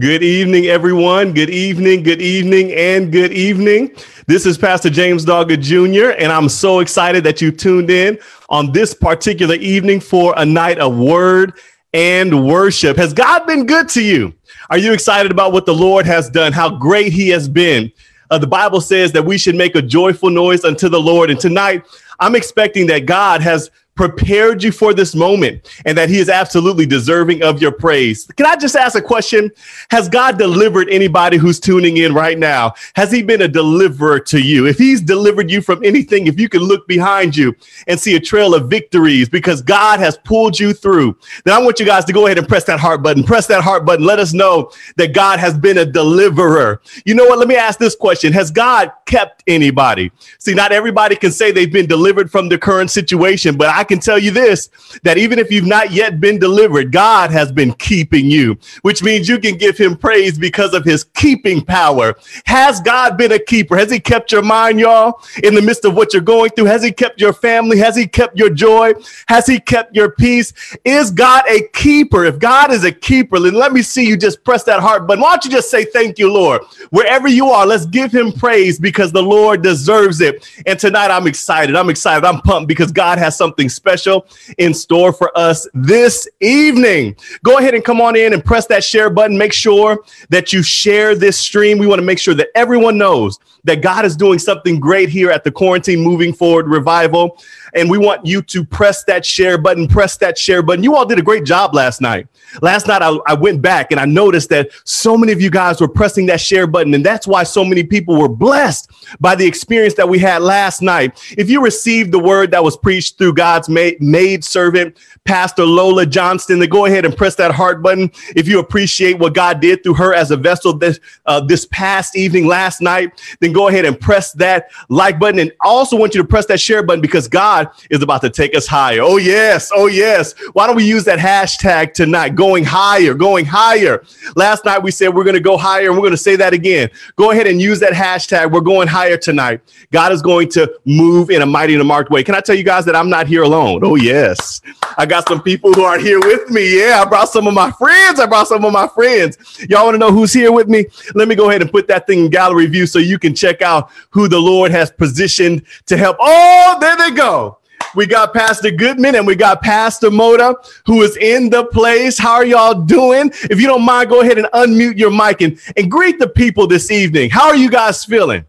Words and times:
Good 0.00 0.22
evening, 0.22 0.64
everyone. 0.64 1.34
Good 1.34 1.50
evening, 1.50 2.02
good 2.02 2.22
evening, 2.22 2.72
and 2.72 3.12
good 3.12 3.34
evening. 3.34 3.94
This 4.26 4.46
is 4.46 4.56
Pastor 4.56 4.88
James 4.88 5.26
Doggett 5.26 5.60
Jr., 5.60 6.18
and 6.18 6.32
I'm 6.32 6.48
so 6.48 6.80
excited 6.80 7.22
that 7.24 7.42
you 7.42 7.52
tuned 7.52 7.90
in 7.90 8.18
on 8.48 8.72
this 8.72 8.94
particular 8.94 9.56
evening 9.56 10.00
for 10.00 10.32
a 10.38 10.46
night 10.46 10.78
of 10.78 10.96
word 10.96 11.52
and 11.92 12.46
worship. 12.46 12.96
Has 12.96 13.12
God 13.12 13.46
been 13.46 13.66
good 13.66 13.90
to 13.90 14.02
you? 14.02 14.32
Are 14.70 14.78
you 14.78 14.94
excited 14.94 15.30
about 15.30 15.52
what 15.52 15.66
the 15.66 15.74
Lord 15.74 16.06
has 16.06 16.30
done, 16.30 16.54
how 16.54 16.70
great 16.70 17.12
He 17.12 17.28
has 17.28 17.46
been? 17.46 17.92
Uh, 18.30 18.38
the 18.38 18.46
Bible 18.46 18.80
says 18.80 19.12
that 19.12 19.26
we 19.26 19.36
should 19.36 19.54
make 19.54 19.74
a 19.74 19.82
joyful 19.82 20.30
noise 20.30 20.64
unto 20.64 20.88
the 20.88 21.00
Lord. 21.00 21.28
And 21.28 21.38
tonight, 21.38 21.84
I'm 22.20 22.36
expecting 22.36 22.86
that 22.86 23.04
God 23.04 23.42
has 23.42 23.70
prepared 23.94 24.62
you 24.62 24.72
for 24.72 24.94
this 24.94 25.14
moment 25.14 25.68
and 25.84 25.96
that 25.98 26.08
he 26.08 26.18
is 26.18 26.28
absolutely 26.30 26.86
deserving 26.86 27.42
of 27.42 27.60
your 27.60 27.72
praise. 27.72 28.24
Can 28.36 28.46
I 28.46 28.56
just 28.56 28.74
ask 28.74 28.96
a 28.96 29.02
question? 29.02 29.50
Has 29.90 30.08
God 30.08 30.38
delivered 30.38 30.88
anybody 30.88 31.36
who's 31.36 31.60
tuning 31.60 31.98
in 31.98 32.14
right 32.14 32.38
now? 32.38 32.72
Has 32.94 33.12
he 33.12 33.22
been 33.22 33.42
a 33.42 33.48
deliverer 33.48 34.18
to 34.20 34.40
you? 34.40 34.66
If 34.66 34.78
he's 34.78 35.02
delivered 35.02 35.50
you 35.50 35.60
from 35.60 35.84
anything, 35.84 36.28
if 36.28 36.40
you 36.40 36.48
can 36.48 36.62
look 36.62 36.88
behind 36.88 37.36
you 37.36 37.54
and 37.88 38.00
see 38.00 38.16
a 38.16 38.20
trail 38.20 38.54
of 38.54 38.70
victories 38.70 39.28
because 39.28 39.60
God 39.60 40.00
has 40.00 40.16
pulled 40.18 40.58
you 40.58 40.72
through, 40.72 41.18
then 41.44 41.54
I 41.54 41.58
want 41.58 41.78
you 41.78 41.84
guys 41.84 42.06
to 42.06 42.12
go 42.12 42.26
ahead 42.26 42.38
and 42.38 42.48
press 42.48 42.64
that 42.64 42.80
heart 42.80 43.02
button. 43.02 43.22
Press 43.22 43.46
that 43.48 43.62
heart 43.62 43.84
button. 43.84 44.06
Let 44.06 44.18
us 44.18 44.32
know 44.32 44.72
that 44.96 45.12
God 45.14 45.38
has 45.38 45.58
been 45.58 45.78
a 45.78 45.84
deliverer. 45.84 46.80
You 47.04 47.14
know 47.14 47.26
what? 47.26 47.38
Let 47.38 47.48
me 47.48 47.56
ask 47.56 47.78
this 47.78 47.96
question. 47.96 48.32
Has 48.32 48.50
God 48.50 48.92
kept 49.04 49.42
anybody? 49.46 50.10
See, 50.38 50.54
not 50.54 50.72
everybody 50.72 51.16
can 51.16 51.32
say 51.32 51.50
they've 51.50 51.72
been 51.72 51.86
delivered 51.86 52.30
from 52.30 52.48
the 52.48 52.56
current 52.56 52.90
situation, 52.90 53.56
but 53.56 53.68
I 53.68 53.84
can 53.90 54.00
tell 54.00 54.18
you 54.18 54.30
this 54.30 54.70
that 55.02 55.18
even 55.18 55.38
if 55.38 55.50
you've 55.50 55.66
not 55.66 55.90
yet 55.92 56.20
been 56.20 56.38
delivered, 56.38 56.92
God 56.92 57.30
has 57.30 57.52
been 57.52 57.72
keeping 57.74 58.30
you, 58.30 58.58
which 58.82 59.02
means 59.02 59.28
you 59.28 59.38
can 59.38 59.56
give 59.56 59.76
him 59.76 59.96
praise 59.96 60.38
because 60.38 60.72
of 60.74 60.84
his 60.84 61.04
keeping 61.04 61.60
power. 61.60 62.14
Has 62.46 62.80
God 62.80 63.18
been 63.18 63.32
a 63.32 63.38
keeper? 63.38 63.76
Has 63.76 63.90
he 63.90 64.00
kept 64.00 64.32
your 64.32 64.42
mind, 64.42 64.80
y'all, 64.80 65.22
in 65.42 65.54
the 65.54 65.62
midst 65.62 65.84
of 65.84 65.94
what 65.94 66.12
you're 66.12 66.22
going 66.22 66.50
through? 66.50 66.66
Has 66.66 66.82
he 66.82 66.92
kept 66.92 67.20
your 67.20 67.32
family? 67.32 67.78
Has 67.78 67.96
he 67.96 68.06
kept 68.06 68.38
your 68.38 68.50
joy? 68.50 68.92
Has 69.28 69.46
he 69.46 69.58
kept 69.58 69.94
your 69.94 70.12
peace? 70.12 70.52
Is 70.84 71.10
God 71.10 71.44
a 71.48 71.68
keeper? 71.72 72.24
If 72.24 72.38
God 72.38 72.72
is 72.72 72.84
a 72.84 72.92
keeper, 72.92 73.38
then 73.40 73.54
let 73.54 73.72
me 73.72 73.82
see 73.82 74.06
you 74.06 74.16
just 74.16 74.44
press 74.44 74.62
that 74.64 74.80
heart 74.80 75.06
button. 75.06 75.22
Why 75.22 75.32
don't 75.32 75.44
you 75.44 75.50
just 75.50 75.70
say 75.70 75.84
thank 75.84 76.18
you, 76.18 76.32
Lord? 76.32 76.62
Wherever 76.90 77.28
you 77.28 77.48
are, 77.48 77.66
let's 77.66 77.86
give 77.86 78.12
him 78.12 78.32
praise 78.32 78.78
because 78.78 79.12
the 79.12 79.22
Lord 79.22 79.62
deserves 79.62 80.20
it. 80.20 80.48
And 80.66 80.78
tonight 80.78 81.10
I'm 81.10 81.26
excited. 81.26 81.74
I'm 81.74 81.90
excited. 81.90 82.24
I'm 82.24 82.40
pumped 82.42 82.68
because 82.68 82.92
God 82.92 83.18
has 83.18 83.36
something 83.36 83.68
special 83.70 84.26
in 84.58 84.74
store 84.74 85.12
for 85.12 85.36
us 85.36 85.68
this 85.74 86.28
evening. 86.40 87.16
Go 87.42 87.58
ahead 87.58 87.74
and 87.74 87.84
come 87.84 88.00
on 88.00 88.16
in 88.16 88.32
and 88.32 88.44
press 88.44 88.66
that 88.66 88.84
share 88.84 89.10
button. 89.10 89.38
Make 89.38 89.52
sure 89.52 90.04
that 90.28 90.52
you 90.52 90.62
share 90.62 91.14
this 91.14 91.38
stream. 91.38 91.78
We 91.78 91.86
want 91.86 92.00
to 92.00 92.06
make 92.06 92.18
sure 92.18 92.34
that 92.34 92.48
everyone 92.54 92.98
knows 92.98 93.38
that 93.64 93.82
God 93.82 94.04
is 94.04 94.16
doing 94.16 94.38
something 94.38 94.80
great 94.80 95.08
here 95.08 95.30
at 95.30 95.44
the 95.44 95.50
Quarantine 95.50 96.00
Moving 96.00 96.32
Forward 96.32 96.66
Revival. 96.66 97.42
And 97.74 97.90
we 97.90 97.98
want 97.98 98.24
you 98.26 98.42
to 98.42 98.64
press 98.64 99.04
that 99.04 99.24
share 99.24 99.58
button, 99.58 99.88
press 99.88 100.16
that 100.18 100.36
share 100.38 100.62
button. 100.62 100.82
You 100.82 100.96
all 100.96 101.06
did 101.06 101.18
a 101.18 101.22
great 101.22 101.44
job 101.44 101.74
last 101.74 102.00
night. 102.00 102.26
Last 102.62 102.88
night, 102.88 103.02
I, 103.02 103.16
I 103.26 103.34
went 103.34 103.62
back 103.62 103.92
and 103.92 104.00
I 104.00 104.04
noticed 104.04 104.48
that 104.50 104.70
so 104.84 105.16
many 105.16 105.32
of 105.32 105.40
you 105.40 105.50
guys 105.50 105.80
were 105.80 105.88
pressing 105.88 106.26
that 106.26 106.40
share 106.40 106.66
button. 106.66 106.94
And 106.94 107.04
that's 107.04 107.26
why 107.26 107.44
so 107.44 107.64
many 107.64 107.84
people 107.84 108.16
were 108.16 108.28
blessed 108.28 108.90
by 109.20 109.34
the 109.34 109.46
experience 109.46 109.94
that 109.94 110.08
we 110.08 110.18
had 110.18 110.42
last 110.42 110.82
night. 110.82 111.20
If 111.38 111.48
you 111.48 111.62
received 111.62 112.12
the 112.12 112.18
word 112.18 112.50
that 112.50 112.64
was 112.64 112.76
preached 112.76 113.18
through 113.18 113.34
God's 113.34 113.68
maid, 113.68 114.44
servant, 114.44 114.96
Pastor 115.24 115.64
Lola 115.64 116.06
Johnston, 116.06 116.58
then 116.58 116.68
go 116.68 116.86
ahead 116.86 117.04
and 117.04 117.16
press 117.16 117.34
that 117.36 117.52
heart 117.52 117.82
button. 117.82 118.10
If 118.34 118.48
you 118.48 118.58
appreciate 118.58 119.18
what 119.18 119.34
God 119.34 119.60
did 119.60 119.82
through 119.82 119.94
her 119.94 120.14
as 120.14 120.30
a 120.30 120.36
vessel 120.36 120.72
this, 120.72 120.98
uh, 121.26 121.40
this 121.40 121.66
past 121.66 122.16
evening, 122.16 122.46
last 122.46 122.80
night, 122.80 123.20
then 123.40 123.52
go 123.52 123.68
ahead 123.68 123.84
and 123.84 123.98
press 123.98 124.32
that 124.32 124.70
like 124.88 125.18
button. 125.18 125.38
And 125.40 125.52
I 125.62 125.68
also 125.68 125.96
want 125.96 126.14
you 126.14 126.22
to 126.22 126.26
press 126.26 126.46
that 126.46 126.60
share 126.60 126.82
button 126.82 127.00
because 127.00 127.28
God 127.28 127.59
is 127.90 128.02
about 128.02 128.20
to 128.22 128.30
take 128.30 128.56
us 128.56 128.66
higher. 128.66 129.00
Oh, 129.02 129.16
yes. 129.16 129.70
Oh, 129.74 129.86
yes. 129.86 130.34
Why 130.52 130.66
don't 130.66 130.76
we 130.76 130.84
use 130.84 131.04
that 131.04 131.18
hashtag 131.18 131.92
tonight? 131.92 132.34
Going 132.34 132.64
higher, 132.64 133.14
going 133.14 133.44
higher. 133.44 134.04
Last 134.36 134.64
night 134.64 134.82
we 134.82 134.90
said 134.90 135.14
we're 135.14 135.24
going 135.24 135.34
to 135.34 135.40
go 135.40 135.56
higher 135.56 135.86
and 135.86 135.94
we're 135.94 136.02
going 136.02 136.12
to 136.12 136.16
say 136.16 136.36
that 136.36 136.52
again. 136.52 136.90
Go 137.16 137.30
ahead 137.30 137.46
and 137.46 137.60
use 137.60 137.80
that 137.80 137.92
hashtag. 137.92 138.52
We're 138.52 138.60
going 138.60 138.88
higher 138.88 139.16
tonight. 139.16 139.60
God 139.92 140.12
is 140.12 140.22
going 140.22 140.48
to 140.50 140.72
move 140.84 141.30
in 141.30 141.42
a 141.42 141.46
mighty 141.46 141.74
and 141.74 141.82
a 141.82 141.84
marked 141.84 142.10
way. 142.10 142.22
Can 142.22 142.34
I 142.34 142.40
tell 142.40 142.54
you 142.54 142.64
guys 142.64 142.84
that 142.84 142.96
I'm 142.96 143.08
not 143.08 143.26
here 143.26 143.42
alone? 143.42 143.80
Oh, 143.84 143.96
yes. 143.96 144.60
I 144.96 145.06
got 145.06 145.28
some 145.28 145.42
people 145.42 145.72
who 145.72 145.82
are 145.82 145.98
here 145.98 146.20
with 146.20 146.50
me. 146.50 146.78
Yeah, 146.78 147.02
I 147.02 147.08
brought 147.08 147.28
some 147.28 147.46
of 147.46 147.54
my 147.54 147.70
friends. 147.72 148.20
I 148.20 148.26
brought 148.26 148.48
some 148.48 148.64
of 148.64 148.72
my 148.72 148.86
friends. 148.88 149.38
Y'all 149.68 149.84
want 149.84 149.94
to 149.94 149.98
know 149.98 150.12
who's 150.12 150.32
here 150.32 150.52
with 150.52 150.68
me? 150.68 150.86
Let 151.14 151.28
me 151.28 151.34
go 151.34 151.48
ahead 151.50 151.62
and 151.62 151.70
put 151.70 151.88
that 151.88 152.06
thing 152.06 152.26
in 152.26 152.30
gallery 152.30 152.66
view 152.66 152.86
so 152.86 152.98
you 152.98 153.18
can 153.18 153.34
check 153.34 153.62
out 153.62 153.90
who 154.10 154.28
the 154.28 154.38
Lord 154.38 154.70
has 154.70 154.90
positioned 154.90 155.62
to 155.86 155.96
help. 155.96 156.16
Oh, 156.20 156.76
there 156.80 156.96
they 156.96 157.10
go. 157.10 157.49
We 157.94 158.06
got 158.06 158.32
Pastor 158.32 158.70
Goodman 158.70 159.16
and 159.16 159.26
we 159.26 159.34
got 159.34 159.62
Pastor 159.62 160.10
Moda 160.10 160.54
who 160.86 161.02
is 161.02 161.16
in 161.16 161.50
the 161.50 161.64
place. 161.66 162.18
How 162.18 162.34
are 162.34 162.44
y'all 162.44 162.74
doing? 162.74 163.30
If 163.50 163.60
you 163.60 163.66
don't 163.66 163.84
mind, 163.84 164.10
go 164.10 164.20
ahead 164.20 164.38
and 164.38 164.46
unmute 164.48 164.96
your 164.98 165.10
mic 165.10 165.40
and, 165.40 165.58
and 165.76 165.90
greet 165.90 166.18
the 166.18 166.28
people 166.28 166.66
this 166.66 166.90
evening. 166.90 167.30
How 167.30 167.48
are 167.48 167.56
you 167.56 167.70
guys 167.70 168.04
feeling? 168.04 168.44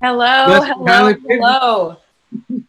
Hello, 0.00 0.62
hello, 0.62 1.14
hello. 1.28 1.96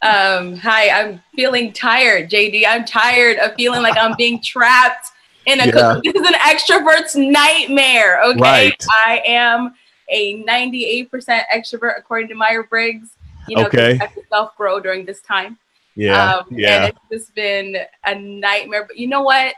Um, 0.01 0.55
hi, 0.55 0.89
I'm 0.89 1.21
feeling 1.35 1.71
tired, 1.73 2.29
JD. 2.29 2.63
I'm 2.67 2.85
tired 2.85 3.37
of 3.37 3.53
feeling 3.55 3.81
like 3.81 3.97
I'm 3.97 4.15
being 4.17 4.41
trapped 4.41 5.11
in 5.45 5.59
a 5.59 5.67
yeah. 5.67 5.99
this 6.03 6.15
is 6.15 6.27
an 6.27 6.33
extrovert's 6.33 7.15
nightmare. 7.15 8.21
Okay. 8.23 8.39
Right. 8.39 8.85
I 8.89 9.21
am 9.25 9.75
a 10.09 10.43
98% 10.43 11.09
extrovert 11.53 11.97
according 11.97 12.29
to 12.29 12.35
Meyer 12.35 12.63
Briggs. 12.63 13.09
You 13.47 13.57
know, 13.57 13.67
okay. 13.67 13.99
self 14.29 14.55
grow 14.57 14.79
during 14.79 15.05
this 15.05 15.21
time. 15.21 15.57
Yeah. 15.99 16.35
Um, 16.35 16.45
yeah. 16.51 16.85
And 16.85 16.89
it's 16.89 16.99
just 17.11 17.35
been 17.35 17.75
a 18.05 18.15
nightmare. 18.15 18.85
But 18.87 18.97
you 18.97 19.07
know 19.07 19.21
what? 19.21 19.53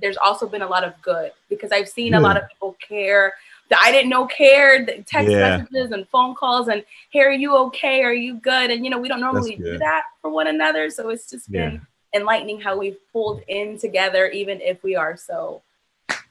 There's 0.00 0.16
also 0.16 0.46
been 0.46 0.62
a 0.62 0.68
lot 0.68 0.84
of 0.84 0.94
good 1.02 1.32
because 1.48 1.72
I've 1.72 1.88
seen 1.88 2.14
a 2.14 2.20
lot 2.20 2.36
of 2.36 2.48
people 2.48 2.76
care 2.80 3.32
that 3.68 3.80
I 3.84 3.90
didn't 3.90 4.10
know 4.10 4.26
cared, 4.26 4.86
text 5.06 5.30
yeah. 5.30 5.58
messages 5.58 5.90
and 5.90 6.08
phone 6.08 6.36
calls 6.36 6.68
and 6.68 6.84
hey, 7.10 7.20
are 7.20 7.32
you 7.32 7.56
okay? 7.56 8.02
Are 8.04 8.14
you 8.14 8.34
good? 8.34 8.70
And 8.70 8.84
you 8.84 8.90
know, 8.90 8.98
we 8.98 9.08
don't 9.08 9.20
normally 9.20 9.56
do 9.56 9.76
that 9.78 10.04
for 10.22 10.30
one 10.30 10.46
another. 10.46 10.88
So 10.90 11.08
it's 11.08 11.28
just 11.28 11.50
been 11.50 11.72
yeah. 11.72 12.20
enlightening 12.20 12.60
how 12.60 12.78
we've 12.78 12.96
pulled 13.12 13.42
in 13.48 13.76
together, 13.76 14.28
even 14.28 14.60
if 14.60 14.82
we 14.84 14.94
are 14.94 15.16
so 15.16 15.62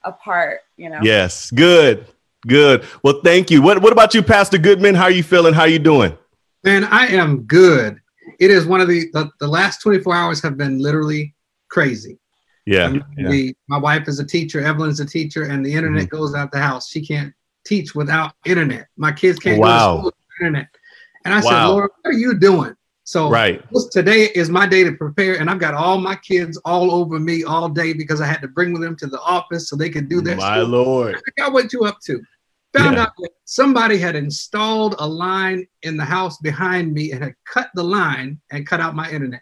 apart, 0.04 0.62
you 0.78 0.90
know. 0.90 1.00
Yes, 1.04 1.52
good. 1.52 2.08
Good. 2.48 2.86
Well, 3.04 3.20
thank 3.24 3.52
you. 3.52 3.62
What 3.62 3.82
what 3.82 3.92
about 3.92 4.14
you, 4.14 4.24
Pastor 4.24 4.58
Goodman? 4.58 4.96
How 4.96 5.04
are 5.04 5.12
you 5.12 5.24
feeling? 5.24 5.54
How 5.54 5.64
are 5.64 5.68
you 5.68 5.80
doing? 5.80 6.18
Man, 6.64 6.86
I 6.86 7.08
am 7.08 7.42
good. 7.42 8.00
It 8.40 8.52
is 8.52 8.66
one 8.66 8.81
of 8.81 8.88
the 8.88 9.09
the, 9.14 9.30
the 9.40 9.48
last 9.48 9.81
24 9.81 10.16
hours 10.16 10.42
have 10.42 10.58
been 10.58 10.80
literally 10.80 11.36
crazy. 11.70 12.20
Yeah, 12.66 12.94
yeah. 13.18 13.52
my 13.70 13.78
wife 13.78 14.09
is 14.09 14.20
a 14.20 14.25
teacher, 14.25 14.59
Evelyn's 14.59 15.00
a 15.00 15.06
teacher, 15.06 15.44
and 15.44 15.66
the 15.66 15.74
internet 15.74 16.08
mm-hmm. 16.08 16.18
goes 16.18 16.36
out 16.36 16.52
the 16.52 16.59
house. 16.59 16.90
She 16.90 17.06
can't 17.06 17.34
teach 17.66 17.96
without 17.96 18.34
internet. 18.46 18.88
My 18.98 19.12
kids 19.12 19.40
can't 19.40 19.59
wow. 19.59 19.68
go 19.68 19.75
to 19.78 20.00
school 20.00 20.06
without 20.06 20.48
internet. 20.48 20.68
And 21.24 21.34
I 21.34 21.38
wow. 21.38 21.50
said, 21.50 21.66
Lord, 21.66 21.92
what 22.02 22.09
are 22.09 22.18
you 22.18 22.38
doing? 22.38 22.75
So 23.08 23.30
right. 23.30 23.64
today 23.92 24.30
is 24.36 24.50
my 24.50 24.68
day 24.68 24.84
to 24.84 24.92
prepare, 24.92 25.39
and 25.39 25.50
I've 25.50 25.60
got 25.60 25.74
all 25.74 25.98
my 25.98 26.18
kids 26.18 26.57
all 26.66 26.92
over 26.92 27.22
me 27.22 27.45
all 27.45 27.69
day 27.69 27.94
because 27.94 28.19
I 28.19 28.25
had 28.25 28.42
to 28.42 28.50
bring 28.50 28.74
them 28.78 28.98
to 28.98 29.07
the 29.07 29.22
office 29.22 29.69
so 29.69 29.78
they 29.78 29.89
could 29.89 30.10
do 30.10 30.19
their. 30.19 30.36
My 30.36 30.57
school. 30.57 30.68
Lord, 30.68 31.16
I 31.16 31.42
got 31.42 31.54
what 31.54 31.72
you 31.72 31.86
up 31.86 32.00
to. 32.06 32.22
Found 32.77 32.95
yeah. 32.95 33.03
out 33.03 33.12
that 33.18 33.31
somebody 33.45 33.97
had 33.97 34.15
installed 34.15 34.95
a 35.00 35.07
line 35.07 35.68
in 35.83 35.97
the 35.97 36.06
house 36.06 36.38
behind 36.38 36.94
me 36.94 37.12
and 37.12 37.24
had 37.24 37.35
cut 37.45 37.69
the 37.75 37.83
line 37.83 38.39
and 38.51 38.68
cut 38.68 38.79
out 38.79 38.95
my 38.95 39.09
internet. 39.09 39.41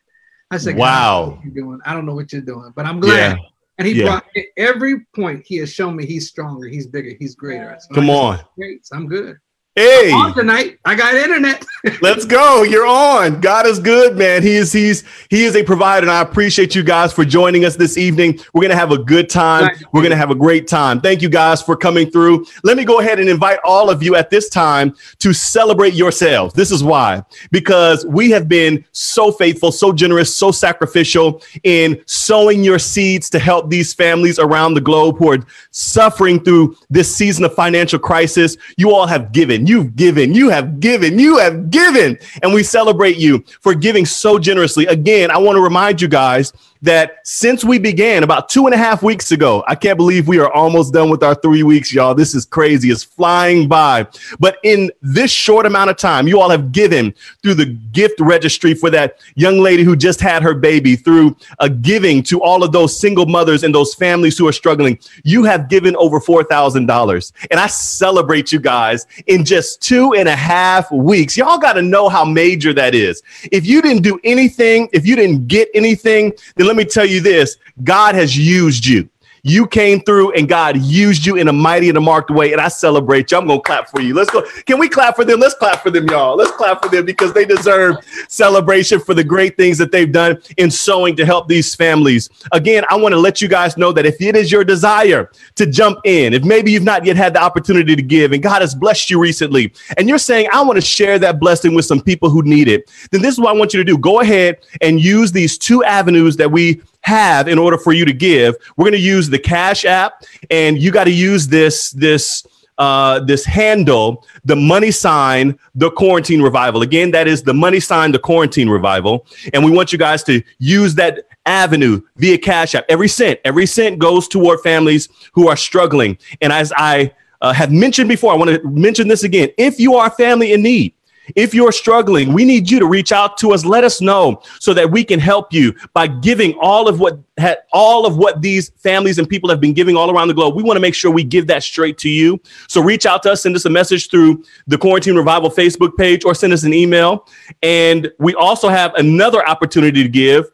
I 0.52 0.58
said, 0.58 0.78
"Wow, 0.78 1.40
you're 1.44 1.54
doing? 1.54 1.80
I 1.86 1.94
don't 1.94 2.06
know 2.06 2.16
what 2.16 2.32
you're 2.32 2.42
doing, 2.42 2.72
but 2.76 2.86
I'm 2.86 3.00
glad." 3.00 3.38
Yeah. 3.38 3.44
And 3.78 3.88
he 3.88 3.96
yeah. 3.96 4.06
brought 4.06 4.26
every 4.56 5.06
point 5.16 5.44
he 5.46 5.58
has 5.58 5.74
shown 5.74 5.98
me 5.98 6.06
he's 6.06 6.30
stronger, 6.30 6.68
he's 6.68 6.88
bigger, 6.88 7.14
he's 7.20 7.36
greater. 7.36 7.76
So 7.80 7.96
Come 7.96 8.10
on, 8.10 8.40
great. 8.58 8.86
So 8.86 8.96
I'm 8.96 9.08
good. 9.08 9.38
Hey, 9.78 10.10
tonight 10.34 10.80
I 10.86 10.96
got 10.96 11.16
internet. 11.16 11.66
Let's 12.02 12.24
go. 12.24 12.64
You're 12.64 12.88
on. 12.88 13.42
God 13.42 13.68
is 13.68 13.78
good, 13.78 14.16
man. 14.16 14.42
He 14.42 14.56
is 14.56 14.72
he's 14.72 15.04
he 15.30 15.44
is 15.44 15.54
a 15.58 15.64
provider, 15.64 16.06
and 16.06 16.12
I 16.12 16.22
appreciate 16.22 16.76
you 16.76 16.82
guys 16.82 17.12
for 17.12 17.26
joining 17.26 17.66
us 17.66 17.76
this 17.76 17.98
evening. 17.98 18.40
We're 18.54 18.62
gonna 18.62 18.74
have 18.74 18.94
a 18.94 18.98
good 18.98 19.30
time. 19.30 19.70
We're 19.92 20.02
gonna 20.02 20.16
have 20.16 20.32
a 20.32 20.36
great 20.36 20.70
time. 20.70 21.02
Thank 21.02 21.22
you 21.22 21.28
guys 21.28 21.62
for 21.62 21.76
coming 21.76 22.10
through. 22.10 22.46
Let 22.64 22.78
me 22.78 22.86
go 22.86 23.02
ahead 23.02 23.20
and 23.20 23.28
invite 23.28 23.60
all 23.66 23.90
of 23.90 24.02
you 24.02 24.16
at 24.16 24.30
this 24.30 24.48
time 24.48 24.96
to 25.20 25.34
celebrate 25.34 25.94
yourselves. 25.94 26.54
This 26.54 26.72
is 26.72 26.82
why 26.82 27.22
because 27.52 28.06
we 28.06 28.30
have 28.30 28.48
been 28.48 28.86
so 28.94 29.30
faithful, 29.30 29.74
so 29.74 29.92
generous, 29.92 30.34
so 30.34 30.52
sacrificial 30.52 31.44
in 31.66 32.02
sowing 32.06 32.64
your 32.64 32.80
seeds 32.80 33.30
to 33.32 33.40
help 33.40 33.70
these 33.70 33.94
families 33.94 34.40
around 34.40 34.76
the 34.76 34.82
globe 34.82 35.18
who 35.18 35.34
are 35.34 35.46
suffering 35.72 36.42
through 36.42 36.78
this 36.90 37.14
season 37.14 37.44
of 37.44 37.54
financial 37.54 38.00
crisis. 38.00 38.56
You 38.78 38.96
all 38.96 39.06
have 39.06 39.34
given 39.34 39.65
you've 39.68 39.96
given, 39.96 40.34
you 40.34 40.50
have 40.50 40.80
given, 40.80 41.20
you 41.20 41.38
have 41.38 41.70
given. 41.70 42.18
And 42.42 42.54
we 42.54 42.64
celebrate 42.64 43.18
you 43.18 43.44
for 43.62 43.74
giving 43.74 44.06
so 44.06 44.40
generously. 44.40 44.86
Again, 44.88 45.32
I 45.32 45.38
want 45.38 45.56
to 45.56 45.62
remind 45.62 46.02
you 46.02 46.08
guys 46.08 46.54
that 46.86 47.18
since 47.24 47.64
we 47.64 47.80
began 47.80 48.24
about 48.24 48.48
two 48.48 48.66
and 48.66 48.74
a 48.74 48.78
half 48.78 49.02
weeks 49.02 49.32
ago, 49.32 49.64
I 49.68 49.76
can't 49.76 49.98
believe 49.98 50.28
we 50.28 50.40
are 50.40 50.52
almost 50.52 50.94
done 50.94 51.10
with 51.10 51.24
our 51.24 51.36
three 51.36 51.64
weeks, 51.64 51.92
y'all. 51.92 52.14
This 52.14 52.36
is 52.36 52.46
crazy. 52.46 52.92
It's 52.92 53.04
flying 53.04 53.68
by. 53.68 54.08
But 54.40 54.58
in 54.64 54.92
this 55.02 55.32
short 55.32 55.66
amount 55.66 55.90
of 55.90 55.98
time, 55.98 56.28
you 56.28 56.40
all 56.40 56.50
have 56.50 56.72
given 56.72 57.14
through 57.42 57.56
the 57.56 57.66
gift 57.66 58.20
registry 58.20 58.74
for 58.74 58.90
that 58.92 59.20
young 59.36 59.60
lady 59.60 59.84
who 59.84 59.96
just 59.96 60.22
had 60.22 60.44
her 60.44 60.54
baby, 60.54 60.96
through 60.96 61.36
a 61.60 61.70
giving 61.70 62.22
to 62.24 62.42
all 62.42 62.64
of 62.64 62.72
those 62.72 62.98
single 62.98 63.26
mothers 63.26 63.64
and 63.64 63.74
those 63.74 63.96
families 63.96 64.38
who 64.38 64.48
are 64.48 64.54
struggling. 64.54 65.00
You 65.24 65.44
have 65.44 65.70
given 65.70 65.96
over 65.96 66.20
$4,000. 66.20 67.32
And 67.50 67.60
I 67.60 67.68
celebrate 67.68 68.52
you 68.52 68.60
guys 68.60 69.08
in 69.26 69.44
just 69.44 69.55
two 69.62 70.14
and 70.14 70.28
a 70.28 70.36
half 70.36 70.92
weeks. 70.92 71.38
Y'all 71.38 71.58
got 71.58 71.74
to 71.74 71.82
know 71.82 72.10
how 72.10 72.26
major 72.26 72.74
that 72.74 72.94
is. 72.96 73.22
If 73.52 73.66
you 73.66 73.82
didn't 73.82 74.04
do 74.04 74.20
anything, 74.24 74.90
if 74.94 75.06
you 75.06 75.16
didn't 75.16 75.48
get 75.48 75.70
anything, 75.74 76.34
then 76.56 76.68
let 76.68 76.76
me 76.76 76.86
tell 76.86 77.06
you 77.06 77.22
this 77.22 77.58
God 77.84 78.16
has 78.16 78.38
used 78.38 78.86
you. 78.86 79.10
You 79.48 79.68
came 79.68 80.02
through 80.02 80.32
and 80.32 80.50
God 80.50 80.76
used 80.82 81.24
you 81.24 81.36
in 81.36 81.48
a 81.48 81.54
mighty 81.54 81.88
and 81.88 81.98
a 82.00 82.02
marked 82.02 82.32
way. 82.32 82.52
And 82.52 82.60
I 82.60 82.68
celebrate 82.68 83.30
you. 83.30 83.38
I'm 83.38 83.46
going 83.46 83.60
to 83.60 83.64
clap 83.64 83.92
for 83.92 84.02
you. 84.02 84.16
Let's 84.16 84.32
go. 84.32 84.44
Can 84.66 84.80
we 84.80 84.90
clap 84.90 85.16
for 85.16 85.24
them? 85.24 85.40
Let's 85.40 85.54
clap 85.54 85.84
for 85.84 85.92
them, 85.92 86.08
y'all. 86.08 86.36
Let's 86.36 86.50
clap 86.50 86.82
for 86.82 86.90
them 86.90 87.06
because 87.06 87.32
they 87.32 87.46
deserve 87.46 87.98
celebration 88.28 89.00
for 89.00 89.14
the 89.14 89.24
great 89.24 89.56
things 89.56 89.78
that 89.78 89.92
they've 89.92 90.12
done 90.12 90.42
in 90.58 90.72
sowing 90.72 91.16
to 91.18 91.28
help 91.28 91.48
these 91.48 91.76
families. 91.76 92.28
Again, 92.54 92.86
I 92.90 92.96
want 92.96 93.14
to 93.14 93.20
let 93.20 93.40
you 93.40 93.48
guys 93.48 93.78
know 93.78 93.92
that 93.92 94.08
if 94.08 94.20
it 94.20 94.36
is 94.36 94.52
your 94.52 94.64
desire 94.64 95.30
to 95.54 95.68
jump 95.68 96.00
in, 96.06 96.34
if 96.34 96.44
maybe 96.44 96.72
you've 96.72 96.82
not 96.82 97.06
yet 97.06 97.16
had 97.16 97.36
the 97.36 97.42
opportunity 97.44 97.96
to 97.96 98.02
give 98.02 98.32
and 98.32 98.42
God 98.42 98.64
has 98.64 98.74
blessed 98.74 99.12
you 99.12 99.20
recently, 99.20 99.72
and 99.98 100.10
you're 100.10 100.18
saying, 100.18 100.48
I 100.52 100.64
want 100.64 100.78
to 100.78 100.82
share 100.82 101.20
that 101.20 101.40
blessing 101.40 101.76
with 101.76 101.86
some 101.86 102.02
people 102.02 102.32
who 102.32 102.42
need 102.42 102.68
it, 102.68 102.90
then 103.12 103.22
this 103.22 103.36
is 103.36 103.40
what 103.40 103.56
I 103.56 103.60
want 103.60 103.76
you 103.76 103.78
to 103.78 103.84
do. 103.84 103.96
Go 103.96 104.22
ahead 104.22 104.58
and 104.82 105.00
use 105.00 105.32
these 105.32 105.60
two 105.60 105.84
avenues 105.84 106.36
that 106.38 106.52
we 106.52 106.82
have 107.06 107.48
in 107.48 107.60
order 107.60 107.78
for 107.78 107.94
you 107.94 108.04
to 108.04 108.14
give. 108.14 108.56
We're 108.76 108.86
going 108.86 108.94
to 108.94 109.00
use 109.00 109.30
the 109.30 109.40
Cash 109.40 109.86
App, 109.86 110.24
and 110.50 110.78
you 110.78 110.92
got 110.92 111.04
to 111.04 111.12
use 111.12 111.48
this 111.48 111.92
this 111.92 112.46
uh, 112.78 113.20
this 113.20 113.46
handle, 113.46 114.26
the 114.44 114.56
money 114.56 114.92
sign, 114.92 115.58
the 115.76 115.90
quarantine 115.92 116.42
revival. 116.42 116.82
Again, 116.82 117.12
that 117.12 117.28
is 117.28 117.44
the 117.44 117.54
money 117.54 117.80
sign, 117.80 118.12
the 118.12 118.20
quarantine 118.20 118.70
revival, 118.70 119.26
and 119.54 119.64
we 119.64 119.72
want 119.72 119.94
you 119.94 120.00
guys 120.00 120.24
to 120.24 120.42
use 120.58 120.96
that 120.96 121.26
avenue 121.46 122.02
via 122.18 122.38
Cash 122.40 122.74
App. 122.74 122.86
Every 122.90 123.08
cent, 123.08 123.40
every 123.46 123.68
cent 123.68 124.00
goes 124.00 124.28
toward 124.28 124.62
families 124.62 125.08
who 125.34 125.48
are 125.48 125.56
struggling. 125.56 126.18
And 126.42 126.52
as 126.52 126.74
I 126.76 127.14
uh, 127.40 127.54
have 127.54 127.72
mentioned 127.72 128.10
before, 128.10 128.34
I 128.34 128.36
want 128.36 128.50
to 128.50 128.68
mention 128.68 129.08
this 129.08 129.24
again. 129.24 129.50
If 129.58 129.80
you 129.80 129.96
are 129.96 130.08
a 130.08 130.12
family 130.12 130.54
in 130.54 130.64
need, 130.64 130.96
if 131.36 131.54
you're 131.54 131.72
struggling, 131.72 132.34
we 132.34 132.46
need 132.46 132.70
you 132.70 132.80
to 132.80 132.86
reach 132.86 133.12
out 133.12 133.38
to 133.40 133.52
us. 133.52 133.66
Let 133.66 133.84
us 133.84 134.02
know 134.02 134.42
so 134.60 134.74
that 134.74 134.92
we 134.92 135.04
can 135.04 135.20
help 135.20 135.52
you 135.54 135.74
by 135.94 136.08
giving 136.08 136.54
all 136.60 136.88
of 136.88 137.00
what 137.00 137.20
ha- 137.40 137.56
all 137.74 138.06
of 138.06 138.18
what 138.18 138.42
these 138.42 138.70
families 138.78 139.18
and 139.18 139.28
people 139.28 139.50
have 139.50 139.60
been 139.60 139.74
giving 139.74 139.96
all 139.96 140.12
around 140.12 140.28
the 140.28 140.34
globe. 140.34 140.56
We 140.56 140.64
want 140.64 140.78
to 140.78 140.82
make 140.82 140.96
sure 140.96 141.12
we 141.12 141.24
give 141.24 141.48
that 141.48 141.64
straight 141.64 141.98
to 142.00 142.10
you. 142.10 142.40
So 142.68 142.82
reach 142.82 143.06
out 143.06 143.24
to 143.24 143.32
us, 143.32 143.42
send 143.44 143.56
us 143.56 143.66
a 143.66 143.70
message 143.70 144.10
through 144.10 144.44
the 144.68 144.78
Quarantine 144.78 145.16
Revival 145.16 145.50
Facebook 145.50 145.96
page, 145.98 146.26
or 146.26 146.36
send 146.36 146.54
us 146.54 146.64
an 146.64 146.74
email. 146.74 147.28
And 147.64 148.12
we 148.20 148.36
also 148.36 148.70
have 148.70 148.94
another 148.96 149.48
opportunity 149.48 150.04
to 150.04 150.10
give 150.10 150.46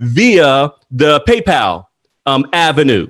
via 0.00 0.72
the 0.90 1.20
PayPal 1.26 1.86
um, 2.26 2.46
avenue. 2.52 3.08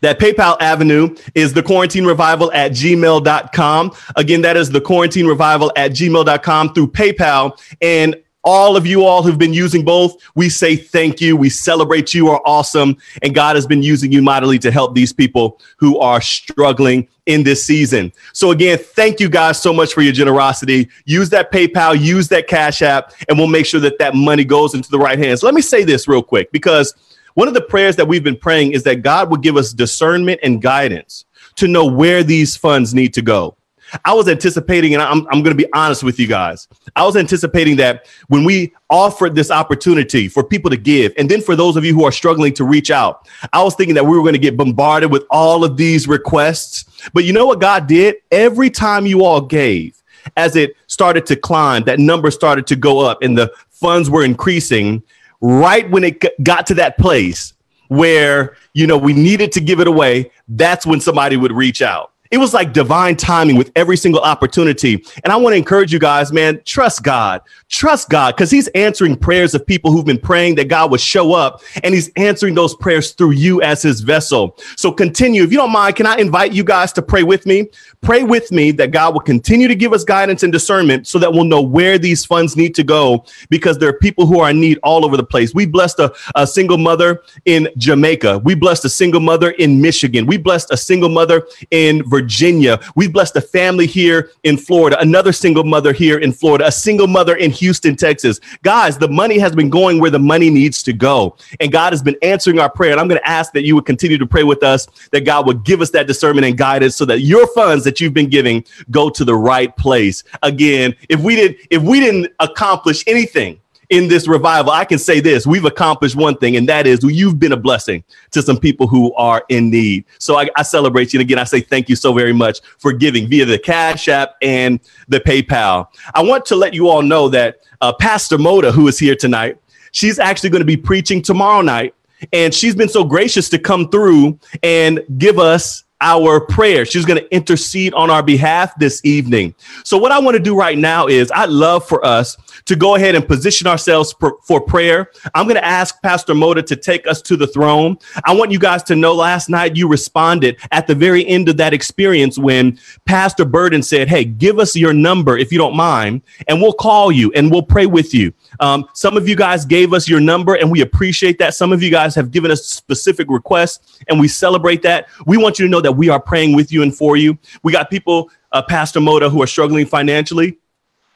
That 0.00 0.18
PayPal 0.18 0.56
avenue 0.60 1.14
is 1.34 1.52
the 1.52 1.62
quarantine 1.62 2.06
revival 2.06 2.52
at 2.52 2.72
gmail.com. 2.72 3.92
Again, 4.16 4.42
that 4.42 4.56
is 4.56 4.70
the 4.70 4.80
quarantine 4.80 5.26
revival 5.26 5.72
at 5.76 5.92
gmail.com 5.92 6.74
through 6.74 6.88
PayPal. 6.88 7.60
And 7.80 8.16
all 8.42 8.76
of 8.76 8.86
you 8.86 9.04
all 9.04 9.22
who've 9.22 9.38
been 9.38 9.52
using 9.52 9.84
both, 9.84 10.16
we 10.34 10.48
say 10.48 10.74
thank 10.74 11.20
you. 11.20 11.36
We 11.36 11.50
celebrate 11.50 12.14
you 12.14 12.28
are 12.28 12.40
awesome. 12.46 12.96
And 13.22 13.34
God 13.34 13.56
has 13.56 13.66
been 13.66 13.82
using 13.82 14.10
you 14.12 14.22
mightily 14.22 14.58
to 14.60 14.70
help 14.70 14.94
these 14.94 15.12
people 15.12 15.60
who 15.76 15.98
are 15.98 16.20
struggling 16.20 17.08
in 17.26 17.42
this 17.42 17.62
season. 17.62 18.12
So 18.32 18.50
again, 18.50 18.78
thank 18.78 19.20
you 19.20 19.28
guys 19.28 19.60
so 19.60 19.72
much 19.72 19.92
for 19.92 20.00
your 20.00 20.12
generosity. 20.12 20.88
Use 21.04 21.28
that 21.30 21.52
PayPal, 21.52 22.00
use 22.00 22.28
that 22.28 22.48
Cash 22.48 22.82
App, 22.82 23.12
and 23.28 23.38
we'll 23.38 23.46
make 23.46 23.66
sure 23.66 23.80
that 23.80 23.98
that 23.98 24.14
money 24.14 24.44
goes 24.44 24.74
into 24.74 24.90
the 24.90 24.98
right 24.98 25.18
hands. 25.18 25.42
Let 25.42 25.54
me 25.54 25.60
say 25.60 25.84
this 25.84 26.08
real 26.08 26.22
quick 26.22 26.50
because 26.50 26.94
one 27.34 27.48
of 27.48 27.54
the 27.54 27.60
prayers 27.60 27.96
that 27.96 28.06
we've 28.06 28.24
been 28.24 28.36
praying 28.36 28.72
is 28.72 28.82
that 28.84 29.02
God 29.02 29.30
would 29.30 29.42
give 29.42 29.56
us 29.56 29.72
discernment 29.72 30.40
and 30.42 30.60
guidance 30.62 31.24
to 31.56 31.68
know 31.68 31.86
where 31.86 32.22
these 32.22 32.56
funds 32.56 32.94
need 32.94 33.14
to 33.14 33.22
go. 33.22 33.56
I 34.04 34.14
was 34.14 34.28
anticipating, 34.28 34.94
and 34.94 35.02
I'm, 35.02 35.26
I'm 35.28 35.42
going 35.42 35.56
to 35.56 35.62
be 35.62 35.66
honest 35.72 36.04
with 36.04 36.18
you 36.18 36.26
guys. 36.26 36.68
I 36.94 37.04
was 37.04 37.16
anticipating 37.16 37.76
that 37.76 38.06
when 38.28 38.44
we 38.44 38.72
offered 38.88 39.34
this 39.34 39.50
opportunity 39.50 40.28
for 40.28 40.44
people 40.44 40.70
to 40.70 40.76
give, 40.76 41.12
and 41.18 41.28
then 41.28 41.40
for 41.40 41.56
those 41.56 41.76
of 41.76 41.84
you 41.84 41.94
who 41.94 42.04
are 42.04 42.12
struggling 42.12 42.52
to 42.54 42.64
reach 42.64 42.90
out, 42.90 43.28
I 43.52 43.62
was 43.62 43.74
thinking 43.74 43.94
that 43.96 44.04
we 44.04 44.16
were 44.16 44.22
going 44.22 44.34
to 44.34 44.38
get 44.38 44.56
bombarded 44.56 45.10
with 45.10 45.24
all 45.30 45.64
of 45.64 45.76
these 45.76 46.06
requests. 46.06 47.10
But 47.12 47.24
you 47.24 47.32
know 47.32 47.46
what 47.46 47.60
God 47.60 47.86
did? 47.86 48.16
Every 48.30 48.70
time 48.70 49.06
you 49.06 49.24
all 49.24 49.40
gave, 49.40 50.00
as 50.36 50.54
it 50.54 50.76
started 50.86 51.26
to 51.26 51.36
climb, 51.36 51.84
that 51.84 51.98
number 51.98 52.30
started 52.30 52.66
to 52.68 52.76
go 52.76 53.00
up, 53.00 53.22
and 53.22 53.36
the 53.36 53.52
funds 53.70 54.08
were 54.08 54.24
increasing 54.24 55.02
right 55.40 55.90
when 55.90 56.04
it 56.04 56.42
got 56.42 56.66
to 56.66 56.74
that 56.74 56.98
place 56.98 57.54
where 57.88 58.56
you 58.72 58.86
know 58.86 58.96
we 58.96 59.12
needed 59.12 59.50
to 59.52 59.60
give 59.60 59.80
it 59.80 59.88
away 59.88 60.30
that's 60.48 60.86
when 60.86 61.00
somebody 61.00 61.36
would 61.36 61.52
reach 61.52 61.82
out 61.82 62.09
it 62.30 62.38
was 62.38 62.54
like 62.54 62.72
divine 62.72 63.16
timing 63.16 63.56
with 63.56 63.72
every 63.74 63.96
single 63.96 64.20
opportunity. 64.20 65.04
And 65.24 65.32
I 65.32 65.36
want 65.36 65.52
to 65.54 65.56
encourage 65.56 65.92
you 65.92 65.98
guys, 65.98 66.32
man, 66.32 66.60
trust 66.64 67.02
God. 67.02 67.42
Trust 67.68 68.08
God 68.08 68.36
because 68.36 68.50
He's 68.50 68.68
answering 68.68 69.16
prayers 69.16 69.54
of 69.54 69.66
people 69.66 69.90
who've 69.90 70.04
been 70.04 70.18
praying 70.18 70.54
that 70.56 70.68
God 70.68 70.90
would 70.90 71.00
show 71.00 71.32
up 71.32 71.62
and 71.82 71.94
He's 71.94 72.10
answering 72.16 72.54
those 72.54 72.74
prayers 72.76 73.12
through 73.12 73.32
you 73.32 73.62
as 73.62 73.82
His 73.82 74.00
vessel. 74.00 74.56
So 74.76 74.92
continue. 74.92 75.42
If 75.42 75.50
you 75.50 75.58
don't 75.58 75.72
mind, 75.72 75.96
can 75.96 76.06
I 76.06 76.16
invite 76.16 76.52
you 76.52 76.62
guys 76.62 76.92
to 76.94 77.02
pray 77.02 77.24
with 77.24 77.46
me? 77.46 77.68
Pray 78.00 78.22
with 78.22 78.50
me 78.50 78.70
that 78.72 78.92
God 78.92 79.12
will 79.12 79.20
continue 79.20 79.68
to 79.68 79.74
give 79.74 79.92
us 79.92 80.04
guidance 80.04 80.42
and 80.42 80.52
discernment 80.52 81.06
so 81.06 81.18
that 81.18 81.32
we'll 81.32 81.44
know 81.44 81.60
where 81.60 81.98
these 81.98 82.24
funds 82.24 82.56
need 82.56 82.74
to 82.76 82.82
go 82.82 83.24
because 83.50 83.78
there 83.78 83.88
are 83.88 83.98
people 83.98 84.26
who 84.26 84.40
are 84.40 84.50
in 84.50 84.60
need 84.60 84.78
all 84.82 85.04
over 85.04 85.16
the 85.16 85.24
place. 85.24 85.52
We 85.52 85.66
blessed 85.66 85.98
a, 85.98 86.12
a 86.34 86.46
single 86.46 86.78
mother 86.78 87.22
in 87.44 87.68
Jamaica. 87.76 88.38
We 88.38 88.54
blessed 88.54 88.84
a 88.84 88.88
single 88.88 89.20
mother 89.20 89.50
in 89.52 89.80
Michigan. 89.80 90.26
We 90.26 90.38
blessed 90.38 90.72
a 90.72 90.76
single 90.76 91.08
mother 91.08 91.46
in 91.70 92.02
Virginia. 92.04 92.19
Virginia. 92.20 92.78
We've 92.96 93.12
blessed 93.12 93.36
a 93.36 93.40
family 93.40 93.86
here 93.86 94.30
in 94.42 94.58
Florida, 94.58 95.00
another 95.00 95.32
single 95.32 95.64
mother 95.64 95.92
here 95.94 96.18
in 96.18 96.32
Florida, 96.32 96.66
a 96.66 96.72
single 96.72 97.06
mother 97.06 97.36
in 97.36 97.50
Houston, 97.50 97.96
Texas. 97.96 98.40
Guys, 98.62 98.98
the 98.98 99.08
money 99.08 99.38
has 99.38 99.54
been 99.54 99.70
going 99.70 99.98
where 99.98 100.10
the 100.10 100.18
money 100.18 100.50
needs 100.50 100.82
to 100.82 100.92
go. 100.92 101.36
And 101.60 101.72
God 101.72 101.94
has 101.94 102.02
been 102.02 102.16
answering 102.20 102.58
our 102.58 102.68
prayer. 102.68 102.92
And 102.92 103.00
I'm 103.00 103.08
going 103.08 103.20
to 103.20 103.28
ask 103.28 103.52
that 103.54 103.62
you 103.62 103.74
would 103.74 103.86
continue 103.86 104.18
to 104.18 104.26
pray 104.26 104.42
with 104.42 104.62
us, 104.62 104.86
that 105.12 105.22
God 105.22 105.46
would 105.46 105.64
give 105.64 105.80
us 105.80 105.90
that 105.92 106.06
discernment 106.06 106.46
and 106.46 106.58
guidance 106.58 106.94
so 106.94 107.06
that 107.06 107.20
your 107.20 107.46
funds 107.54 107.84
that 107.84 108.00
you've 108.00 108.14
been 108.14 108.28
giving 108.28 108.64
go 108.90 109.08
to 109.08 109.24
the 109.24 109.34
right 109.34 109.74
place. 109.78 110.22
Again, 110.42 110.94
if 111.08 111.20
we 111.20 111.36
didn't, 111.36 111.56
if 111.70 111.82
we 111.82 112.00
didn't 112.00 112.32
accomplish 112.38 113.02
anything 113.06 113.60
in 113.90 114.06
this 114.06 114.28
revival, 114.28 114.70
I 114.70 114.84
can 114.84 114.98
say 114.98 115.20
this 115.20 115.46
we've 115.46 115.64
accomplished 115.64 116.16
one 116.16 116.36
thing, 116.36 116.56
and 116.56 116.68
that 116.68 116.86
is 116.86 117.02
you've 117.02 117.38
been 117.38 117.52
a 117.52 117.56
blessing 117.56 118.02
to 118.30 118.40
some 118.40 118.56
people 118.56 118.86
who 118.86 119.12
are 119.14 119.44
in 119.48 119.68
need. 119.68 120.04
So 120.18 120.38
I, 120.38 120.48
I 120.56 120.62
celebrate 120.62 121.12
you. 121.12 121.18
And 121.20 121.26
again, 121.26 121.38
I 121.38 121.44
say 121.44 121.60
thank 121.60 121.88
you 121.88 121.96
so 121.96 122.12
very 122.12 122.32
much 122.32 122.60
for 122.78 122.92
giving 122.92 123.28
via 123.28 123.44
the 123.44 123.58
Cash 123.58 124.08
App 124.08 124.36
and 124.40 124.80
the 125.08 125.20
PayPal. 125.20 125.88
I 126.14 126.22
want 126.22 126.46
to 126.46 126.56
let 126.56 126.72
you 126.72 126.88
all 126.88 127.02
know 127.02 127.28
that 127.28 127.58
uh, 127.80 127.92
Pastor 127.92 128.38
Moda, 128.38 128.72
who 128.72 128.86
is 128.86 128.98
here 128.98 129.16
tonight, 129.16 129.58
she's 129.90 130.18
actually 130.18 130.50
going 130.50 130.60
to 130.60 130.66
be 130.66 130.76
preaching 130.76 131.20
tomorrow 131.20 131.60
night. 131.60 131.94
And 132.32 132.54
she's 132.54 132.74
been 132.74 132.88
so 132.88 133.02
gracious 133.02 133.48
to 133.48 133.58
come 133.58 133.88
through 133.88 134.38
and 134.62 135.00
give 135.16 135.38
us 135.38 135.84
our 136.02 136.40
prayer. 136.40 136.84
She's 136.84 137.04
going 137.04 137.18
to 137.18 137.34
intercede 137.34 137.94
on 137.94 138.10
our 138.10 138.22
behalf 138.22 138.78
this 138.78 139.00
evening. 139.04 139.54
So, 139.84 139.96
what 139.98 140.12
I 140.12 140.18
want 140.18 140.36
to 140.36 140.42
do 140.42 140.56
right 140.56 140.76
now 140.76 141.06
is 141.06 141.32
I'd 141.34 141.48
love 141.48 141.86
for 141.86 142.04
us 142.04 142.36
to 142.70 142.76
go 142.76 142.94
ahead 142.94 143.16
and 143.16 143.26
position 143.26 143.66
ourselves 143.66 144.14
for, 144.46 144.60
prayer. 144.60 145.10
I'm 145.34 145.46
going 145.46 145.56
to 145.56 145.64
ask 145.64 146.00
Pastor 146.02 146.34
Moda 146.34 146.64
to 146.66 146.76
take 146.76 147.04
us 147.08 147.20
to 147.22 147.36
the 147.36 147.48
throne. 147.48 147.98
I 148.24 148.32
want 148.32 148.52
you 148.52 148.60
guys 148.60 148.84
to 148.84 148.94
know 148.94 149.12
last 149.12 149.48
night 149.48 149.74
you 149.74 149.88
responded 149.88 150.56
at 150.70 150.86
the 150.86 150.94
very 150.94 151.26
end 151.26 151.48
of 151.48 151.56
that 151.56 151.72
experience 151.72 152.38
when 152.38 152.78
Pastor 153.06 153.44
Burden 153.44 153.82
said, 153.82 154.06
Hey, 154.06 154.24
give 154.24 154.60
us 154.60 154.76
your 154.76 154.92
number 154.92 155.36
if 155.36 155.50
you 155.50 155.58
don't 155.58 155.74
mind, 155.74 156.22
and 156.46 156.62
we'll 156.62 156.72
call 156.72 157.10
you 157.10 157.32
and 157.32 157.50
we'll 157.50 157.62
pray 157.62 157.86
with 157.86 158.14
you. 158.14 158.32
Um, 158.60 158.86
some 158.94 159.16
of 159.16 159.28
you 159.28 159.34
guys 159.34 159.64
gave 159.64 159.92
us 159.92 160.08
your 160.08 160.20
number, 160.20 160.54
and 160.54 160.70
we 160.70 160.82
appreciate 160.82 161.38
that. 161.40 161.54
Some 161.54 161.72
of 161.72 161.82
you 161.82 161.90
guys 161.90 162.14
have 162.14 162.30
given 162.30 162.52
us 162.52 162.66
specific 162.66 163.26
requests, 163.30 163.98
and 164.08 164.20
we 164.20 164.28
celebrate 164.28 164.82
that. 164.82 165.08
We 165.26 165.38
want 165.38 165.58
you 165.58 165.66
to 165.66 165.70
know 165.70 165.80
that 165.80 165.92
we 165.92 166.08
are 166.08 166.20
praying 166.20 166.54
with 166.54 166.70
you 166.70 166.84
and 166.84 166.96
for 166.96 167.16
you. 167.16 167.36
We 167.64 167.72
got 167.72 167.90
people, 167.90 168.30
uh, 168.52 168.62
Pastor 168.62 169.00
Moda, 169.00 169.28
who 169.28 169.42
are 169.42 169.48
struggling 169.48 169.86
financially 169.86 170.58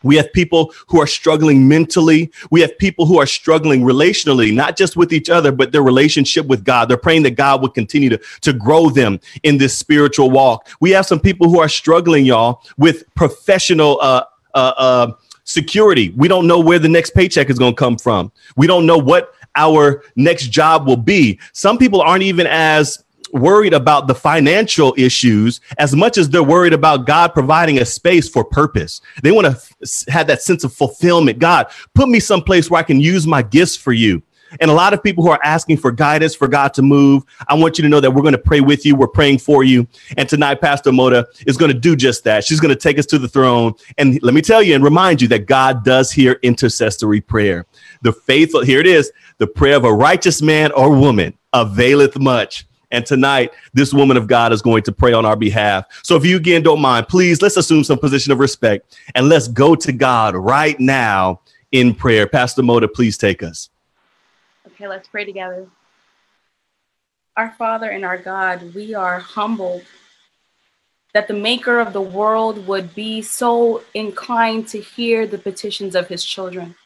We 0.04 0.16
have 0.16 0.32
people 0.32 0.73
who 0.87 1.00
are 1.00 1.06
struggling 1.06 1.66
mentally. 1.66 2.30
We 2.50 2.61
have 2.61 2.76
people 2.78 3.06
who 3.06 3.18
are 3.18 3.26
struggling 3.26 3.82
relationally, 3.82 4.54
not 4.54 4.76
just 4.76 4.96
with 4.96 5.12
each 5.12 5.30
other, 5.30 5.50
but 5.50 5.73
their 5.73 5.82
relationship 5.82 6.46
with 6.46 6.64
God. 6.64 6.88
They're 6.88 6.96
praying 6.96 7.25
that 7.25 7.32
God 7.32 7.62
would 7.62 7.75
continue 7.75 8.11
to, 8.11 8.20
to 8.42 8.52
grow 8.52 8.90
them 8.90 9.18
in 9.42 9.58
this 9.58 9.76
spiritual 9.76 10.30
walk. 10.30 10.68
We 10.80 10.90
have 10.90 11.06
some 11.06 11.20
people 11.20 11.49
who 11.49 11.58
are 11.58 11.68
struggling, 11.68 12.25
y'all, 12.25 12.62
with 12.76 13.04
professional 13.14 13.99
uh, 14.00 14.25
uh, 14.54 14.73
uh, 14.76 15.12
security. 15.44 16.11
We 16.16 16.28
don't 16.28 16.46
know 16.46 16.61
where 16.61 16.78
the 16.78 16.88
next 16.88 17.11
paycheck 17.11 17.50
is 17.50 17.58
going 17.58 17.75
to 17.75 17.78
come 17.78 17.96
from. 17.96 18.32
We 18.56 18.66
don't 18.66 18.87
know 18.87 18.99
what 18.99 19.34
our 19.56 20.02
next 20.16 20.49
job 20.49 20.87
will 20.87 20.96
be. 20.96 21.38
Some 21.52 21.78
people 21.78 22.00
aren't 22.00 22.23
even 22.23 22.46
as 22.46 23.03
worried 23.34 23.74
about 23.74 24.06
the 24.06 24.14
financial 24.14 24.94
issues 24.96 25.60
as 25.78 25.94
much 25.94 26.16
as 26.16 26.30
they're 26.30 26.42
worried 26.42 26.72
about 26.72 27.06
God 27.06 27.34
providing 27.34 27.78
a 27.78 27.84
space 27.84 28.28
for 28.28 28.44
purpose. 28.44 29.00
They 29.22 29.32
want 29.32 29.46
to 29.46 29.60
f- 29.82 30.04
have 30.08 30.26
that 30.28 30.40
sense 30.40 30.64
of 30.64 30.72
fulfillment. 30.72 31.40
God, 31.40 31.66
put 31.94 32.08
me 32.08 32.20
someplace 32.20 32.70
where 32.70 32.80
I 32.80 32.84
can 32.84 33.00
use 33.00 33.26
my 33.26 33.42
gifts 33.42 33.76
for 33.76 33.92
you. 33.92 34.22
And 34.60 34.70
a 34.70 34.74
lot 34.74 34.94
of 34.94 35.02
people 35.02 35.24
who 35.24 35.30
are 35.30 35.40
asking 35.42 35.78
for 35.78 35.90
guidance 35.90 36.34
for 36.34 36.46
God 36.46 36.74
to 36.74 36.82
move, 36.82 37.24
I 37.48 37.54
want 37.54 37.76
you 37.76 37.82
to 37.82 37.88
know 37.88 37.98
that 37.98 38.12
we're 38.12 38.22
going 38.22 38.32
to 38.32 38.38
pray 38.38 38.60
with 38.60 38.86
you. 38.86 38.94
We're 38.94 39.08
praying 39.08 39.38
for 39.38 39.64
you. 39.64 39.88
And 40.16 40.28
tonight, 40.28 40.60
Pastor 40.60 40.92
Moda 40.92 41.24
is 41.44 41.56
going 41.56 41.72
to 41.72 41.78
do 41.78 41.96
just 41.96 42.22
that. 42.22 42.44
She's 42.44 42.60
going 42.60 42.72
to 42.72 42.80
take 42.80 42.98
us 42.98 43.06
to 43.06 43.18
the 43.18 43.26
throne. 43.26 43.74
And 43.98 44.22
let 44.22 44.32
me 44.32 44.42
tell 44.42 44.62
you 44.62 44.76
and 44.76 44.84
remind 44.84 45.20
you 45.20 45.28
that 45.28 45.46
God 45.46 45.84
does 45.84 46.12
hear 46.12 46.38
intercessory 46.42 47.20
prayer. 47.20 47.66
The 48.02 48.12
faithful, 48.12 48.62
here 48.62 48.78
it 48.78 48.86
is, 48.86 49.10
the 49.38 49.46
prayer 49.48 49.76
of 49.76 49.84
a 49.84 49.92
righteous 49.92 50.40
man 50.40 50.70
or 50.72 50.90
woman 50.90 51.36
availeth 51.52 52.18
much. 52.18 52.66
And 52.94 53.04
tonight, 53.04 53.52
this 53.72 53.92
woman 53.92 54.16
of 54.16 54.28
God 54.28 54.52
is 54.52 54.62
going 54.62 54.84
to 54.84 54.92
pray 54.92 55.12
on 55.12 55.26
our 55.26 55.34
behalf. 55.34 55.86
So 56.04 56.16
if 56.16 56.24
you 56.24 56.36
again 56.36 56.62
don't 56.62 56.80
mind, 56.80 57.08
please 57.08 57.42
let's 57.42 57.56
assume 57.56 57.82
some 57.82 57.98
position 57.98 58.32
of 58.32 58.38
respect 58.38 58.98
and 59.16 59.28
let's 59.28 59.48
go 59.48 59.74
to 59.74 59.92
God 59.92 60.36
right 60.36 60.78
now 60.78 61.40
in 61.72 61.92
prayer. 61.92 62.28
Pastor 62.28 62.62
Moda, 62.62 62.92
please 62.92 63.18
take 63.18 63.42
us. 63.42 63.68
Okay, 64.68 64.86
let's 64.86 65.08
pray 65.08 65.24
together. 65.24 65.66
Our 67.36 67.52
Father 67.58 67.90
and 67.90 68.04
our 68.04 68.16
God, 68.16 68.74
we 68.74 68.94
are 68.94 69.18
humbled 69.18 69.82
that 71.14 71.26
the 71.26 71.34
maker 71.34 71.80
of 71.80 71.92
the 71.92 72.00
world 72.00 72.64
would 72.68 72.94
be 72.94 73.22
so 73.22 73.82
inclined 73.94 74.68
to 74.68 74.80
hear 74.80 75.26
the 75.26 75.38
petitions 75.38 75.96
of 75.96 76.06
his 76.06 76.24
children. 76.24 76.76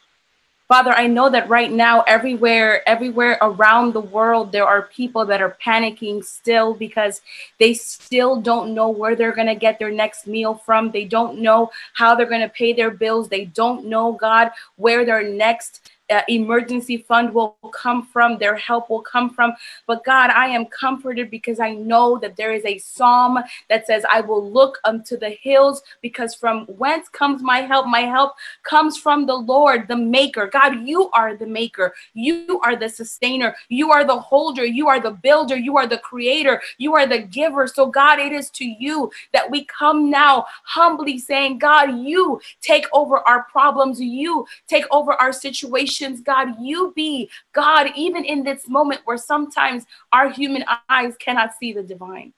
Father, 0.69 0.93
I 0.93 1.07
know 1.07 1.31
that 1.31 1.49
right 1.49 1.73
now, 1.73 2.03
everywhere, 2.03 2.87
everywhere 2.87 3.39
around 3.41 3.95
the 3.95 4.03
world, 4.03 4.53
there 4.53 4.67
are 4.67 4.83
people 4.83 5.25
that 5.25 5.41
are 5.41 5.57
panicking 5.65 6.23
still 6.23 6.75
because 6.75 7.23
they 7.59 7.73
still 7.73 8.39
don't 8.39 8.75
know 8.75 8.91
where 8.91 9.17
they're 9.17 9.35
going 9.35 9.47
to 9.47 9.55
get 9.55 9.79
their 9.79 9.91
next 9.91 10.27
meal 10.27 10.55
from. 10.55 10.91
They 10.91 11.07
don't 11.07 11.41
know 11.41 11.71
how 11.95 12.15
they're 12.15 12.29
going 12.29 12.43
to 12.43 12.51
pay 12.51 12.75
their 12.75 12.91
bills. 12.91 13.31
They 13.31 13.47
don't 13.47 13.87
know, 13.87 14.13
God, 14.13 14.51
where 14.77 15.07
their 15.07 15.27
next 15.27 15.91
uh, 16.11 16.23
emergency 16.29 16.99
fund 16.99 17.33
will 17.33 17.57
come 17.73 18.07
from, 18.07 18.39
their 18.39 18.57
help 18.57 18.91
will 18.91 19.03
come 19.03 19.31
from. 19.31 19.53
But 19.87 20.05
God, 20.05 20.31
I 20.31 20.49
am 20.49 20.67
comforted 20.67 21.31
because 21.31 21.61
I 21.61 21.75
know 21.75 22.19
that 22.19 22.37
there 22.37 22.53
is 22.53 22.65
a 22.65 22.79
psalm 22.79 23.39
that 23.69 23.87
says, 23.87 24.05
I 24.11 24.21
will 24.21 24.51
look 24.51 24.79
unto 24.85 25.19
the 25.19 25.31
hills 25.31 25.83
because 26.01 26.35
from 26.35 26.67
whence 26.67 27.09
comes 27.09 27.43
my 27.43 27.61
help? 27.61 27.87
My 27.87 28.01
help 28.01 28.35
comes 28.63 28.97
from 28.97 29.27
the 29.27 29.35
Lord, 29.35 29.89
the 29.89 29.97
maker. 29.97 30.47
God, 30.47 30.87
you 30.87 31.11
are 31.11 31.37
the 31.37 31.47
maker. 31.47 31.95
You 32.15 32.61
are 32.65 32.77
the 32.77 32.89
sustainer. 32.89 33.55
You 33.69 33.91
are 33.91 34.05
the 34.05 34.19
holder. 34.19 34.65
You 34.65 34.89
are 34.89 35.01
the 35.01 35.11
builder. 35.11 35.57
You 35.57 35.77
are 35.77 35.87
the 35.87 35.99
creator. 35.99 36.61
You 36.79 36.95
are 36.95 37.07
the 37.07 37.21
giver. 37.21 37.67
So, 37.67 37.87
God, 37.87 38.19
it 38.19 38.33
is 38.33 38.51
to 38.51 38.65
you 38.65 39.11
that 39.33 39.51
we 39.51 39.65
come 39.67 40.11
now 40.11 40.47
humbly 40.65 41.19
saying, 41.19 41.59
God, 41.59 41.99
you 41.99 42.41
take 42.61 42.87
over 42.93 43.19
our 43.29 43.45
problems. 43.45 44.01
You 44.01 44.47
take 44.67 44.85
over 44.91 45.13
our 45.15 45.33
situation 45.33 45.98
God, 46.25 46.57
you 46.61 46.93
be 46.95 47.31
God, 47.53 47.91
even 47.97 48.25
in 48.25 48.43
this 48.45 48.69
moment 48.69 49.03
where 49.05 49.17
sometimes 49.17 49.85
our 50.13 50.31
human 50.31 50.65
eyes 50.89 51.15
cannot 51.19 51.55
see 51.59 51.73
the 51.73 51.83
divine. 51.83 52.33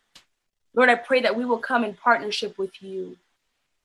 Lord, 0.74 0.88
I 0.88 0.94
pray 0.94 1.20
that 1.22 1.36
we 1.36 1.44
will 1.44 1.58
come 1.58 1.84
in 1.84 1.94
partnership 1.94 2.58
with 2.58 2.82
you. 2.82 3.16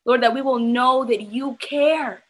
Lord, 0.06 0.22
that 0.22 0.34
we 0.34 0.42
will 0.42 0.60
know 0.60 1.04
that 1.06 1.22
you 1.22 1.56
care 1.60 2.24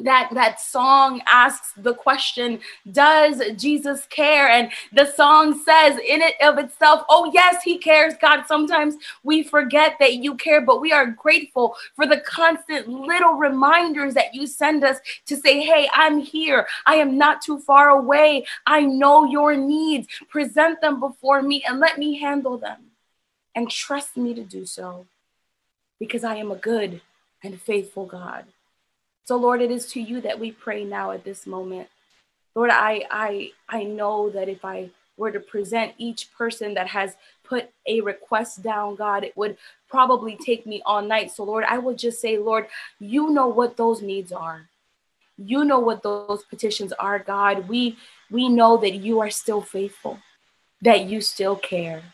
that 0.00 0.28
that 0.32 0.60
song 0.60 1.22
asks 1.26 1.72
the 1.76 1.94
question 1.94 2.60
does 2.90 3.40
jesus 3.56 4.06
care? 4.06 4.48
And 4.48 4.70
the 4.92 5.06
song 5.06 5.58
says 5.64 5.98
in 5.98 6.20
it 6.20 6.34
of 6.42 6.58
itself 6.58 7.04
oh 7.08 7.30
yes 7.32 7.62
he 7.62 7.78
cares 7.78 8.14
god. 8.20 8.44
Sometimes 8.46 8.96
we 9.22 9.42
forget 9.42 9.96
that 10.00 10.14
you 10.14 10.34
care 10.34 10.60
but 10.60 10.80
we 10.80 10.92
are 10.92 11.06
grateful 11.06 11.76
for 11.94 12.06
the 12.06 12.20
constant 12.20 12.88
little 12.88 13.34
reminders 13.34 14.14
that 14.14 14.34
you 14.34 14.46
send 14.46 14.84
us 14.84 14.98
to 15.26 15.36
say 15.36 15.60
hey 15.60 15.88
i'm 15.94 16.18
here. 16.18 16.66
I 16.84 16.96
am 16.96 17.16
not 17.16 17.40
too 17.40 17.58
far 17.58 17.88
away. 17.90 18.46
I 18.66 18.82
know 18.82 19.24
your 19.24 19.56
needs. 19.56 20.08
Present 20.28 20.80
them 20.80 21.00
before 21.00 21.42
me 21.42 21.64
and 21.66 21.80
let 21.80 21.98
me 21.98 22.18
handle 22.18 22.58
them. 22.58 22.90
And 23.54 23.70
trust 23.70 24.16
me 24.16 24.34
to 24.34 24.42
do 24.42 24.66
so 24.66 25.06
because 25.98 26.24
i 26.24 26.34
am 26.36 26.50
a 26.50 26.56
good 26.56 27.00
and 27.42 27.60
faithful 27.60 28.04
god 28.04 28.44
so, 29.26 29.36
Lord, 29.36 29.60
it 29.60 29.72
is 29.72 29.86
to 29.86 30.00
you 30.00 30.20
that 30.20 30.38
we 30.38 30.52
pray 30.52 30.84
now 30.84 31.10
at 31.10 31.24
this 31.24 31.48
moment. 31.48 31.88
Lord, 32.54 32.70
I 32.72 33.04
I 33.10 33.50
I 33.68 33.82
know 33.82 34.30
that 34.30 34.48
if 34.48 34.64
I 34.64 34.90
were 35.16 35.32
to 35.32 35.40
present 35.40 35.94
each 35.98 36.32
person 36.32 36.74
that 36.74 36.86
has 36.86 37.16
put 37.42 37.70
a 37.86 38.00
request 38.02 38.62
down, 38.62 38.94
God, 38.94 39.24
it 39.24 39.36
would 39.36 39.56
probably 39.88 40.36
take 40.36 40.64
me 40.64 40.80
all 40.86 41.02
night. 41.02 41.32
So, 41.32 41.42
Lord, 41.42 41.64
I 41.68 41.78
will 41.78 41.96
just 41.96 42.20
say, 42.20 42.38
Lord, 42.38 42.68
you 43.00 43.30
know 43.30 43.48
what 43.48 43.76
those 43.76 44.00
needs 44.00 44.30
are. 44.30 44.68
You 45.36 45.64
know 45.64 45.80
what 45.80 46.04
those 46.04 46.44
petitions 46.44 46.92
are, 46.92 47.18
God. 47.18 47.68
We 47.68 47.98
we 48.30 48.48
know 48.48 48.76
that 48.76 48.94
you 48.94 49.18
are 49.18 49.30
still 49.30 49.60
faithful, 49.60 50.20
that 50.82 51.06
you 51.06 51.20
still 51.20 51.56
care. 51.56 52.04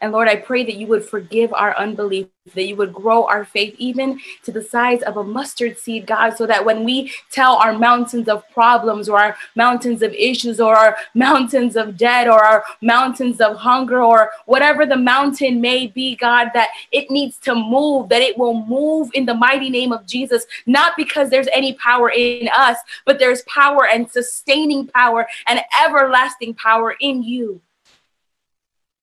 And 0.00 0.12
Lord, 0.12 0.28
I 0.28 0.36
pray 0.36 0.64
that 0.64 0.76
you 0.76 0.86
would 0.86 1.04
forgive 1.04 1.52
our 1.52 1.76
unbelief, 1.76 2.28
that 2.54 2.66
you 2.68 2.76
would 2.76 2.92
grow 2.92 3.26
our 3.26 3.44
faith 3.44 3.74
even 3.78 4.20
to 4.44 4.52
the 4.52 4.62
size 4.62 5.02
of 5.02 5.16
a 5.16 5.24
mustard 5.24 5.76
seed, 5.76 6.06
God, 6.06 6.36
so 6.36 6.46
that 6.46 6.64
when 6.64 6.84
we 6.84 7.12
tell 7.32 7.56
our 7.56 7.76
mountains 7.76 8.28
of 8.28 8.48
problems 8.50 9.08
or 9.08 9.18
our 9.18 9.36
mountains 9.56 10.02
of 10.02 10.12
issues 10.12 10.60
or 10.60 10.76
our 10.76 10.96
mountains 11.14 11.76
of 11.76 11.96
debt 11.96 12.28
or 12.28 12.44
our 12.44 12.64
mountains 12.80 13.40
of 13.40 13.56
hunger 13.56 14.00
or 14.02 14.30
whatever 14.46 14.86
the 14.86 14.96
mountain 14.96 15.60
may 15.60 15.88
be, 15.88 16.14
God, 16.14 16.50
that 16.54 16.68
it 16.92 17.10
needs 17.10 17.36
to 17.38 17.54
move, 17.56 18.08
that 18.10 18.22
it 18.22 18.38
will 18.38 18.54
move 18.54 19.10
in 19.14 19.26
the 19.26 19.34
mighty 19.34 19.68
name 19.68 19.92
of 19.92 20.06
Jesus, 20.06 20.46
not 20.66 20.96
because 20.96 21.28
there's 21.28 21.48
any 21.52 21.74
power 21.74 22.10
in 22.10 22.48
us, 22.56 22.78
but 23.04 23.18
there's 23.18 23.42
power 23.42 23.86
and 23.86 24.08
sustaining 24.08 24.86
power 24.86 25.26
and 25.48 25.60
everlasting 25.84 26.54
power 26.54 26.94
in 27.00 27.22
you. 27.22 27.60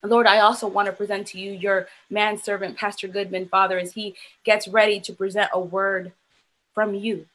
Lord, 0.05 0.27
I 0.27 0.39
also 0.39 0.67
want 0.67 0.87
to 0.87 0.91
present 0.91 1.27
to 1.27 1.39
you 1.39 1.51
your 1.51 1.87
manservant, 2.09 2.77
Pastor 2.77 3.07
Goodman, 3.07 3.47
Father, 3.47 3.77
as 3.77 3.93
he 3.93 4.15
gets 4.43 4.67
ready 4.67 4.99
to 5.01 5.13
present 5.13 5.49
a 5.53 5.59
word 5.59 6.11
from 6.73 6.93
you. 6.93 7.27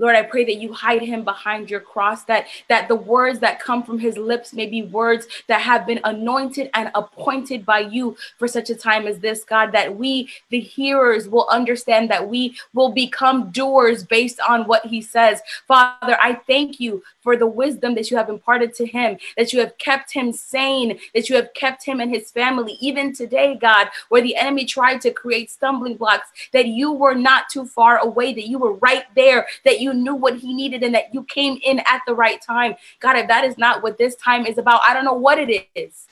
Lord, 0.00 0.16
I 0.16 0.22
pray 0.22 0.44
that 0.44 0.56
you 0.56 0.72
hide 0.72 1.02
him 1.02 1.24
behind 1.24 1.70
your 1.70 1.80
cross, 1.80 2.24
that, 2.24 2.46
that 2.68 2.88
the 2.88 2.96
words 2.96 3.38
that 3.40 3.60
come 3.60 3.82
from 3.82 3.98
his 3.98 4.16
lips 4.16 4.54
may 4.54 4.66
be 4.66 4.82
words 4.82 5.26
that 5.46 5.60
have 5.60 5.86
been 5.86 6.00
anointed 6.04 6.70
and 6.72 6.90
appointed 6.94 7.66
by 7.66 7.80
you 7.80 8.16
for 8.38 8.48
such 8.48 8.70
a 8.70 8.74
time 8.74 9.06
as 9.06 9.18
this, 9.18 9.44
God, 9.44 9.72
that 9.72 9.94
we, 9.94 10.30
the 10.48 10.58
hearers, 10.58 11.28
will 11.28 11.46
understand 11.50 12.10
that 12.10 12.26
we 12.26 12.56
will 12.72 12.92
become 12.92 13.50
doers 13.50 14.02
based 14.02 14.40
on 14.40 14.66
what 14.66 14.86
he 14.86 15.02
says. 15.02 15.42
Father, 15.68 16.16
I 16.18 16.40
thank 16.46 16.80
you 16.80 17.02
for 17.20 17.36
the 17.36 17.46
wisdom 17.46 17.94
that 17.94 18.10
you 18.10 18.16
have 18.16 18.30
imparted 18.30 18.74
to 18.76 18.86
him, 18.86 19.18
that 19.36 19.52
you 19.52 19.60
have 19.60 19.76
kept 19.76 20.12
him 20.12 20.32
sane, 20.32 20.98
that 21.14 21.28
you 21.28 21.36
have 21.36 21.52
kept 21.52 21.84
him 21.84 22.00
and 22.00 22.10
his 22.10 22.30
family, 22.30 22.78
even 22.80 23.12
today, 23.12 23.54
God, 23.60 23.88
where 24.08 24.22
the 24.22 24.36
enemy 24.36 24.64
tried 24.64 25.02
to 25.02 25.10
create 25.10 25.50
stumbling 25.50 25.96
blocks, 25.96 26.28
that 26.52 26.68
you 26.68 26.92
were 26.92 27.14
not 27.14 27.50
too 27.50 27.66
far 27.66 27.98
away, 27.98 28.32
that 28.32 28.48
you 28.48 28.58
were 28.58 28.72
right 28.74 29.04
there, 29.14 29.46
that 29.64 29.80
you 29.80 29.89
you 29.90 30.02
knew 30.02 30.14
what 30.14 30.36
he 30.36 30.54
needed 30.54 30.82
and 30.82 30.94
that 30.94 31.12
you 31.12 31.24
came 31.24 31.58
in 31.64 31.80
at 31.80 32.02
the 32.06 32.14
right 32.14 32.40
time. 32.40 32.74
God, 33.00 33.16
if 33.16 33.28
that 33.28 33.44
is 33.44 33.58
not 33.58 33.82
what 33.82 33.98
this 33.98 34.14
time 34.16 34.46
is 34.46 34.58
about, 34.58 34.80
I 34.86 34.94
don't 34.94 35.04
know 35.04 35.12
what 35.12 35.38
it 35.38 35.66
is. 35.74 36.06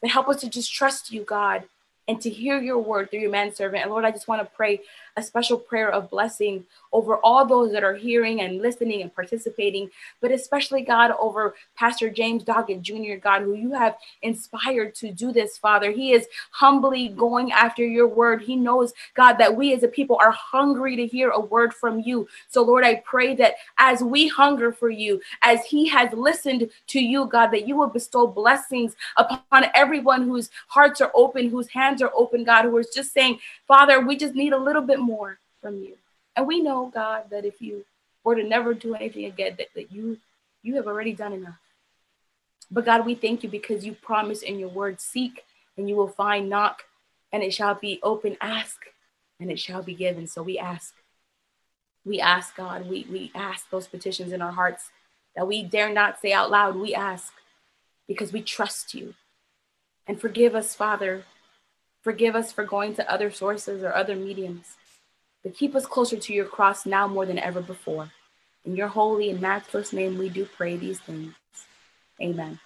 But 0.00 0.10
help 0.10 0.28
us 0.28 0.40
to 0.40 0.48
just 0.48 0.72
trust 0.72 1.12
you, 1.12 1.24
God, 1.24 1.64
and 2.10 2.20
to 2.20 2.28
hear 2.28 2.60
your 2.60 2.80
word 2.80 3.08
through 3.08 3.20
your 3.20 3.30
manservant. 3.30 3.82
And 3.82 3.90
Lord, 3.92 4.04
I 4.04 4.10
just 4.10 4.26
want 4.26 4.42
to 4.42 4.56
pray 4.56 4.80
a 5.16 5.22
special 5.22 5.56
prayer 5.56 5.90
of 5.92 6.10
blessing 6.10 6.64
over 6.92 7.18
all 7.18 7.46
those 7.46 7.70
that 7.70 7.84
are 7.84 7.94
hearing 7.94 8.40
and 8.40 8.60
listening 8.60 9.00
and 9.00 9.14
participating, 9.14 9.88
but 10.20 10.32
especially, 10.32 10.82
God, 10.82 11.12
over 11.20 11.54
Pastor 11.76 12.10
James 12.10 12.42
Doggett 12.42 12.82
Jr., 12.82 13.20
God, 13.22 13.42
who 13.42 13.54
you 13.54 13.72
have 13.72 13.96
inspired 14.22 14.96
to 14.96 15.12
do 15.12 15.30
this, 15.30 15.56
Father. 15.56 15.92
He 15.92 16.12
is 16.12 16.26
humbly 16.50 17.08
going 17.08 17.52
after 17.52 17.86
your 17.86 18.08
word. 18.08 18.42
He 18.42 18.56
knows, 18.56 18.92
God, 19.14 19.34
that 19.34 19.54
we 19.54 19.72
as 19.72 19.84
a 19.84 19.88
people 19.88 20.18
are 20.20 20.32
hungry 20.32 20.96
to 20.96 21.06
hear 21.06 21.30
a 21.30 21.38
word 21.38 21.72
from 21.72 22.00
you. 22.00 22.26
So, 22.48 22.62
Lord, 22.62 22.84
I 22.84 22.96
pray 23.04 23.36
that 23.36 23.54
as 23.78 24.02
we 24.02 24.26
hunger 24.26 24.72
for 24.72 24.90
you, 24.90 25.20
as 25.42 25.64
he 25.64 25.88
has 25.90 26.12
listened 26.12 26.70
to 26.88 27.00
you, 27.00 27.26
God, 27.26 27.52
that 27.52 27.68
you 27.68 27.76
will 27.76 27.88
bestow 27.88 28.26
blessings 28.26 28.96
upon 29.16 29.66
everyone 29.74 30.22
whose 30.22 30.50
hearts 30.66 31.00
are 31.00 31.12
open, 31.14 31.50
whose 31.50 31.68
hands 31.68 31.99
are 32.02 32.12
open, 32.14 32.44
God, 32.44 32.64
who 32.64 32.76
is 32.78 32.90
just 32.94 33.12
saying, 33.12 33.38
Father, 33.66 34.00
we 34.00 34.16
just 34.16 34.34
need 34.34 34.52
a 34.52 34.58
little 34.58 34.82
bit 34.82 34.98
more 34.98 35.38
from 35.60 35.76
you. 35.76 35.96
And 36.36 36.46
we 36.46 36.60
know, 36.60 36.90
God, 36.92 37.24
that 37.30 37.44
if 37.44 37.60
you 37.60 37.84
were 38.24 38.36
to 38.36 38.42
never 38.42 38.74
do 38.74 38.94
anything 38.94 39.24
again, 39.26 39.54
that, 39.58 39.68
that 39.74 39.92
you 39.92 40.18
you 40.62 40.76
have 40.76 40.86
already 40.86 41.14
done 41.14 41.32
enough. 41.32 41.58
But 42.70 42.84
God, 42.84 43.06
we 43.06 43.14
thank 43.14 43.42
you 43.42 43.48
because 43.48 43.84
you 43.84 43.94
promise 43.94 44.42
in 44.42 44.58
your 44.58 44.68
word, 44.68 45.00
seek 45.00 45.44
and 45.76 45.88
you 45.88 45.96
will 45.96 46.08
find, 46.08 46.48
knock, 46.48 46.84
and 47.32 47.42
it 47.42 47.54
shall 47.54 47.74
be 47.74 47.98
open, 48.02 48.36
ask, 48.40 48.76
and 49.40 49.50
it 49.50 49.58
shall 49.58 49.82
be 49.82 49.94
given. 49.94 50.26
So 50.26 50.42
we 50.42 50.58
ask. 50.58 50.94
We 52.04 52.20
ask, 52.20 52.56
God, 52.56 52.88
we, 52.88 53.06
we 53.10 53.30
ask 53.34 53.68
those 53.70 53.86
petitions 53.86 54.32
in 54.32 54.40
our 54.42 54.52
hearts 54.52 54.90
that 55.36 55.46
we 55.46 55.62
dare 55.62 55.92
not 55.92 56.20
say 56.20 56.32
out 56.32 56.50
loud. 56.50 56.76
We 56.76 56.94
ask 56.94 57.32
because 58.08 58.32
we 58.32 58.42
trust 58.42 58.94
you. 58.94 59.14
And 60.06 60.20
forgive 60.20 60.54
us, 60.54 60.74
Father. 60.74 61.24
Forgive 62.02 62.34
us 62.34 62.52
for 62.52 62.64
going 62.64 62.94
to 62.94 63.12
other 63.12 63.30
sources 63.30 63.82
or 63.82 63.94
other 63.94 64.16
mediums. 64.16 64.76
But 65.42 65.56
keep 65.56 65.74
us 65.74 65.86
closer 65.86 66.16
to 66.16 66.32
your 66.32 66.46
cross 66.46 66.86
now 66.86 67.06
more 67.06 67.26
than 67.26 67.38
ever 67.38 67.60
before. 67.60 68.10
In 68.64 68.76
your 68.76 68.88
holy 68.88 69.30
and 69.30 69.40
matchless 69.40 69.92
name, 69.92 70.18
we 70.18 70.28
do 70.28 70.44
pray 70.44 70.76
these 70.76 71.00
things. 71.00 71.34
Amen. 72.20 72.60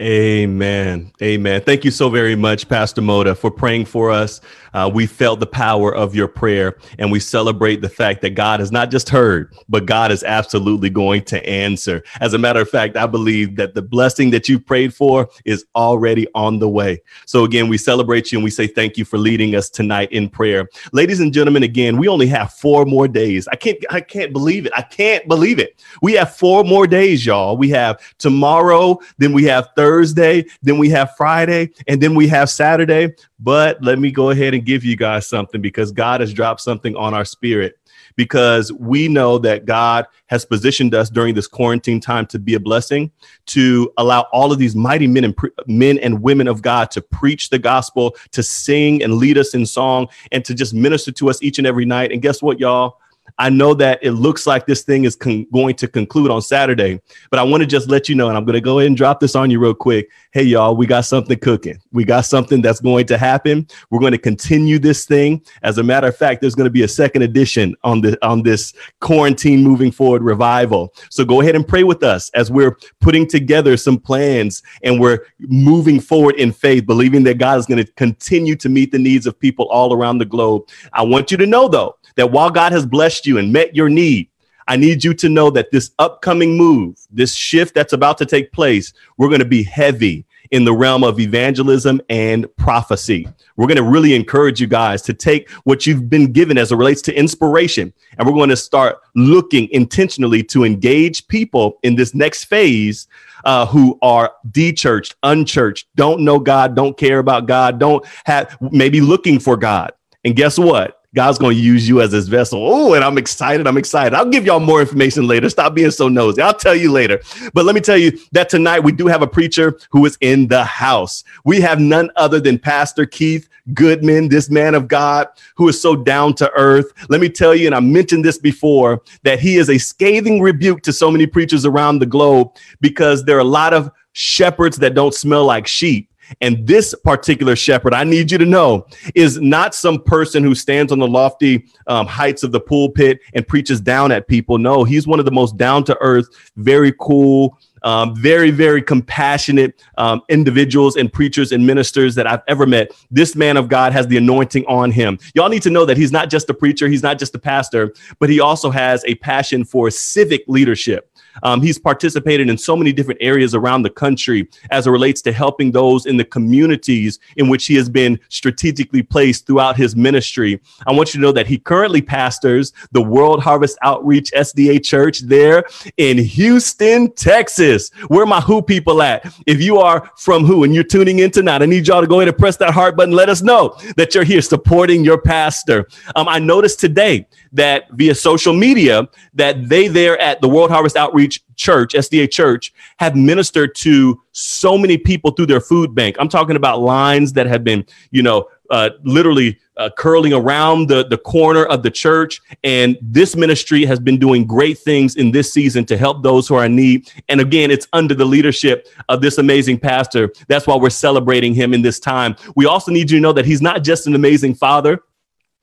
Amen. 0.00 1.12
Amen. 1.22 1.60
Thank 1.60 1.84
you 1.84 1.92
so 1.92 2.10
very 2.10 2.34
much, 2.34 2.68
Pastor 2.68 3.00
Moda, 3.00 3.36
for 3.36 3.48
praying 3.48 3.84
for 3.84 4.10
us. 4.10 4.40
Uh, 4.72 4.90
we 4.92 5.06
felt 5.06 5.38
the 5.38 5.46
power 5.46 5.94
of 5.94 6.16
your 6.16 6.26
prayer, 6.26 6.76
and 6.98 7.12
we 7.12 7.20
celebrate 7.20 7.80
the 7.80 7.88
fact 7.88 8.20
that 8.22 8.30
God 8.30 8.58
has 8.58 8.72
not 8.72 8.90
just 8.90 9.08
heard, 9.08 9.54
but 9.68 9.86
God 9.86 10.10
is 10.10 10.24
absolutely 10.24 10.90
going 10.90 11.22
to 11.26 11.48
answer. 11.48 12.02
As 12.20 12.34
a 12.34 12.38
matter 12.38 12.60
of 12.60 12.68
fact, 12.68 12.96
I 12.96 13.06
believe 13.06 13.54
that 13.54 13.74
the 13.74 13.82
blessing 13.82 14.30
that 14.30 14.48
you 14.48 14.58
prayed 14.58 14.92
for 14.92 15.28
is 15.44 15.64
already 15.76 16.26
on 16.34 16.58
the 16.58 16.68
way. 16.68 17.00
So, 17.24 17.44
again, 17.44 17.68
we 17.68 17.78
celebrate 17.78 18.32
you 18.32 18.38
and 18.38 18.44
we 18.44 18.50
say 18.50 18.66
thank 18.66 18.98
you 18.98 19.04
for 19.04 19.16
leading 19.16 19.54
us 19.54 19.70
tonight 19.70 20.10
in 20.10 20.28
prayer. 20.28 20.68
Ladies 20.92 21.20
and 21.20 21.32
gentlemen, 21.32 21.62
again, 21.62 21.98
we 21.98 22.08
only 22.08 22.26
have 22.26 22.52
four 22.52 22.84
more 22.84 23.06
days. 23.06 23.46
I 23.46 23.54
can't, 23.54 23.78
I 23.90 24.00
can't 24.00 24.32
believe 24.32 24.66
it. 24.66 24.72
I 24.74 24.82
can't 24.82 25.28
believe 25.28 25.60
it. 25.60 25.80
We 26.02 26.14
have 26.14 26.34
four 26.34 26.64
more 26.64 26.88
days, 26.88 27.24
y'all. 27.24 27.56
We 27.56 27.68
have 27.70 28.00
tomorrow, 28.18 28.98
then 29.18 29.32
we 29.32 29.44
have 29.44 29.63
Thursday, 29.76 30.44
then 30.62 30.78
we 30.78 30.88
have 30.90 31.16
Friday, 31.16 31.70
and 31.86 32.00
then 32.00 32.14
we 32.14 32.28
have 32.28 32.50
Saturday. 32.50 33.14
But 33.38 33.82
let 33.82 33.98
me 33.98 34.10
go 34.10 34.30
ahead 34.30 34.54
and 34.54 34.64
give 34.64 34.84
you 34.84 34.96
guys 34.96 35.26
something 35.26 35.60
because 35.60 35.92
God 35.92 36.20
has 36.20 36.32
dropped 36.32 36.60
something 36.60 36.96
on 36.96 37.14
our 37.14 37.24
spirit. 37.24 37.78
Because 38.16 38.72
we 38.72 39.08
know 39.08 39.38
that 39.38 39.64
God 39.64 40.06
has 40.26 40.44
positioned 40.44 40.94
us 40.94 41.10
during 41.10 41.34
this 41.34 41.48
quarantine 41.48 41.98
time 41.98 42.26
to 42.26 42.38
be 42.38 42.54
a 42.54 42.60
blessing, 42.60 43.10
to 43.46 43.92
allow 43.96 44.26
all 44.32 44.52
of 44.52 44.58
these 44.58 44.76
mighty 44.76 45.08
men 45.08 45.24
and 45.24 45.36
pre- 45.36 45.50
men 45.66 45.98
and 45.98 46.22
women 46.22 46.46
of 46.46 46.62
God 46.62 46.92
to 46.92 47.02
preach 47.02 47.50
the 47.50 47.58
gospel, 47.58 48.14
to 48.30 48.42
sing 48.42 49.02
and 49.02 49.14
lead 49.14 49.36
us 49.36 49.52
in 49.52 49.66
song, 49.66 50.06
and 50.30 50.44
to 50.44 50.54
just 50.54 50.74
minister 50.74 51.10
to 51.10 51.28
us 51.28 51.42
each 51.42 51.58
and 51.58 51.66
every 51.66 51.84
night. 51.84 52.12
And 52.12 52.22
guess 52.22 52.40
what, 52.40 52.60
y'all? 52.60 53.00
I 53.38 53.50
know 53.50 53.74
that 53.74 53.98
it 54.02 54.12
looks 54.12 54.46
like 54.46 54.66
this 54.66 54.82
thing 54.82 55.04
is 55.04 55.16
con- 55.16 55.46
going 55.52 55.74
to 55.76 55.88
conclude 55.88 56.30
on 56.30 56.40
Saturday, 56.40 57.00
but 57.30 57.40
I 57.40 57.42
want 57.42 57.62
to 57.62 57.66
just 57.66 57.88
let 57.88 58.08
you 58.08 58.14
know, 58.14 58.28
and 58.28 58.36
I'm 58.36 58.44
going 58.44 58.54
to 58.54 58.60
go 58.60 58.78
ahead 58.78 58.86
and 58.86 58.96
drop 58.96 59.18
this 59.18 59.34
on 59.34 59.50
you 59.50 59.58
real 59.58 59.74
quick. 59.74 60.08
Hey, 60.32 60.44
y'all, 60.44 60.76
we 60.76 60.86
got 60.86 61.04
something 61.04 61.36
cooking. 61.38 61.78
We 61.92 62.04
got 62.04 62.26
something 62.26 62.62
that's 62.62 62.80
going 62.80 63.06
to 63.06 63.18
happen. 63.18 63.66
We're 63.90 63.98
going 63.98 64.12
to 64.12 64.18
continue 64.18 64.78
this 64.78 65.04
thing. 65.04 65.44
As 65.62 65.78
a 65.78 65.82
matter 65.82 66.06
of 66.06 66.16
fact, 66.16 66.40
there's 66.40 66.54
going 66.54 66.66
to 66.66 66.70
be 66.70 66.82
a 66.82 66.88
second 66.88 67.22
edition 67.22 67.74
on 67.82 68.00
the 68.00 68.24
on 68.24 68.42
this 68.42 68.72
quarantine 69.00 69.64
moving 69.64 69.90
forward 69.90 70.22
revival. 70.22 70.94
So 71.10 71.24
go 71.24 71.40
ahead 71.40 71.56
and 71.56 71.66
pray 71.66 71.82
with 71.82 72.04
us 72.04 72.30
as 72.30 72.50
we're 72.50 72.78
putting 73.00 73.26
together 73.26 73.76
some 73.76 73.98
plans 73.98 74.62
and 74.84 75.00
we're 75.00 75.26
moving 75.40 75.98
forward 75.98 76.36
in 76.36 76.52
faith, 76.52 76.86
believing 76.86 77.24
that 77.24 77.38
God 77.38 77.58
is 77.58 77.66
going 77.66 77.84
to 77.84 77.92
continue 77.94 78.54
to 78.56 78.68
meet 78.68 78.92
the 78.92 78.98
needs 78.98 79.26
of 79.26 79.38
people 79.38 79.66
all 79.70 79.92
around 79.92 80.18
the 80.18 80.24
globe. 80.24 80.68
I 80.92 81.02
want 81.02 81.30
you 81.30 81.36
to 81.38 81.46
know, 81.46 81.68
though, 81.68 81.96
that 82.16 82.30
while 82.30 82.50
God 82.50 82.72
has 82.72 82.86
blessed 82.86 83.26
you 83.26 83.38
and 83.38 83.52
met 83.52 83.74
your 83.74 83.88
need, 83.88 84.28
I 84.66 84.76
need 84.76 85.04
you 85.04 85.12
to 85.14 85.28
know 85.28 85.50
that 85.50 85.70
this 85.70 85.90
upcoming 85.98 86.56
move, 86.56 86.98
this 87.10 87.34
shift 87.34 87.74
that's 87.74 87.92
about 87.92 88.18
to 88.18 88.26
take 88.26 88.52
place, 88.52 88.92
we're 89.18 89.28
going 89.28 89.40
to 89.40 89.44
be 89.44 89.62
heavy 89.62 90.24
in 90.50 90.64
the 90.64 90.72
realm 90.72 91.04
of 91.04 91.20
evangelism 91.20 92.00
and 92.08 92.46
prophecy. 92.56 93.26
We're 93.56 93.66
going 93.66 93.76
to 93.76 93.82
really 93.82 94.14
encourage 94.14 94.60
you 94.60 94.66
guys 94.66 95.02
to 95.02 95.12
take 95.12 95.50
what 95.64 95.86
you've 95.86 96.08
been 96.08 96.32
given 96.32 96.56
as 96.56 96.72
it 96.72 96.76
relates 96.76 97.02
to 97.02 97.14
inspiration, 97.14 97.92
and 98.16 98.26
we're 98.26 98.34
going 98.34 98.50
to 98.50 98.56
start 98.56 99.00
looking 99.14 99.68
intentionally 99.70 100.42
to 100.44 100.64
engage 100.64 101.26
people 101.28 101.78
in 101.82 101.96
this 101.96 102.14
next 102.14 102.44
phase 102.44 103.08
uh, 103.44 103.66
who 103.66 103.98
are 104.00 104.32
de-churched, 104.50 105.16
unchurched, 105.22 105.88
don't 105.94 106.20
know 106.20 106.38
God, 106.38 106.74
don't 106.74 106.96
care 106.96 107.18
about 107.18 107.46
God, 107.46 107.78
don't 107.78 108.04
have 108.24 108.56
maybe 108.60 109.00
looking 109.00 109.38
for 109.38 109.56
God. 109.56 109.92
And 110.24 110.36
guess 110.36 110.58
what? 110.58 111.03
God's 111.14 111.38
going 111.38 111.56
to 111.56 111.62
use 111.62 111.88
you 111.88 112.00
as 112.00 112.12
his 112.12 112.28
vessel. 112.28 112.66
Oh, 112.66 112.94
and 112.94 113.04
I'm 113.04 113.18
excited. 113.18 113.66
I'm 113.66 113.76
excited. 113.76 114.14
I'll 114.14 114.28
give 114.28 114.44
y'all 114.44 114.60
more 114.60 114.80
information 114.80 115.26
later. 115.26 115.48
Stop 115.48 115.74
being 115.74 115.92
so 115.92 116.08
nosy. 116.08 116.42
I'll 116.42 116.54
tell 116.54 116.74
you 116.74 116.90
later. 116.90 117.20
But 117.52 117.64
let 117.64 117.74
me 117.74 117.80
tell 117.80 117.96
you 117.96 118.18
that 118.32 118.48
tonight 118.48 118.80
we 118.80 118.92
do 118.92 119.06
have 119.06 119.22
a 119.22 119.26
preacher 119.26 119.78
who 119.90 120.04
is 120.06 120.18
in 120.20 120.48
the 120.48 120.64
house. 120.64 121.22
We 121.44 121.60
have 121.60 121.80
none 121.80 122.10
other 122.16 122.40
than 122.40 122.58
Pastor 122.58 123.06
Keith 123.06 123.48
Goodman, 123.72 124.28
this 124.28 124.50
man 124.50 124.74
of 124.74 124.88
God 124.88 125.28
who 125.54 125.68
is 125.68 125.80
so 125.80 125.96
down 125.96 126.34
to 126.34 126.50
earth. 126.52 126.92
Let 127.08 127.20
me 127.20 127.28
tell 127.28 127.54
you, 127.54 127.66
and 127.66 127.74
I 127.74 127.80
mentioned 127.80 128.24
this 128.24 128.36
before, 128.36 129.02
that 129.22 129.40
he 129.40 129.56
is 129.56 129.70
a 129.70 129.78
scathing 129.78 130.42
rebuke 130.42 130.82
to 130.82 130.92
so 130.92 131.10
many 131.10 131.26
preachers 131.26 131.64
around 131.64 132.00
the 132.00 132.06
globe 132.06 132.54
because 132.80 133.24
there 133.24 133.36
are 133.36 133.40
a 133.40 133.44
lot 133.44 133.72
of 133.72 133.90
shepherds 134.12 134.76
that 134.78 134.94
don't 134.94 135.14
smell 135.14 135.44
like 135.44 135.66
sheep 135.66 136.10
and 136.40 136.66
this 136.66 136.94
particular 137.04 137.56
shepherd, 137.56 137.94
I 137.94 138.04
need 138.04 138.30
you 138.30 138.38
to 138.38 138.46
know, 138.46 138.86
is 139.14 139.40
not 139.40 139.74
some 139.74 140.02
person 140.02 140.42
who 140.42 140.54
stands 140.54 140.92
on 140.92 140.98
the 140.98 141.08
lofty 141.08 141.66
um, 141.86 142.06
heights 142.06 142.42
of 142.42 142.52
the 142.52 142.60
pulpit 142.60 143.20
and 143.34 143.46
preaches 143.46 143.80
down 143.80 144.12
at 144.12 144.28
people. 144.28 144.58
No, 144.58 144.84
he's 144.84 145.06
one 145.06 145.18
of 145.18 145.24
the 145.24 145.32
most 145.32 145.56
down 145.56 145.84
to 145.84 145.96
earth, 146.00 146.28
very 146.56 146.92
cool, 147.00 147.58
um, 147.84 148.16
very, 148.16 148.50
very 148.50 148.82
compassionate 148.82 149.80
um, 149.98 150.22
individuals 150.28 150.96
and 150.96 151.12
preachers 151.12 151.52
and 151.52 151.64
ministers 151.64 152.14
that 152.14 152.26
I've 152.26 152.42
ever 152.48 152.66
met. 152.66 152.90
This 153.10 153.36
man 153.36 153.56
of 153.56 153.68
God 153.68 153.92
has 153.92 154.06
the 154.06 154.16
anointing 154.16 154.64
on 154.66 154.90
him. 154.90 155.18
Y'all 155.34 155.50
need 155.50 155.62
to 155.62 155.70
know 155.70 155.84
that 155.84 155.96
he's 155.96 156.10
not 156.10 156.30
just 156.30 156.48
a 156.50 156.54
preacher, 156.54 156.88
he's 156.88 157.02
not 157.02 157.18
just 157.18 157.34
a 157.34 157.38
pastor, 157.38 157.92
but 158.18 158.30
he 158.30 158.40
also 158.40 158.70
has 158.70 159.04
a 159.04 159.14
passion 159.16 159.64
for 159.64 159.90
civic 159.90 160.44
leadership. 160.48 161.10
Um, 161.42 161.60
he's 161.62 161.78
participated 161.78 162.48
in 162.48 162.56
so 162.56 162.76
many 162.76 162.92
different 162.92 163.20
areas 163.22 163.54
around 163.54 163.82
the 163.82 163.90
country 163.90 164.48
as 164.70 164.86
it 164.86 164.90
relates 164.90 165.20
to 165.22 165.32
helping 165.32 165.72
those 165.72 166.06
in 166.06 166.16
the 166.16 166.24
communities 166.24 167.18
in 167.36 167.48
which 167.48 167.66
he 167.66 167.74
has 167.74 167.88
been 167.88 168.18
strategically 168.28 169.02
placed 169.02 169.46
throughout 169.46 169.76
his 169.76 169.96
ministry. 169.96 170.60
I 170.86 170.92
want 170.92 171.14
you 171.14 171.20
to 171.20 171.26
know 171.26 171.32
that 171.32 171.46
he 171.46 171.58
currently 171.58 172.02
pastors 172.02 172.72
the 172.92 173.02
World 173.02 173.42
Harvest 173.42 173.78
Outreach 173.82 174.30
SDA 174.32 174.82
Church 174.84 175.20
there 175.20 175.64
in 175.96 176.18
Houston, 176.18 177.12
Texas. 177.12 177.90
Where 178.08 178.26
my 178.26 178.40
who 178.40 178.62
people 178.62 179.02
at? 179.02 179.32
If 179.46 179.60
you 179.60 179.78
are 179.78 180.10
from 180.16 180.44
who 180.44 180.64
and 180.64 180.74
you're 180.74 180.84
tuning 180.84 181.20
in 181.20 181.30
tonight, 181.30 181.62
I 181.62 181.66
need 181.66 181.86
y'all 181.86 182.00
to 182.00 182.06
go 182.06 182.20
ahead 182.20 182.28
and 182.28 182.38
press 182.38 182.56
that 182.58 182.72
heart 182.72 182.96
button. 182.96 183.14
Let 183.14 183.28
us 183.28 183.42
know 183.42 183.76
that 183.96 184.14
you're 184.14 184.24
here 184.24 184.42
supporting 184.42 185.04
your 185.04 185.20
pastor. 185.20 185.88
Um, 186.16 186.28
I 186.28 186.38
noticed 186.38 186.80
today 186.80 187.26
that 187.52 187.90
via 187.92 188.14
social 188.14 188.52
media 188.52 189.08
that 189.34 189.68
they 189.68 189.88
there 189.88 190.20
at 190.20 190.40
the 190.40 190.48
World 190.48 190.70
Harvest 190.70 190.96
Outreach 190.96 191.23
Church, 191.56 191.94
SDA 191.94 192.30
Church, 192.30 192.72
have 192.98 193.16
ministered 193.16 193.74
to 193.76 194.20
so 194.32 194.76
many 194.76 194.98
people 194.98 195.30
through 195.30 195.46
their 195.46 195.60
food 195.60 195.94
bank. 195.94 196.16
I'm 196.18 196.28
talking 196.28 196.56
about 196.56 196.80
lines 196.80 197.32
that 197.34 197.46
have 197.46 197.64
been, 197.64 197.84
you 198.10 198.22
know, 198.22 198.48
uh, 198.70 198.90
literally 199.02 199.58
uh, 199.76 199.90
curling 199.96 200.32
around 200.32 200.88
the, 200.88 201.06
the 201.06 201.18
corner 201.18 201.64
of 201.66 201.82
the 201.82 201.90
church. 201.90 202.40
And 202.62 202.96
this 203.02 203.36
ministry 203.36 203.84
has 203.84 204.00
been 204.00 204.18
doing 204.18 204.46
great 204.46 204.78
things 204.78 205.16
in 205.16 205.30
this 205.32 205.52
season 205.52 205.84
to 205.86 205.96
help 205.96 206.22
those 206.22 206.48
who 206.48 206.54
are 206.54 206.66
in 206.66 206.76
need. 206.76 207.10
And 207.28 207.40
again, 207.40 207.70
it's 207.70 207.86
under 207.92 208.14
the 208.14 208.24
leadership 208.24 208.88
of 209.08 209.20
this 209.20 209.38
amazing 209.38 209.80
pastor. 209.80 210.32
That's 210.48 210.66
why 210.66 210.76
we're 210.76 210.90
celebrating 210.90 211.54
him 211.54 211.74
in 211.74 211.82
this 211.82 211.98
time. 211.98 212.36
We 212.56 212.66
also 212.66 212.92
need 212.92 213.10
you 213.10 213.18
to 213.18 213.22
know 213.22 213.32
that 213.32 213.44
he's 213.44 213.62
not 213.62 213.82
just 213.82 214.06
an 214.06 214.14
amazing 214.14 214.54
father 214.54 215.02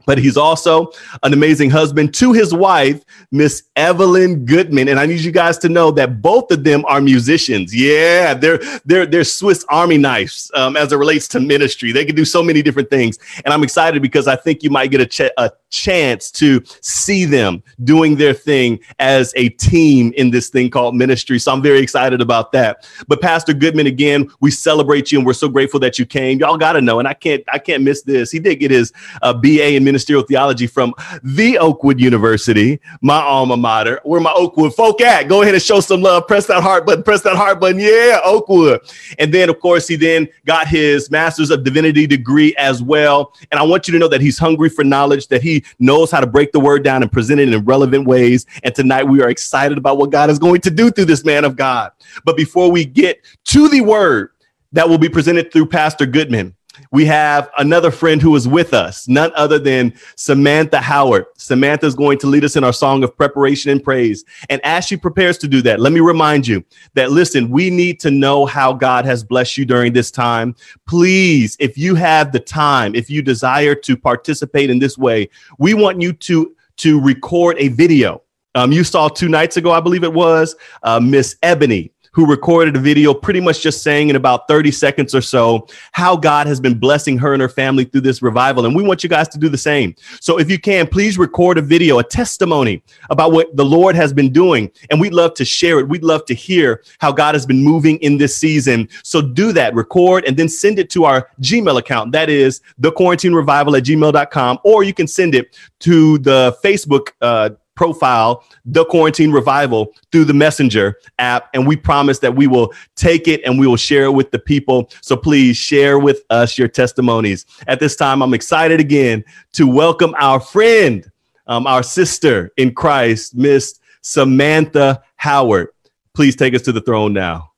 but 0.05 0.17
he's 0.17 0.37
also 0.37 0.91
an 1.23 1.33
amazing 1.33 1.69
husband 1.69 2.13
to 2.15 2.33
his 2.33 2.53
wife, 2.53 3.03
Miss 3.31 3.63
Evelyn 3.75 4.45
Goodman. 4.45 4.87
And 4.87 4.99
I 4.99 5.05
need 5.05 5.21
you 5.21 5.31
guys 5.31 5.57
to 5.59 5.69
know 5.69 5.91
that 5.91 6.21
both 6.21 6.51
of 6.51 6.63
them 6.63 6.83
are 6.87 7.01
musicians. 7.01 7.75
Yeah, 7.75 8.33
they're 8.33 8.59
they're 8.85 9.05
they're 9.05 9.23
Swiss 9.23 9.65
Army 9.69 9.97
knives 9.97 10.51
um, 10.53 10.75
as 10.75 10.91
it 10.91 10.97
relates 10.97 11.27
to 11.29 11.39
ministry. 11.39 11.91
They 11.91 12.05
can 12.05 12.15
do 12.15 12.25
so 12.25 12.43
many 12.43 12.61
different 12.61 12.89
things, 12.89 13.17
and 13.45 13.53
I'm 13.53 13.63
excited 13.63 14.01
because 14.01 14.27
I 14.27 14.35
think 14.35 14.63
you 14.63 14.69
might 14.69 14.91
get 14.91 15.01
a, 15.01 15.05
ch- 15.05 15.31
a 15.37 15.51
chance 15.69 16.29
to 16.31 16.61
see 16.81 17.25
them 17.25 17.63
doing 17.83 18.15
their 18.15 18.33
thing 18.33 18.79
as 18.99 19.33
a 19.35 19.49
team 19.49 20.13
in 20.17 20.29
this 20.29 20.49
thing 20.49 20.69
called 20.69 20.95
ministry. 20.95 21.39
So 21.39 21.51
I'm 21.51 21.61
very 21.61 21.79
excited 21.79 22.21
about 22.21 22.51
that. 22.51 22.87
But 23.07 23.21
Pastor 23.21 23.53
Goodman, 23.53 23.87
again, 23.87 24.29
we 24.41 24.51
celebrate 24.51 25.11
you 25.11 25.19
and 25.19 25.25
we're 25.25 25.33
so 25.33 25.47
grateful 25.47 25.79
that 25.79 25.97
you 25.97 26.05
came. 26.05 26.39
Y'all 26.39 26.57
got 26.57 26.73
to 26.73 26.81
know, 26.81 26.99
and 26.99 27.07
I 27.07 27.13
can't 27.13 27.43
I 27.51 27.59
can't 27.59 27.83
miss 27.83 28.03
this. 28.03 28.31
He 28.31 28.39
did 28.39 28.55
get 28.55 28.71
his 28.71 28.91
uh, 29.21 29.33
BA 29.33 29.75
in 29.75 29.83
Ministerial 29.91 30.23
Theology 30.23 30.67
from 30.67 30.93
the 31.21 31.57
Oakwood 31.57 31.99
University, 31.99 32.79
my 33.01 33.21
alma 33.21 33.57
mater. 33.57 33.99
Where 34.03 34.21
my 34.21 34.31
Oakwood 34.33 34.73
folk 34.73 35.01
at? 35.01 35.27
Go 35.27 35.41
ahead 35.41 35.53
and 35.53 35.61
show 35.61 35.81
some 35.81 36.01
love. 36.01 36.27
Press 36.27 36.45
that 36.47 36.63
heart 36.63 36.85
button. 36.85 37.03
Press 37.03 37.21
that 37.23 37.35
heart 37.35 37.59
button. 37.59 37.79
Yeah, 37.79 38.21
Oakwood. 38.23 38.81
And 39.19 39.33
then, 39.33 39.49
of 39.49 39.59
course, 39.59 39.87
he 39.87 39.97
then 39.97 40.29
got 40.45 40.67
his 40.67 41.11
Master's 41.11 41.51
of 41.51 41.65
Divinity 41.65 42.07
degree 42.07 42.55
as 42.55 42.81
well. 42.81 43.33
And 43.51 43.59
I 43.59 43.63
want 43.63 43.87
you 43.87 43.91
to 43.91 43.99
know 43.99 44.07
that 44.07 44.21
he's 44.21 44.37
hungry 44.37 44.69
for 44.69 44.85
knowledge, 44.85 45.27
that 45.27 45.41
he 45.41 45.65
knows 45.79 46.09
how 46.09 46.21
to 46.21 46.27
break 46.27 46.53
the 46.53 46.59
word 46.59 46.83
down 46.83 47.01
and 47.01 47.11
present 47.11 47.41
it 47.41 47.53
in 47.53 47.65
relevant 47.65 48.07
ways. 48.07 48.45
And 48.63 48.73
tonight 48.73 49.03
we 49.03 49.21
are 49.21 49.29
excited 49.29 49.77
about 49.77 49.97
what 49.97 50.09
God 50.09 50.29
is 50.29 50.39
going 50.39 50.61
to 50.61 50.71
do 50.71 50.89
through 50.89 51.05
this 51.05 51.25
man 51.25 51.43
of 51.43 51.57
God. 51.57 51.91
But 52.23 52.37
before 52.37 52.71
we 52.71 52.85
get 52.85 53.19
to 53.45 53.67
the 53.67 53.81
word 53.81 54.29
that 54.71 54.87
will 54.87 54.97
be 54.97 55.09
presented 55.09 55.51
through 55.51 55.65
Pastor 55.65 56.05
Goodman, 56.05 56.55
we 56.91 57.05
have 57.05 57.49
another 57.57 57.91
friend 57.91 58.21
who 58.21 58.35
is 58.35 58.47
with 58.47 58.73
us, 58.73 59.07
none 59.07 59.31
other 59.35 59.59
than 59.59 59.93
Samantha 60.15 60.79
Howard. 60.79 61.25
Samantha 61.37 61.85
is 61.85 61.95
going 61.95 62.17
to 62.19 62.27
lead 62.27 62.43
us 62.43 62.55
in 62.55 62.63
our 62.63 62.73
song 62.73 63.03
of 63.03 63.15
preparation 63.15 63.71
and 63.71 63.83
praise. 63.83 64.23
And 64.49 64.61
as 64.63 64.85
she 64.85 64.97
prepares 64.97 65.37
to 65.39 65.47
do 65.47 65.61
that, 65.63 65.79
let 65.79 65.93
me 65.93 65.99
remind 65.99 66.47
you 66.47 66.63
that 66.93 67.11
listen, 67.11 67.49
we 67.49 67.69
need 67.69 67.99
to 68.01 68.11
know 68.11 68.45
how 68.45 68.73
God 68.73 69.05
has 69.05 69.23
blessed 69.23 69.57
you 69.57 69.65
during 69.65 69.93
this 69.93 70.11
time. 70.11 70.55
Please, 70.87 71.57
if 71.59 71.77
you 71.77 71.95
have 71.95 72.31
the 72.31 72.39
time, 72.39 72.95
if 72.95 73.09
you 73.09 73.21
desire 73.21 73.75
to 73.75 73.97
participate 73.97 74.69
in 74.69 74.79
this 74.79 74.97
way, 74.97 75.29
we 75.57 75.73
want 75.73 76.01
you 76.01 76.13
to 76.13 76.55
to 76.77 76.99
record 76.99 77.57
a 77.59 77.67
video. 77.67 78.21
Um, 78.55 78.71
you 78.71 78.83
saw 78.83 79.07
two 79.07 79.29
nights 79.29 79.55
ago, 79.57 79.71
I 79.71 79.79
believe 79.79 80.03
it 80.03 80.11
was, 80.11 80.55
uh, 80.83 80.99
Miss 80.99 81.37
Ebony 81.43 81.90
who 82.11 82.25
recorded 82.25 82.75
a 82.75 82.79
video 82.79 83.13
pretty 83.13 83.39
much 83.39 83.61
just 83.61 83.83
saying 83.83 84.09
in 84.09 84.15
about 84.15 84.47
30 84.47 84.71
seconds 84.71 85.15
or 85.15 85.21
so 85.21 85.67
how 85.93 86.15
God 86.15 86.47
has 86.47 86.59
been 86.59 86.77
blessing 86.77 87.17
her 87.17 87.33
and 87.33 87.41
her 87.41 87.49
family 87.49 87.85
through 87.85 88.01
this 88.01 88.21
revival. 88.21 88.65
And 88.65 88.75
we 88.75 88.83
want 88.83 89.03
you 89.03 89.09
guys 89.09 89.29
to 89.29 89.37
do 89.37 89.49
the 89.49 89.57
same. 89.57 89.95
So 90.19 90.37
if 90.37 90.49
you 90.49 90.59
can, 90.59 90.87
please 90.87 91.17
record 91.17 91.57
a 91.57 91.61
video, 91.61 91.99
a 91.99 92.03
testimony 92.03 92.83
about 93.09 93.31
what 93.31 93.55
the 93.55 93.65
Lord 93.65 93.95
has 93.95 94.11
been 94.11 94.31
doing. 94.31 94.71
And 94.89 94.99
we'd 94.99 95.13
love 95.13 95.33
to 95.35 95.45
share 95.45 95.79
it. 95.79 95.87
We'd 95.87 96.03
love 96.03 96.25
to 96.25 96.33
hear 96.33 96.83
how 96.99 97.11
God 97.11 97.35
has 97.35 97.45
been 97.45 97.63
moving 97.63 97.97
in 97.99 98.17
this 98.17 98.35
season. 98.35 98.89
So 99.03 99.21
do 99.21 99.53
that, 99.53 99.73
record, 99.73 100.25
and 100.25 100.35
then 100.35 100.49
send 100.49 100.79
it 100.79 100.89
to 100.91 101.05
our 101.05 101.29
Gmail 101.41 101.77
account. 101.77 102.11
That 102.11 102.29
is 102.29 102.61
the 102.77 102.91
quarantine 102.91 103.33
revival 103.33 103.75
at 103.75 103.83
gmail.com, 103.83 104.59
or 104.63 104.83
you 104.83 104.93
can 104.93 105.07
send 105.07 105.35
it 105.35 105.57
to 105.79 106.17
the 106.19 106.57
Facebook 106.63 107.09
uh, 107.21 107.51
profile 107.75 108.43
the 108.65 108.85
quarantine 108.85 109.31
revival 109.31 109.93
through 110.11 110.25
the 110.25 110.33
messenger 110.33 110.97
app 111.19 111.49
and 111.53 111.67
we 111.67 111.75
promise 111.75 112.19
that 112.19 112.35
we 112.35 112.47
will 112.47 112.73
take 112.95 113.27
it 113.27 113.41
and 113.43 113.59
we 113.59 113.67
will 113.67 113.77
share 113.77 114.05
it 114.05 114.11
with 114.11 114.31
the 114.31 114.39
people. 114.39 114.89
So 115.01 115.15
please 115.15 115.57
share 115.57 115.99
with 115.99 116.23
us 116.29 116.57
your 116.57 116.67
testimonies. 116.67 117.45
At 117.67 117.79
this 117.79 117.95
time 117.95 118.21
i'm 118.21 118.33
excited 118.33 118.79
again 118.79 119.23
to 119.53 119.67
welcome 119.67 120.15
our 120.19 120.39
friend 120.39 121.09
um, 121.47 121.67
our 121.67 121.83
sister 121.83 122.51
in 122.57 122.73
christ 122.73 123.35
miss 123.35 123.79
samantha 124.01 125.03
howard. 125.15 125.69
Please 126.13 126.35
take 126.35 126.53
us 126.53 126.61
to 126.63 126.71
the 126.71 126.81
throne 126.81 127.13
now 127.13 127.50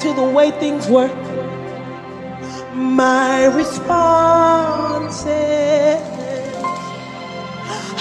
to 0.00 0.12
the 0.14 0.24
way 0.24 0.50
things 0.52 0.86
were. 0.88 1.10
My 2.74 3.46
response 3.46 5.24
is 5.26 6.00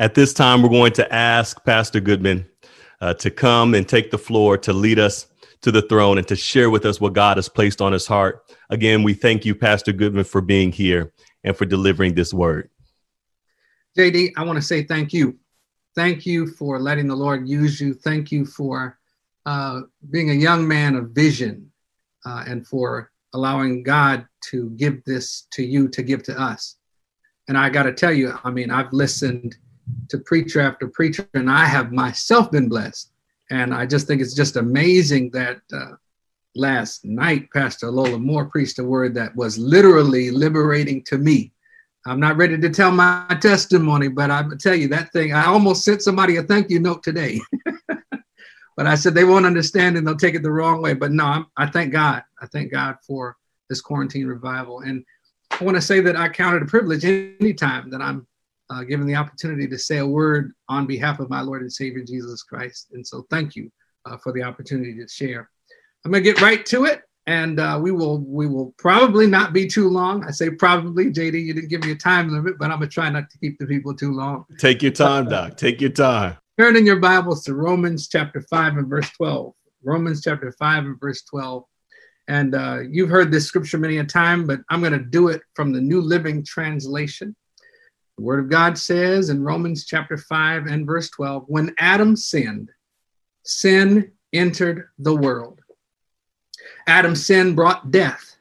At 0.00 0.14
this 0.14 0.32
time, 0.32 0.62
we're 0.62 0.70
going 0.70 0.94
to 0.94 1.14
ask 1.14 1.62
Pastor 1.62 2.00
Goodman 2.00 2.46
uh, 3.02 3.12
to 3.12 3.30
come 3.30 3.74
and 3.74 3.86
take 3.86 4.10
the 4.10 4.16
floor 4.16 4.56
to 4.56 4.72
lead 4.72 4.98
us 4.98 5.26
to 5.60 5.70
the 5.70 5.82
throne 5.82 6.16
and 6.16 6.26
to 6.28 6.36
share 6.36 6.70
with 6.70 6.86
us 6.86 7.02
what 7.02 7.12
God 7.12 7.36
has 7.36 7.50
placed 7.50 7.82
on 7.82 7.92
his 7.92 8.06
heart. 8.06 8.50
Again, 8.70 9.02
we 9.02 9.12
thank 9.12 9.44
you, 9.44 9.54
Pastor 9.54 9.92
Goodman, 9.92 10.24
for 10.24 10.40
being 10.40 10.72
here 10.72 11.12
and 11.44 11.54
for 11.54 11.66
delivering 11.66 12.14
this 12.14 12.32
word. 12.32 12.70
JD, 13.94 14.30
I 14.38 14.44
want 14.44 14.56
to 14.56 14.62
say 14.62 14.84
thank 14.84 15.12
you. 15.12 15.38
Thank 15.94 16.24
you 16.24 16.46
for 16.46 16.78
letting 16.78 17.06
the 17.06 17.14
Lord 17.14 17.46
use 17.46 17.78
you. 17.78 17.92
Thank 17.92 18.32
you 18.32 18.46
for 18.46 18.98
uh, 19.44 19.82
being 20.08 20.30
a 20.30 20.34
young 20.34 20.66
man 20.66 20.94
of 20.94 21.10
vision 21.10 21.70
uh, 22.24 22.44
and 22.46 22.66
for 22.66 23.10
allowing 23.34 23.82
God 23.82 24.26
to 24.48 24.70
give 24.70 25.04
this 25.04 25.46
to 25.50 25.62
you 25.62 25.88
to 25.88 26.02
give 26.02 26.22
to 26.22 26.40
us. 26.40 26.76
And 27.48 27.58
I 27.58 27.68
got 27.68 27.82
to 27.82 27.92
tell 27.92 28.14
you, 28.14 28.32
I 28.42 28.50
mean, 28.50 28.70
I've 28.70 28.94
listened 28.94 29.58
to 30.08 30.18
preacher 30.18 30.60
after 30.60 30.88
preacher, 30.88 31.28
and 31.34 31.50
I 31.50 31.64
have 31.66 31.92
myself 31.92 32.50
been 32.50 32.68
blessed. 32.68 33.10
And 33.50 33.74
I 33.74 33.86
just 33.86 34.06
think 34.06 34.20
it's 34.20 34.34
just 34.34 34.56
amazing 34.56 35.30
that 35.30 35.60
uh, 35.72 35.92
last 36.54 37.04
night, 37.04 37.48
Pastor 37.52 37.90
Lola 37.90 38.18
Moore 38.18 38.46
preached 38.46 38.78
a 38.78 38.84
word 38.84 39.14
that 39.14 39.34
was 39.34 39.58
literally 39.58 40.30
liberating 40.30 41.02
to 41.04 41.18
me. 41.18 41.52
I'm 42.06 42.20
not 42.20 42.36
ready 42.36 42.58
to 42.58 42.70
tell 42.70 42.90
my 42.90 43.26
testimony, 43.40 44.08
but 44.08 44.30
I 44.30 44.44
tell 44.58 44.74
you 44.74 44.88
that 44.88 45.12
thing, 45.12 45.32
I 45.32 45.46
almost 45.46 45.84
sent 45.84 46.02
somebody 46.02 46.36
a 46.36 46.42
thank 46.42 46.70
you 46.70 46.80
note 46.80 47.02
today. 47.02 47.40
but 48.76 48.86
I 48.86 48.94
said 48.94 49.14
they 49.14 49.24
won't 49.24 49.46
understand 49.46 49.96
and 49.96 50.06
they'll 50.06 50.16
take 50.16 50.34
it 50.34 50.42
the 50.42 50.50
wrong 50.50 50.80
way. 50.80 50.94
But 50.94 51.12
no, 51.12 51.24
I'm, 51.24 51.46
I 51.56 51.66
thank 51.66 51.92
God. 51.92 52.22
I 52.40 52.46
thank 52.46 52.72
God 52.72 52.96
for 53.06 53.36
this 53.68 53.82
quarantine 53.82 54.26
revival. 54.26 54.80
And 54.80 55.04
I 55.50 55.64
want 55.64 55.76
to 55.76 55.82
say 55.82 56.00
that 56.00 56.16
I 56.16 56.28
count 56.28 56.56
it 56.56 56.62
a 56.62 56.66
privilege 56.66 57.04
anytime 57.04 57.90
that 57.90 58.00
I'm 58.00 58.26
uh, 58.70 58.84
given 58.84 59.06
the 59.06 59.16
opportunity 59.16 59.66
to 59.66 59.78
say 59.78 59.98
a 59.98 60.06
word 60.06 60.52
on 60.68 60.86
behalf 60.86 61.18
of 61.18 61.28
my 61.28 61.40
Lord 61.40 61.62
and 61.62 61.72
Savior 61.72 62.04
Jesus 62.04 62.42
Christ. 62.42 62.88
And 62.92 63.06
so 63.06 63.26
thank 63.28 63.56
you 63.56 63.70
uh, 64.06 64.16
for 64.16 64.32
the 64.32 64.42
opportunity 64.42 64.94
to 64.96 65.08
share. 65.08 65.50
I'm 66.04 66.12
going 66.12 66.24
to 66.24 66.32
get 66.32 66.40
right 66.40 66.64
to 66.66 66.84
it. 66.84 67.02
And 67.26 67.60
uh, 67.60 67.78
we 67.80 67.92
will 67.92 68.18
we 68.18 68.46
will 68.46 68.74
probably 68.78 69.26
not 69.26 69.52
be 69.52 69.68
too 69.68 69.88
long. 69.88 70.24
I 70.24 70.30
say 70.30 70.50
probably, 70.50 71.12
JD. 71.12 71.44
You 71.44 71.52
didn't 71.52 71.68
give 71.68 71.84
me 71.84 71.92
a 71.92 71.96
time 71.96 72.30
limit, 72.30 72.58
but 72.58 72.70
I'm 72.70 72.78
gonna 72.78 72.88
try 72.88 73.10
not 73.10 73.30
to 73.30 73.38
keep 73.38 73.58
the 73.58 73.66
people 73.66 73.94
too 73.94 74.12
long. 74.12 74.46
Take 74.58 74.82
your 74.82 74.90
time, 74.90 75.28
Doc. 75.28 75.56
Take 75.56 75.82
your 75.82 75.90
time. 75.90 76.38
Turn 76.58 76.76
in 76.76 76.86
your 76.86 76.98
Bibles 76.98 77.44
to 77.44 77.54
Romans 77.54 78.08
chapter 78.08 78.40
five 78.50 78.78
and 78.78 78.88
verse 78.88 79.08
twelve. 79.10 79.52
Romans 79.84 80.22
chapter 80.24 80.50
five 80.58 80.84
and 80.86 80.98
verse 80.98 81.22
twelve. 81.22 81.64
And 82.26 82.54
uh, 82.54 82.78
you've 82.88 83.10
heard 83.10 83.30
this 83.30 83.46
scripture 83.46 83.78
many 83.78 83.98
a 83.98 84.04
time, 84.04 84.46
but 84.46 84.60
I'm 84.70 84.80
going 84.80 84.92
to 84.92 84.98
do 84.98 85.28
it 85.28 85.42
from 85.54 85.72
the 85.72 85.80
New 85.80 86.00
Living 86.00 86.44
Translation. 86.44 87.36
The 88.20 88.26
Word 88.26 88.40
of 88.40 88.50
God 88.50 88.76
says 88.76 89.30
in 89.30 89.42
Romans 89.42 89.86
chapter 89.86 90.18
5 90.18 90.66
and 90.66 90.84
verse 90.84 91.08
12 91.08 91.44
when 91.46 91.74
Adam 91.78 92.14
sinned, 92.14 92.70
sin 93.44 94.12
entered 94.34 94.90
the 94.98 95.16
world. 95.16 95.62
Adam's 96.86 97.24
sin 97.24 97.54
brought 97.54 97.90
death. 97.90 98.36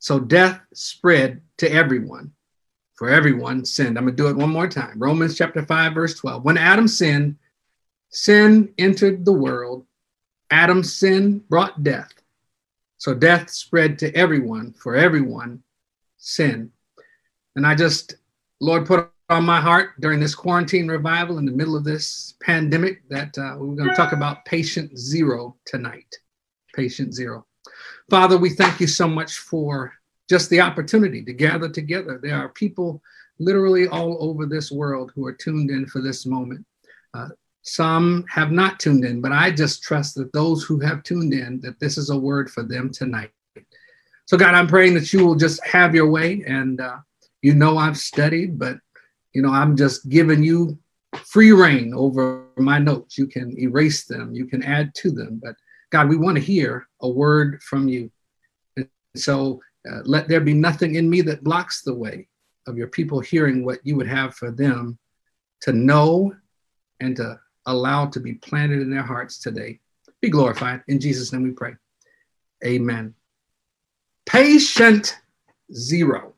So 0.00 0.18
death 0.18 0.60
spread 0.74 1.40
to 1.58 1.70
everyone. 1.72 2.32
For 2.96 3.10
everyone 3.10 3.64
sinned. 3.64 3.96
I'm 3.96 4.06
going 4.06 4.16
to 4.16 4.20
do 4.20 4.28
it 4.28 4.34
one 4.34 4.50
more 4.50 4.66
time. 4.66 4.98
Romans 4.98 5.38
chapter 5.38 5.64
5, 5.64 5.94
verse 5.94 6.14
12. 6.16 6.42
When 6.42 6.58
Adam 6.58 6.88
sinned, 6.88 7.36
sin 8.10 8.74
entered 8.76 9.24
the 9.24 9.32
world. 9.32 9.86
Adam's 10.50 10.96
sin 10.96 11.44
brought 11.48 11.84
death. 11.84 12.12
So 12.98 13.14
death 13.14 13.50
spread 13.50 14.00
to 14.00 14.12
everyone, 14.16 14.72
for 14.72 14.96
everyone 14.96 15.62
sinned. 16.18 16.72
And 17.54 17.64
I 17.64 17.76
just, 17.76 18.16
Lord, 18.60 18.84
put 18.84 19.11
on 19.28 19.44
my 19.44 19.60
heart 19.60 19.92
during 20.00 20.20
this 20.20 20.34
quarantine 20.34 20.88
revival 20.88 21.38
in 21.38 21.44
the 21.44 21.52
middle 21.52 21.76
of 21.76 21.84
this 21.84 22.34
pandemic 22.42 23.08
that 23.08 23.36
uh, 23.38 23.56
we're 23.58 23.76
going 23.76 23.88
to 23.88 23.94
talk 23.96 24.12
about 24.12 24.44
patient 24.44 24.98
zero 24.98 25.56
tonight. 25.64 26.14
Patient 26.74 27.14
zero. 27.14 27.46
Father, 28.10 28.36
we 28.36 28.50
thank 28.50 28.80
you 28.80 28.86
so 28.86 29.08
much 29.08 29.38
for 29.38 29.92
just 30.28 30.50
the 30.50 30.60
opportunity 30.60 31.24
to 31.24 31.32
gather 31.32 31.68
together. 31.68 32.18
There 32.22 32.36
are 32.36 32.48
people 32.50 33.02
literally 33.38 33.88
all 33.88 34.16
over 34.20 34.46
this 34.46 34.70
world 34.70 35.12
who 35.14 35.26
are 35.26 35.32
tuned 35.32 35.70
in 35.70 35.86
for 35.86 36.00
this 36.00 36.26
moment. 36.26 36.64
Uh, 37.14 37.28
some 37.62 38.24
have 38.28 38.50
not 38.50 38.80
tuned 38.80 39.04
in, 39.04 39.20
but 39.20 39.32
I 39.32 39.50
just 39.50 39.82
trust 39.82 40.16
that 40.16 40.32
those 40.32 40.64
who 40.64 40.80
have 40.80 41.02
tuned 41.02 41.32
in, 41.32 41.60
that 41.60 41.78
this 41.80 41.96
is 41.96 42.10
a 42.10 42.16
word 42.16 42.50
for 42.50 42.62
them 42.62 42.90
tonight. 42.90 43.30
So, 44.26 44.36
God, 44.36 44.54
I'm 44.54 44.66
praying 44.66 44.94
that 44.94 45.12
you 45.12 45.24
will 45.24 45.34
just 45.34 45.64
have 45.66 45.94
your 45.94 46.10
way. 46.10 46.42
And 46.46 46.80
uh, 46.80 46.98
you 47.42 47.54
know 47.54 47.76
I've 47.76 47.98
studied, 47.98 48.58
but 48.58 48.78
you 49.32 49.42
know, 49.42 49.50
I'm 49.50 49.76
just 49.76 50.08
giving 50.08 50.42
you 50.42 50.78
free 51.24 51.52
rein 51.52 51.92
over 51.94 52.46
my 52.56 52.78
notes. 52.78 53.18
You 53.18 53.26
can 53.26 53.58
erase 53.58 54.04
them, 54.04 54.34
you 54.34 54.46
can 54.46 54.62
add 54.62 54.94
to 54.96 55.10
them. 55.10 55.40
But 55.42 55.56
God, 55.90 56.08
we 56.08 56.16
want 56.16 56.36
to 56.36 56.42
hear 56.42 56.88
a 57.00 57.08
word 57.08 57.62
from 57.62 57.88
you. 57.88 58.10
And 58.76 58.88
so 59.16 59.60
uh, 59.90 60.00
let 60.04 60.28
there 60.28 60.40
be 60.40 60.54
nothing 60.54 60.94
in 60.94 61.08
me 61.08 61.20
that 61.22 61.44
blocks 61.44 61.82
the 61.82 61.94
way 61.94 62.28
of 62.66 62.76
your 62.76 62.88
people 62.88 63.20
hearing 63.20 63.64
what 63.64 63.80
you 63.84 63.96
would 63.96 64.06
have 64.06 64.34
for 64.34 64.50
them 64.50 64.98
to 65.60 65.72
know 65.72 66.34
and 67.00 67.16
to 67.16 67.38
allow 67.66 68.06
to 68.06 68.20
be 68.20 68.34
planted 68.34 68.80
in 68.80 68.90
their 68.90 69.02
hearts 69.02 69.38
today. 69.38 69.80
Be 70.20 70.28
glorified. 70.28 70.82
In 70.88 71.00
Jesus' 71.00 71.32
name 71.32 71.42
we 71.42 71.50
pray. 71.50 71.74
Amen. 72.64 73.14
Patient 74.24 75.16
zero. 75.74 76.34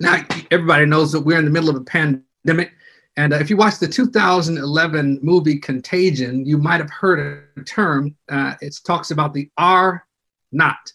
Now, 0.00 0.24
everybody 0.50 0.86
knows 0.86 1.12
that 1.12 1.20
we're 1.20 1.38
in 1.38 1.44
the 1.44 1.50
middle 1.50 1.70
of 1.70 1.76
a 1.76 1.84
pandemic. 1.84 2.72
And 3.16 3.32
uh, 3.32 3.36
if 3.36 3.48
you 3.48 3.56
watch 3.56 3.78
the 3.78 3.86
2011 3.86 5.20
movie 5.22 5.58
Contagion, 5.58 6.44
you 6.44 6.58
might 6.58 6.80
have 6.80 6.90
heard 6.90 7.48
a 7.56 7.62
term. 7.62 8.16
Uh, 8.28 8.54
it 8.60 8.76
talks 8.84 9.12
about 9.12 9.32
the 9.32 9.48
R 9.56 10.04
naught, 10.50 10.92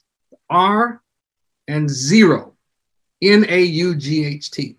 R 0.50 1.02
and 1.68 1.90
zero, 1.90 2.54
N 3.22 3.46
A 3.48 3.62
U 3.62 3.96
G 3.96 4.26
H 4.26 4.52
T. 4.52 4.76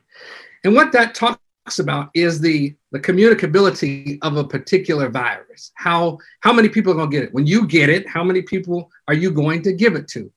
And 0.65 0.75
what 0.75 0.93
that 0.93 1.15
talks 1.15 1.79
about 1.79 2.11
is 2.15 2.41
the, 2.41 2.75
the 2.93 3.01
communicability 3.01 4.19
of 4.21 4.37
a 4.37 4.45
particular 4.45 5.09
virus. 5.09 5.73
How, 5.77 6.19
how 6.41 6.53
many 6.53 6.69
people 6.69 6.93
are 6.93 6.97
going 6.97 7.11
to 7.11 7.17
get 7.17 7.25
it? 7.25 7.33
When 7.33 7.47
you 7.47 7.67
get 7.67 7.89
it, 7.89 8.07
how 8.07 8.23
many 8.23 8.43
people 8.43 8.91
are 9.09 9.15
you 9.15 9.31
going 9.31 9.63
to 9.63 9.73
give 9.73 9.95
it 9.95 10.09
to? 10.09 10.31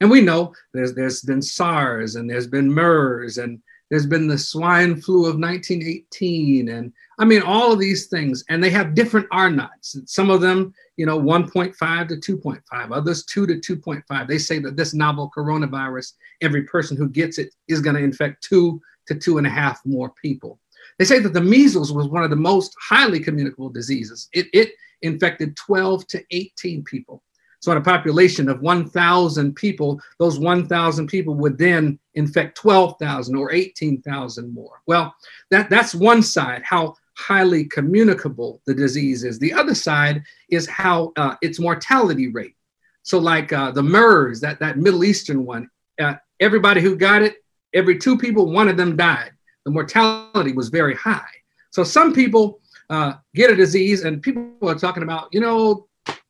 And 0.00 0.10
we 0.10 0.20
know 0.20 0.52
there's 0.74 0.94
there's 0.94 1.22
been 1.22 1.42
SARS 1.42 2.16
and 2.16 2.28
there's 2.28 2.46
been 2.46 2.72
MERS 2.72 3.38
and 3.38 3.60
there's 3.88 4.06
been 4.06 4.26
the 4.26 4.36
swine 4.36 5.00
flu 5.00 5.26
of 5.26 5.38
1918 5.38 6.68
and 6.68 6.92
I 7.18 7.24
mean 7.24 7.42
all 7.42 7.72
of 7.72 7.78
these 7.78 8.06
things 8.08 8.44
and 8.48 8.62
they 8.62 8.70
have 8.70 8.94
different 8.94 9.28
R 9.30 9.48
naughts. 9.48 9.96
Some 10.06 10.28
of 10.28 10.40
them, 10.40 10.74
you 10.96 11.06
know, 11.06 11.18
1.5 11.18 12.08
to 12.08 12.36
2.5, 12.36 12.60
others 12.90 13.24
2 13.24 13.46
to 13.46 13.76
2.5. 13.76 14.28
They 14.28 14.38
say 14.38 14.58
that 14.58 14.76
this 14.76 14.92
novel 14.92 15.30
coronavirus, 15.34 16.12
every 16.42 16.64
person 16.64 16.96
who 16.96 17.08
gets 17.08 17.38
it 17.38 17.54
is 17.68 17.80
going 17.80 17.96
to 17.96 18.02
infect 18.02 18.42
two 18.42 18.80
to 19.06 19.14
two 19.14 19.38
and 19.38 19.46
a 19.46 19.50
half 19.50 19.80
more 19.86 20.10
people. 20.20 20.58
They 20.98 21.04
say 21.04 21.18
that 21.20 21.32
the 21.32 21.40
measles 21.40 21.92
was 21.92 22.08
one 22.08 22.24
of 22.24 22.30
the 22.30 22.36
most 22.36 22.74
highly 22.80 23.20
communicable 23.20 23.68
diseases. 23.68 24.28
It, 24.32 24.46
it 24.52 24.72
infected 25.02 25.56
12 25.56 26.06
to 26.08 26.24
18 26.30 26.84
people. 26.84 27.22
So, 27.60 27.72
in 27.72 27.78
a 27.78 27.82
population 27.82 28.48
of 28.48 28.60
1,000 28.60 29.54
people, 29.54 30.00
those 30.18 30.38
1,000 30.38 31.06
people 31.06 31.34
would 31.34 31.58
then 31.58 31.98
infect 32.14 32.56
12,000 32.56 33.34
or 33.34 33.52
18,000 33.52 34.54
more. 34.54 34.82
Well, 34.86 35.14
that, 35.50 35.70
that's 35.70 35.94
one 35.94 36.22
side, 36.22 36.62
how 36.64 36.94
highly 37.16 37.64
communicable 37.64 38.60
the 38.66 38.74
disease 38.74 39.24
is. 39.24 39.38
The 39.38 39.52
other 39.52 39.74
side 39.74 40.22
is 40.50 40.68
how 40.68 41.12
uh, 41.16 41.36
its 41.40 41.58
mortality 41.58 42.28
rate. 42.28 42.54
So, 43.02 43.18
like 43.18 43.52
uh, 43.52 43.70
the 43.70 43.82
MERS, 43.82 44.40
that, 44.40 44.58
that 44.60 44.78
Middle 44.78 45.04
Eastern 45.04 45.46
one, 45.46 45.68
uh, 46.00 46.14
everybody 46.40 46.80
who 46.80 46.96
got 46.96 47.22
it, 47.22 47.36
every 47.74 47.98
two 47.98 48.18
people, 48.18 48.50
one 48.50 48.68
of 48.68 48.76
them 48.76 48.96
died. 48.96 49.32
The 49.64 49.70
mortality 49.70 50.52
was 50.52 50.68
very 50.68 50.94
high. 50.94 51.28
So, 51.70 51.84
some 51.84 52.12
people 52.12 52.60
uh, 52.90 53.14
get 53.34 53.50
a 53.50 53.56
disease, 53.56 54.04
and 54.04 54.22
people 54.22 54.52
are 54.62 54.74
talking 54.74 55.02
about, 55.02 55.28
you 55.32 55.40
know, 55.40 55.86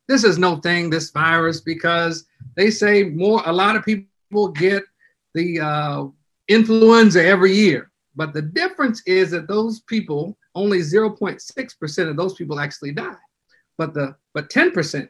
this 0.07 0.23
is 0.23 0.37
no 0.37 0.57
thing, 0.57 0.89
this 0.89 1.11
virus, 1.11 1.61
because 1.61 2.25
they 2.55 2.71
say 2.71 3.03
more, 3.03 3.41
a 3.45 3.51
lot 3.51 3.75
of 3.75 3.83
people 3.83 4.49
get 4.49 4.83
the 5.33 5.59
uh, 5.59 6.05
influenza 6.47 7.23
every 7.23 7.53
year. 7.53 7.91
But 8.15 8.33
the 8.33 8.41
difference 8.41 9.03
is 9.05 9.31
that 9.31 9.47
those 9.47 9.81
people, 9.81 10.37
only 10.55 10.79
0.6% 10.79 12.09
of 12.09 12.17
those 12.17 12.33
people 12.33 12.59
actually 12.59 12.93
die. 12.93 13.15
But 13.77 13.93
the 13.93 14.15
but 14.33 14.49
10% 14.49 15.07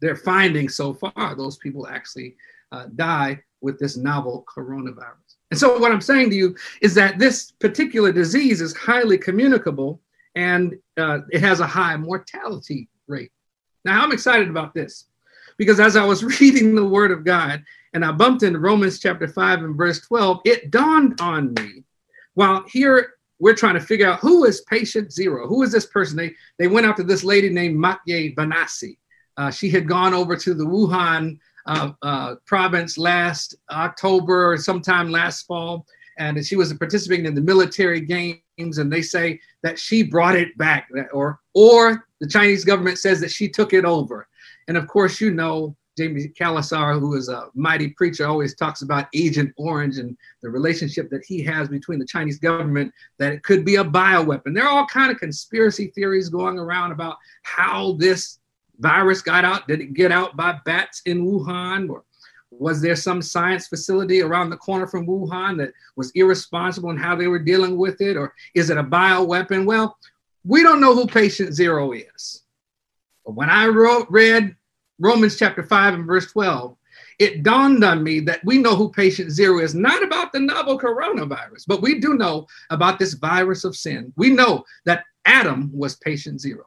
they're 0.00 0.16
finding 0.16 0.68
so 0.68 0.92
far, 0.92 1.34
those 1.36 1.56
people 1.56 1.86
actually 1.86 2.34
uh, 2.72 2.86
die 2.96 3.40
with 3.60 3.78
this 3.78 3.96
novel 3.96 4.44
coronavirus. 4.52 5.36
And 5.52 5.60
so 5.60 5.78
what 5.78 5.92
I'm 5.92 6.00
saying 6.00 6.30
to 6.30 6.36
you 6.36 6.56
is 6.80 6.94
that 6.96 7.18
this 7.18 7.52
particular 7.52 8.10
disease 8.10 8.60
is 8.60 8.76
highly 8.76 9.16
communicable 9.16 10.00
and 10.34 10.76
uh, 10.96 11.20
it 11.30 11.40
has 11.40 11.60
a 11.60 11.66
high 11.66 11.96
mortality 11.96 12.88
rate. 13.06 13.30
Now, 13.84 14.02
I'm 14.02 14.12
excited 14.12 14.48
about 14.48 14.74
this 14.74 15.06
because 15.56 15.80
as 15.80 15.96
I 15.96 16.04
was 16.04 16.24
reading 16.40 16.74
the 16.74 16.84
Word 16.84 17.10
of 17.10 17.24
God 17.24 17.62
and 17.94 18.04
I 18.04 18.12
bumped 18.12 18.42
into 18.42 18.58
Romans 18.58 18.98
chapter 18.98 19.28
5 19.28 19.62
and 19.62 19.76
verse 19.76 20.00
12, 20.00 20.40
it 20.44 20.70
dawned 20.70 21.20
on 21.20 21.54
me 21.54 21.84
while 22.34 22.64
here 22.68 23.14
we're 23.38 23.54
trying 23.54 23.74
to 23.74 23.80
figure 23.80 24.08
out 24.08 24.20
who 24.20 24.44
is 24.44 24.60
patient 24.62 25.12
zero. 25.12 25.48
Who 25.48 25.62
is 25.64 25.72
this 25.72 25.86
person? 25.86 26.16
They 26.16 26.32
they 26.58 26.68
went 26.68 26.86
after 26.86 27.02
this 27.02 27.24
lady 27.24 27.50
named 27.50 27.76
Maatje 27.76 28.36
Benassi. 28.36 28.98
Uh, 29.36 29.50
she 29.50 29.68
had 29.68 29.88
gone 29.88 30.14
over 30.14 30.36
to 30.36 30.54
the 30.54 30.64
Wuhan 30.64 31.38
uh, 31.66 31.90
uh, 32.02 32.34
province 32.44 32.96
last 32.96 33.56
October 33.70 34.52
or 34.52 34.58
sometime 34.58 35.10
last 35.10 35.46
fall, 35.46 35.86
and 36.18 36.44
she 36.46 36.54
was 36.54 36.72
participating 36.74 37.26
in 37.26 37.34
the 37.34 37.40
military 37.40 38.00
games. 38.00 38.78
And 38.78 38.92
they 38.92 39.02
say 39.02 39.40
that 39.64 39.76
she 39.76 40.04
brought 40.04 40.36
it 40.36 40.56
back, 40.56 40.88
or 41.12 41.40
or 41.52 42.06
the 42.22 42.28
Chinese 42.28 42.64
government 42.64 42.98
says 42.98 43.20
that 43.20 43.32
she 43.32 43.48
took 43.48 43.72
it 43.72 43.84
over. 43.84 44.28
And 44.68 44.76
of 44.76 44.86
course, 44.86 45.20
you 45.20 45.32
know 45.32 45.76
Jamie 45.98 46.28
Kalasar, 46.28 47.00
who 47.00 47.16
is 47.16 47.28
a 47.28 47.48
mighty 47.52 47.88
preacher, 47.88 48.26
always 48.26 48.54
talks 48.54 48.82
about 48.82 49.08
Agent 49.12 49.52
Orange 49.56 49.98
and 49.98 50.16
the 50.40 50.48
relationship 50.48 51.10
that 51.10 51.24
he 51.26 51.42
has 51.42 51.68
between 51.68 51.98
the 51.98 52.06
Chinese 52.06 52.38
government, 52.38 52.92
that 53.18 53.32
it 53.32 53.42
could 53.42 53.64
be 53.64 53.74
a 53.74 53.84
bioweapon. 53.84 54.54
There 54.54 54.64
are 54.64 54.70
all 54.70 54.86
kind 54.86 55.10
of 55.10 55.18
conspiracy 55.18 55.88
theories 55.88 56.28
going 56.28 56.60
around 56.60 56.92
about 56.92 57.16
how 57.42 57.96
this 57.98 58.38
virus 58.78 59.20
got 59.20 59.44
out. 59.44 59.66
Did 59.66 59.80
it 59.80 59.92
get 59.92 60.12
out 60.12 60.36
by 60.36 60.60
bats 60.64 61.02
in 61.04 61.26
Wuhan? 61.26 61.90
Or 61.90 62.04
was 62.52 62.80
there 62.80 62.96
some 62.96 63.20
science 63.20 63.66
facility 63.66 64.22
around 64.22 64.50
the 64.50 64.56
corner 64.56 64.86
from 64.86 65.08
Wuhan 65.08 65.58
that 65.58 65.72
was 65.96 66.12
irresponsible 66.14 66.90
in 66.90 66.96
how 66.96 67.16
they 67.16 67.26
were 67.26 67.40
dealing 67.40 67.76
with 67.76 68.00
it? 68.00 68.16
Or 68.16 68.32
is 68.54 68.70
it 68.70 68.78
a 68.78 68.84
bioweapon? 68.84 69.66
Well, 69.66 69.98
we 70.44 70.62
don't 70.62 70.80
know 70.80 70.94
who 70.94 71.06
patient 71.06 71.54
zero 71.54 71.92
is. 71.92 72.42
But 73.24 73.34
when 73.34 73.50
I 73.50 73.66
wrote, 73.66 74.06
read 74.10 74.56
Romans 74.98 75.38
chapter 75.38 75.62
5 75.62 75.94
and 75.94 76.06
verse 76.06 76.30
12, 76.32 76.76
it 77.18 77.42
dawned 77.42 77.84
on 77.84 78.02
me 78.02 78.20
that 78.20 78.44
we 78.44 78.58
know 78.58 78.74
who 78.74 78.90
patient 78.90 79.30
zero 79.30 79.60
is, 79.60 79.74
not 79.74 80.02
about 80.02 80.32
the 80.32 80.40
novel 80.40 80.78
coronavirus, 80.78 81.64
but 81.66 81.82
we 81.82 82.00
do 82.00 82.14
know 82.14 82.46
about 82.70 82.98
this 82.98 83.14
virus 83.14 83.64
of 83.64 83.76
sin. 83.76 84.12
We 84.16 84.30
know 84.30 84.64
that 84.86 85.04
Adam 85.24 85.70
was 85.72 85.96
patient 85.96 86.40
zero. 86.40 86.64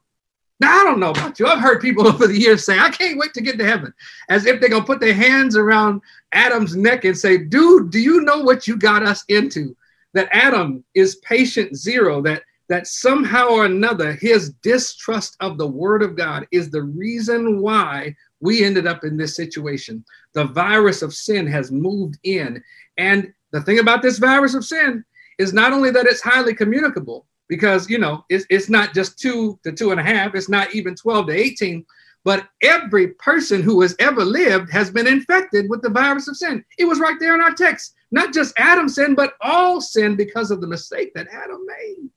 Now, 0.62 0.80
I 0.80 0.84
don't 0.86 1.02
know 1.02 1.10
about 1.10 1.38
you. 1.40 1.48
I've 1.48 1.60
heard 1.60 1.82
people 1.82 2.08
over 2.08 2.28
the 2.28 2.40
years 2.40 2.66
say, 2.66 2.80
I 2.80 2.90
can't 2.90 3.18
wait 3.18 3.34
to 3.34 3.42
get 3.42 3.58
to 3.58 3.66
heaven, 3.66 3.94
as 4.30 4.46
if 4.46 4.60
they're 4.60 4.70
going 4.70 4.84
to 4.84 4.88
put 4.88 5.02
their 5.02 5.14
hands 5.14 5.58
around 5.58 6.02
Adam's 6.32 6.76
neck 6.76 7.04
and 7.04 7.18
say, 7.18 7.38
Dude, 7.38 7.92
do 7.92 8.00
you 8.00 8.22
know 8.22 8.40
what 8.40 8.68
you 8.68 8.78
got 8.78 9.04
us 9.04 9.26
into? 9.28 9.76
That 10.14 10.30
Adam 10.32 10.86
is 10.94 11.18
patient 11.18 11.76
zero, 11.76 12.22
that 12.22 12.44
that 12.70 12.88
somehow 12.88 13.50
or 13.50 13.66
another 13.66 14.14
his 14.14 14.52
distrust 14.64 15.38
of 15.40 15.58
the 15.58 15.68
word 15.68 16.02
of 16.02 16.16
God 16.16 16.48
is 16.52 16.70
the 16.70 16.84
reason 16.84 17.62
why 17.62 18.16
we 18.40 18.64
ended 18.64 18.88
up 18.88 19.04
in 19.04 19.18
this 19.18 19.36
situation. 19.36 20.04
The 20.34 20.46
virus 20.46 21.02
of 21.02 21.14
sin 21.14 21.48
has 21.48 21.72
moved 21.72 22.18
in. 22.24 22.64
And 22.98 23.34
the 23.52 23.62
thing 23.62 23.80
about 23.80 24.02
this 24.02 24.18
virus 24.18 24.54
of 24.54 24.66
sin 24.66 25.04
is 25.38 25.54
not 25.54 25.74
only 25.74 25.92
that 25.92 26.06
it's 26.06 26.22
highly 26.22 26.54
communicable, 26.54 27.26
because 27.48 27.90
you 27.90 28.00
know 28.00 28.26
it's, 28.30 28.46
it's 28.50 28.70
not 28.70 28.94
just 28.94 29.20
two 29.20 29.60
to 29.64 29.72
two 29.72 29.92
and 29.92 30.00
a 30.00 30.04
half, 30.04 30.36
it's 30.36 30.50
not 30.50 30.74
even 30.74 30.96
12 30.96 31.28
to 31.28 31.34
18, 31.34 31.86
but 32.24 32.48
every 32.64 33.10
person 33.10 33.62
who 33.62 33.82
has 33.82 33.96
ever 34.00 34.26
lived 34.26 34.72
has 34.72 34.90
been 34.90 35.06
infected 35.06 35.70
with 35.70 35.82
the 35.82 35.90
virus 35.90 36.28
of 36.28 36.36
sin. 36.36 36.66
It 36.80 36.86
was 36.86 37.00
right 37.00 37.20
there 37.20 37.36
in 37.36 37.42
our 37.42 37.54
text. 37.54 37.94
Not 38.12 38.34
just 38.34 38.54
Adam 38.58 38.90
sin, 38.90 39.14
but 39.14 39.34
all 39.42 39.80
sin 39.80 40.16
because 40.16 40.50
of 40.50 40.60
the 40.60 40.68
mistake 40.68 41.14
that 41.14 41.28
Adam 41.32 41.64
made. 41.66 42.10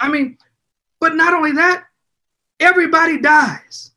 I 0.00 0.08
mean, 0.08 0.38
but 0.98 1.14
not 1.14 1.34
only 1.34 1.52
that, 1.52 1.84
everybody 2.58 3.20
dies. 3.20 3.92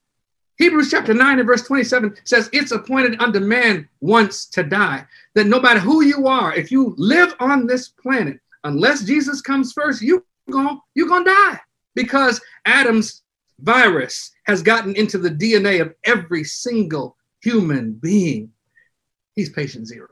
Hebrews 0.57 0.91
chapter 0.91 1.13
9 1.13 1.39
and 1.39 1.47
verse 1.47 1.63
27 1.63 2.15
says, 2.25 2.49
It's 2.53 2.71
appointed 2.71 3.19
unto 3.21 3.39
man 3.39 3.87
once 4.01 4.45
to 4.47 4.63
die. 4.63 5.05
That 5.35 5.47
no 5.47 5.59
matter 5.59 5.79
who 5.79 6.03
you 6.03 6.27
are, 6.27 6.53
if 6.53 6.71
you 6.71 6.93
live 6.97 7.33
on 7.39 7.65
this 7.65 7.89
planet, 7.89 8.39
unless 8.63 9.03
Jesus 9.03 9.41
comes 9.41 9.73
first, 9.73 10.01
you 10.01 10.23
going 10.51 10.79
you're 10.93 11.07
gonna 11.07 11.25
die. 11.25 11.59
Because 11.95 12.41
Adam's 12.65 13.23
virus 13.59 14.31
has 14.45 14.61
gotten 14.61 14.95
into 14.95 15.17
the 15.17 15.29
DNA 15.29 15.81
of 15.81 15.93
every 16.03 16.43
single 16.43 17.17
human 17.41 17.93
being. 17.93 18.51
He's 19.35 19.49
patient 19.49 19.87
zero. 19.87 20.09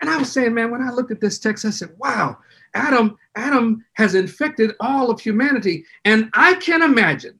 And 0.00 0.08
I 0.08 0.16
was 0.16 0.32
saying, 0.32 0.54
man, 0.54 0.70
when 0.70 0.82
I 0.82 0.90
looked 0.90 1.10
at 1.10 1.20
this 1.20 1.38
text, 1.38 1.64
I 1.64 1.70
said, 1.70 1.90
wow, 1.98 2.38
Adam, 2.74 3.16
Adam 3.36 3.84
has 3.94 4.14
infected 4.14 4.72
all 4.80 5.10
of 5.10 5.20
humanity. 5.20 5.84
And 6.04 6.30
I 6.34 6.54
can 6.54 6.82
imagine 6.82 7.38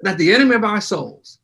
that 0.00 0.18
the 0.18 0.32
enemy 0.32 0.54
of 0.54 0.64
our 0.64 0.80
souls, 0.80 1.38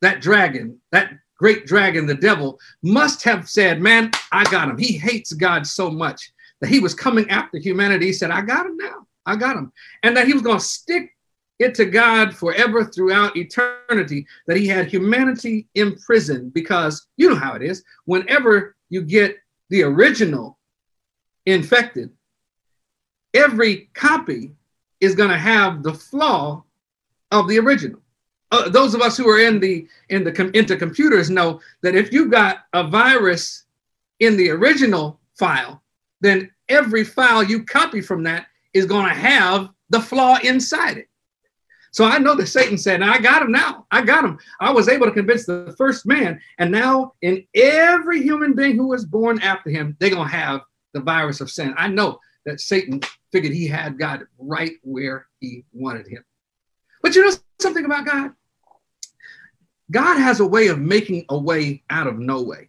that 0.00 0.20
dragon, 0.20 0.80
that 0.92 1.12
great 1.38 1.66
dragon, 1.66 2.06
the 2.06 2.14
devil, 2.14 2.58
must 2.82 3.22
have 3.22 3.48
said, 3.48 3.80
Man, 3.80 4.10
I 4.32 4.44
got 4.44 4.68
him. 4.68 4.78
He 4.78 4.96
hates 4.96 5.32
God 5.32 5.66
so 5.66 5.90
much 5.90 6.32
that 6.60 6.70
he 6.70 6.80
was 6.80 6.94
coming 6.94 7.28
after 7.30 7.58
humanity. 7.58 8.06
He 8.06 8.12
said, 8.12 8.30
I 8.30 8.40
got 8.42 8.66
him 8.66 8.76
now. 8.76 9.06
I 9.26 9.36
got 9.36 9.56
him. 9.56 9.72
And 10.02 10.16
that 10.16 10.26
he 10.26 10.32
was 10.32 10.42
going 10.42 10.58
to 10.58 10.64
stick 10.64 11.14
it 11.58 11.74
to 11.74 11.84
God 11.84 12.34
forever 12.34 12.84
throughout 12.84 13.36
eternity, 13.36 14.26
that 14.46 14.56
he 14.56 14.66
had 14.66 14.86
humanity 14.86 15.68
imprisoned 15.74 16.54
because 16.54 17.06
you 17.16 17.28
know 17.28 17.36
how 17.36 17.54
it 17.54 17.62
is. 17.62 17.84
Whenever 18.04 18.76
you 18.90 19.02
get 19.02 19.36
the 19.70 19.82
original 19.82 20.58
infected, 21.46 22.10
every 23.34 23.88
copy 23.94 24.52
is 25.00 25.14
going 25.14 25.30
to 25.30 25.38
have 25.38 25.82
the 25.82 25.94
flaw 25.94 26.62
of 27.30 27.48
the 27.48 27.58
original. 27.58 28.00
Uh, 28.50 28.68
those 28.68 28.94
of 28.94 29.02
us 29.02 29.16
who 29.16 29.28
are 29.28 29.40
in 29.40 29.60
the 29.60 29.86
in 30.08 30.24
the 30.24 30.32
com- 30.32 30.50
into 30.54 30.76
computers 30.76 31.28
know 31.28 31.60
that 31.82 31.94
if 31.94 32.12
you 32.12 32.30
got 32.30 32.64
a 32.72 32.86
virus 32.86 33.64
in 34.20 34.36
the 34.36 34.48
original 34.48 35.20
file, 35.38 35.82
then 36.20 36.50
every 36.68 37.04
file 37.04 37.42
you 37.42 37.64
copy 37.64 38.00
from 38.00 38.22
that 38.22 38.46
is 38.72 38.86
going 38.86 39.06
to 39.06 39.14
have 39.14 39.68
the 39.90 40.00
flaw 40.00 40.38
inside 40.42 40.96
it. 40.96 41.08
So 41.90 42.04
I 42.04 42.18
know 42.18 42.34
that 42.36 42.46
Satan 42.46 42.76
said, 42.76 43.02
I 43.02 43.18
got 43.18 43.42
him 43.42 43.50
now. 43.50 43.86
I 43.90 44.02
got 44.02 44.24
him. 44.24 44.38
I 44.60 44.70
was 44.70 44.88
able 44.88 45.06
to 45.06 45.12
convince 45.12 45.46
the 45.46 45.74
first 45.78 46.06
man. 46.06 46.40
And 46.58 46.70
now, 46.70 47.14
in 47.22 47.44
every 47.54 48.22
human 48.22 48.54
being 48.54 48.76
who 48.76 48.88
was 48.88 49.06
born 49.06 49.40
after 49.40 49.70
him, 49.70 49.96
they're 49.98 50.10
going 50.10 50.28
to 50.28 50.36
have 50.36 50.60
the 50.92 51.00
virus 51.00 51.40
of 51.40 51.50
sin. 51.50 51.74
I 51.76 51.88
know 51.88 52.20
that 52.46 52.60
Satan 52.60 53.00
figured 53.32 53.52
he 53.52 53.66
had 53.66 53.98
God 53.98 54.26
right 54.38 54.72
where 54.82 55.26
he 55.40 55.64
wanted 55.72 56.06
him. 56.06 56.24
But 57.02 57.14
you 57.14 57.24
know 57.24 57.36
something 57.60 57.84
about 57.84 58.06
God? 58.06 58.32
God 59.90 60.18
has 60.18 60.40
a 60.40 60.46
way 60.46 60.68
of 60.68 60.78
making 60.78 61.24
a 61.28 61.38
way 61.38 61.82
out 61.90 62.06
of 62.06 62.18
no 62.18 62.42
way. 62.42 62.68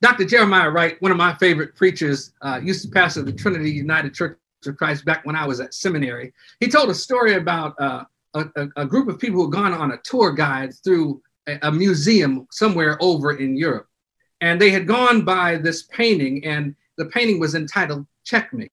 Dr. 0.00 0.24
Jeremiah 0.24 0.70
Wright, 0.70 1.00
one 1.00 1.12
of 1.12 1.18
my 1.18 1.34
favorite 1.34 1.74
preachers, 1.74 2.32
uh, 2.42 2.60
used 2.62 2.82
to 2.82 2.90
pastor 2.90 3.22
the 3.22 3.32
Trinity 3.32 3.70
United 3.70 4.14
Church 4.14 4.38
of 4.66 4.76
Christ 4.76 5.04
back 5.04 5.24
when 5.24 5.36
I 5.36 5.46
was 5.46 5.60
at 5.60 5.74
seminary. 5.74 6.32
He 6.60 6.68
told 6.68 6.90
a 6.90 6.94
story 6.94 7.34
about 7.34 7.74
uh, 7.80 8.04
a, 8.34 8.68
a, 8.76 8.86
group 8.86 9.08
of 9.08 9.18
people 9.18 9.36
who 9.36 9.50
had 9.50 9.52
gone 9.52 9.72
on 9.72 9.92
a 9.92 9.98
tour 9.98 10.32
guide 10.32 10.74
through 10.82 11.22
a, 11.46 11.58
a 11.62 11.72
museum 11.72 12.46
somewhere 12.50 12.98
over 13.00 13.36
in 13.36 13.56
Europe. 13.56 13.88
And 14.40 14.60
they 14.60 14.70
had 14.70 14.86
gone 14.86 15.24
by 15.24 15.56
this 15.56 15.84
painting, 15.84 16.44
and 16.44 16.74
the 16.98 17.06
painting 17.06 17.40
was 17.40 17.54
entitled 17.54 18.06
Checkmate. 18.24 18.72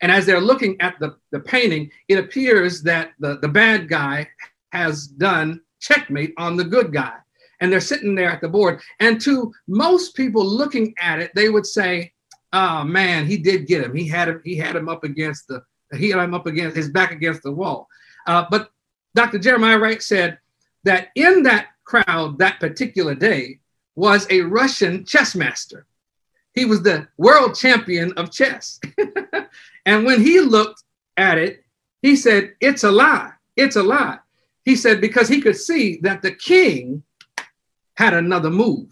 And 0.00 0.12
as 0.12 0.26
they're 0.26 0.40
looking 0.40 0.80
at 0.80 0.98
the, 1.00 1.16
the 1.32 1.40
painting, 1.40 1.90
it 2.08 2.18
appears 2.18 2.82
that 2.82 3.12
the, 3.18 3.38
the 3.38 3.48
bad 3.48 3.88
guy 3.88 4.28
has 4.72 5.06
done 5.06 5.60
checkmate 5.80 6.34
on 6.38 6.56
the 6.56 6.64
good 6.64 6.92
guy. 6.92 7.14
And 7.60 7.72
they're 7.72 7.80
sitting 7.80 8.14
there 8.14 8.30
at 8.30 8.40
the 8.40 8.48
board. 8.48 8.80
And 9.00 9.20
to 9.22 9.52
most 9.66 10.14
people 10.14 10.44
looking 10.44 10.94
at 11.00 11.18
it, 11.18 11.32
they 11.34 11.48
would 11.48 11.66
say, 11.66 12.12
Oh 12.52 12.84
man, 12.84 13.26
he 13.26 13.36
did 13.36 13.66
get 13.66 13.82
him. 13.82 13.94
He 13.94 14.08
had 14.08 14.28
him, 14.28 14.40
he 14.44 14.56
had 14.56 14.76
him 14.76 14.88
up 14.88 15.04
against 15.04 15.48
the 15.48 15.62
he 15.96 16.10
had 16.10 16.20
him 16.20 16.34
up 16.34 16.46
against 16.46 16.76
his 16.76 16.90
back 16.90 17.12
against 17.12 17.42
the 17.42 17.52
wall. 17.52 17.88
Uh, 18.26 18.44
but 18.50 18.70
Dr. 19.14 19.38
Jeremiah 19.38 19.78
Wright 19.78 20.02
said 20.02 20.38
that 20.84 21.08
in 21.14 21.42
that 21.44 21.68
crowd 21.84 22.38
that 22.38 22.60
particular 22.60 23.14
day 23.14 23.60
was 23.96 24.26
a 24.30 24.42
Russian 24.42 25.04
chess 25.04 25.34
master. 25.34 25.86
He 26.54 26.64
was 26.64 26.82
the 26.82 27.08
world 27.16 27.54
champion 27.54 28.12
of 28.14 28.30
chess. 28.30 28.80
And 29.88 30.04
when 30.04 30.20
he 30.20 30.40
looked 30.40 30.84
at 31.16 31.38
it, 31.38 31.64
he 32.02 32.14
said, 32.14 32.52
It's 32.60 32.84
a 32.84 32.90
lie. 32.90 33.32
It's 33.56 33.76
a 33.76 33.82
lie. 33.82 34.18
He 34.66 34.76
said, 34.76 35.00
Because 35.00 35.28
he 35.28 35.40
could 35.40 35.56
see 35.56 35.98
that 36.02 36.20
the 36.20 36.32
king 36.32 37.02
had 37.96 38.12
another 38.12 38.50
move. 38.50 38.90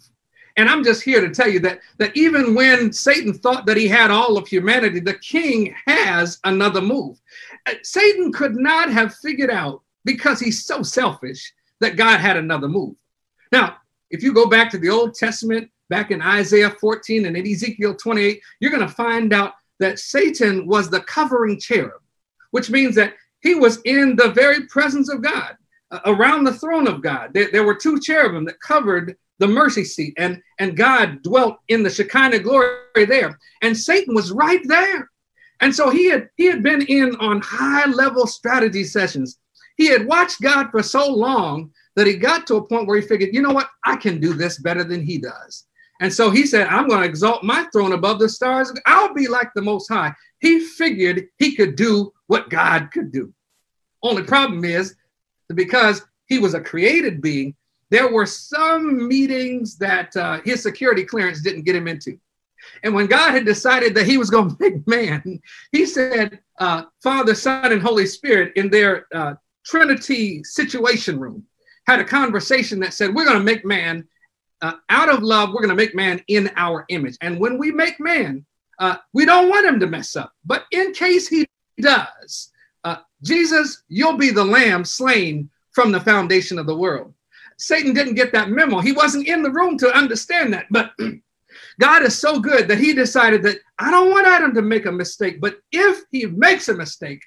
And 0.57 0.71
I'm 0.71 0.83
just 0.83 1.03
here 1.03 1.21
to 1.21 1.35
tell 1.35 1.51
you 1.51 1.61
that, 1.61 1.81
that 1.99 2.17
even 2.17 2.55
when 2.55 2.95
Satan 2.95 3.35
thought 3.35 3.67
that 3.67 3.77
he 3.77 3.87
had 3.87 4.11
all 4.11 4.39
of 4.39 4.49
humanity, 4.49 5.01
the 5.01 5.19
king 5.19 5.75
has 5.87 6.39
another 6.45 6.81
move. 6.81 7.21
Uh, 7.67 7.75
Satan 7.83 8.33
could 8.33 8.57
not 8.57 8.91
have 8.91 9.15
figured 9.17 9.51
out, 9.51 9.83
because 10.07 10.41
he's 10.41 10.65
so 10.65 10.83
selfish, 10.83 11.53
that 11.81 11.97
God 11.97 12.21
had 12.21 12.39
another 12.39 12.69
move. 12.69 12.97
Now, 13.53 13.77
if 14.11 14.23
you 14.23 14.33
go 14.33 14.47
back 14.47 14.71
to 14.71 14.79
the 14.79 14.89
Old 14.89 15.13
Testament, 15.13 15.71
back 15.91 16.11
in 16.11 16.23
Isaiah 16.23 16.71
14 16.71 17.27
and 17.27 17.37
in 17.37 17.47
Ezekiel 17.47 17.97
28, 17.97 18.41
you're 18.61 18.71
going 18.71 18.89
to 18.89 18.95
find 18.95 19.35
out 19.35 19.53
that 19.81 19.99
Satan 19.99 20.67
was 20.67 20.89
the 20.89 21.01
covering 21.01 21.59
cherub, 21.61 22.01
which 22.51 22.71
means 22.71 22.95
that 22.95 23.15
he 23.41 23.55
was 23.55 23.81
in 23.85 24.17
the 24.17 24.31
very 24.31 24.67
presence 24.67 25.09
of 25.09 25.23
God, 25.23 25.57
uh, 25.91 26.01
around 26.07 26.45
the 26.45 26.55
throne 26.55 26.89
of 26.89 27.03
God. 27.03 27.33
There, 27.33 27.51
there, 27.53 27.65
were 27.65 27.75
two 27.75 28.01
cherubim 28.01 28.45
that 28.47 28.61
covered 28.61 29.17
the 29.39 29.47
mercy 29.47 29.85
seat, 29.85 30.15
and, 30.17 30.43
and 30.59 30.77
God 30.77 31.23
dwelt 31.23 31.59
in 31.69 31.83
the 31.83 31.91
Shekinah 31.91 32.41
glory 32.41 33.05
there. 33.07 33.39
And 33.63 33.77
Satan 33.77 34.15
was 34.15 34.33
right 34.33 34.63
there. 34.65 35.11
And 35.61 35.75
so 35.75 35.91
he 35.91 36.11
had 36.11 36.29
he 36.37 36.47
had 36.47 36.63
been 36.63 36.83
in 36.83 37.17
on 37.17 37.41
high 37.41 37.87
level 37.87 38.27
strategy 38.27 38.85
sessions. 38.85 39.39
He 39.77 39.87
had 39.87 40.07
watched 40.07 40.41
God 40.41 40.71
for 40.71 40.83
so 40.83 41.11
long 41.11 41.71
that 41.97 42.07
he 42.07 42.17
got 42.17 42.47
to 42.47 42.57
a 42.57 42.67
point 42.67 42.87
where 42.87 43.01
he 43.01 43.07
figured, 43.07 43.35
you 43.35 43.43
know 43.43 43.53
what, 43.53 43.71
I 43.85 43.97
can 43.97 44.21
do 44.21 44.35
this 44.35 44.59
better 44.59 44.85
than 44.85 45.03
he 45.03 45.19
does. 45.19 45.65
And 46.01 46.13
so 46.13 46.31
he 46.31 46.47
said, 46.47 46.67
I'm 46.69 46.89
going 46.89 47.01
to 47.01 47.09
exalt 47.09 47.43
my 47.43 47.67
throne 47.73 47.93
above 47.93 48.19
the 48.19 48.29
stars. 48.29 48.73
I'll 48.87 49.15
be 49.15 49.29
like 49.29 49.49
the 49.55 49.63
Most 49.63 49.89
High. 49.89 50.13
He 50.41 50.61
figured 50.61 51.29
he 51.39 51.57
could 51.57 51.77
do 51.77 52.13
what 52.27 52.51
God 52.51 52.91
could 52.93 53.13
do. 53.13 53.33
Only 54.03 54.23
problem 54.23 54.65
is 54.65 54.95
because 55.55 56.03
he 56.27 56.39
was 56.39 56.55
a 56.55 56.61
created 56.61 57.23
being, 57.23 57.55
there 57.91 58.13
were 58.13 58.27
some 58.27 59.09
meetings 59.09 59.79
that 59.79 60.15
uh, 60.17 60.41
his 60.45 60.63
security 60.63 61.05
clearance 61.05 61.41
didn't 61.41 61.63
get 61.63 61.77
him 61.77 61.89
into. 61.89 62.19
And 62.83 62.95
when 62.95 63.07
God 63.07 63.33
had 63.33 63.45
decided 63.45 63.95
that 63.95 64.07
he 64.07 64.19
was 64.19 64.31
going 64.31 64.51
to 64.57 64.57
make 64.59 64.87
man, 64.87 65.41
he 65.73 65.87
said, 65.87 66.41
uh, 66.59 66.85
Father, 67.03 67.35
Son, 67.35 67.73
and 67.73 67.83
Holy 67.83 68.07
Spirit 68.07 68.53
in 68.57 68.71
their 68.71 69.07
uh, 69.15 69.35
Trinity 69.65 70.43
situation 70.45 71.19
room 71.19 71.45
had 71.87 72.01
a 72.01 72.05
conversation 72.05 72.81
that 72.81 72.95
said, 72.95 73.15
We're 73.15 73.25
going 73.25 73.39
to 73.39 73.45
make 73.45 73.65
man 73.65 74.07
uh, 74.63 74.75
out 74.89 75.09
of 75.09 75.23
love, 75.23 75.51
we're 75.51 75.61
going 75.61 75.69
to 75.69 75.75
make 75.75 75.95
man 75.95 76.23
in 76.29 76.51
our 76.57 76.85
image. 76.89 77.17
And 77.21 77.39
when 77.39 77.59
we 77.59 77.71
make 77.71 78.01
man, 78.01 78.45
uh, 78.79 78.97
we 79.13 79.25
don't 79.25 79.49
want 79.49 79.67
him 79.67 79.81
to 79.81 79.87
mess 79.87 80.17
up. 80.17 80.33
But 80.45 80.65
in 80.73 80.93
case 80.93 81.29
he 81.29 81.47
does, 81.81 82.53
uh, 82.85 82.99
Jesus, 83.23 83.83
you'll 83.89 84.17
be 84.17 84.31
the 84.31 84.45
lamb 84.45 84.85
slain 84.85 85.51
from 85.73 85.93
the 85.93 86.01
foundation 86.01 86.59
of 86.59 86.67
the 86.67 86.77
world. 86.77 87.13
Satan 87.59 87.95
didn't 87.95 88.15
get 88.15 88.33
that 88.33 88.51
memo. 88.51 88.81
He 88.81 88.93
wasn't 88.93 89.27
in 89.27 89.43
the 89.43 89.51
room 89.51 89.79
to 89.79 89.95
understand 89.95 90.53
that. 90.53 90.67
But 90.71 90.93
God 91.81 92.03
is 92.03 92.19
so 92.19 92.39
good 92.39 92.69
that 92.69 92.79
he 92.79 92.93
decided 92.93 93.43
that 93.43 93.59
I 93.79 93.91
don't 93.91 94.11
want 94.11 94.27
Adam 94.27 94.55
to 94.55 94.63
make 94.63 94.87
a 94.87 94.93
mistake, 94.93 95.41
but 95.41 95.59
if 95.73 96.05
he 96.11 96.27
makes 96.27 96.69
a 96.69 96.75
mistake, 96.75 97.23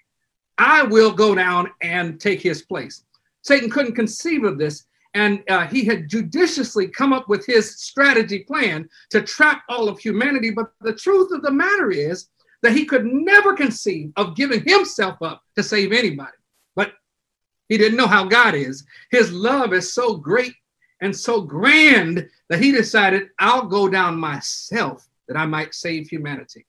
I 0.57 0.83
will 0.83 1.11
go 1.11 1.33
down 1.35 1.71
and 1.81 2.19
take 2.19 2.41
his 2.41 2.61
place. 2.61 3.03
Satan 3.41 3.69
couldn't 3.69 3.95
conceive 3.95 4.43
of 4.43 4.57
this. 4.57 4.85
And 5.13 5.43
uh, 5.49 5.65
he 5.67 5.85
had 5.85 6.07
judiciously 6.07 6.87
come 6.87 7.13
up 7.13 7.27
with 7.27 7.45
his 7.45 7.79
strategy 7.79 8.39
plan 8.39 8.87
to 9.09 9.21
trap 9.21 9.63
all 9.67 9.89
of 9.89 9.99
humanity. 9.99 10.51
But 10.51 10.71
the 10.81 10.93
truth 10.93 11.31
of 11.33 11.41
the 11.41 11.51
matter 11.51 11.91
is 11.91 12.27
that 12.61 12.73
he 12.73 12.85
could 12.85 13.05
never 13.05 13.53
conceive 13.53 14.11
of 14.15 14.35
giving 14.35 14.63
himself 14.67 15.21
up 15.21 15.41
to 15.55 15.63
save 15.63 15.91
anybody. 15.91 16.37
But 16.75 16.93
he 17.69 17.77
didn't 17.77 17.97
know 17.97 18.07
how 18.07 18.25
God 18.25 18.53
is. 18.53 18.85
His 19.11 19.31
love 19.31 19.73
is 19.73 19.93
so 19.93 20.15
great 20.15 20.53
and 21.01 21.15
so 21.15 21.41
grand 21.41 22.27
that 22.49 22.61
he 22.61 22.71
decided, 22.71 23.29
I'll 23.39 23.65
go 23.65 23.89
down 23.89 24.19
myself 24.19 25.07
that 25.27 25.37
I 25.37 25.45
might 25.45 25.73
save 25.73 26.07
humanity. 26.07 26.65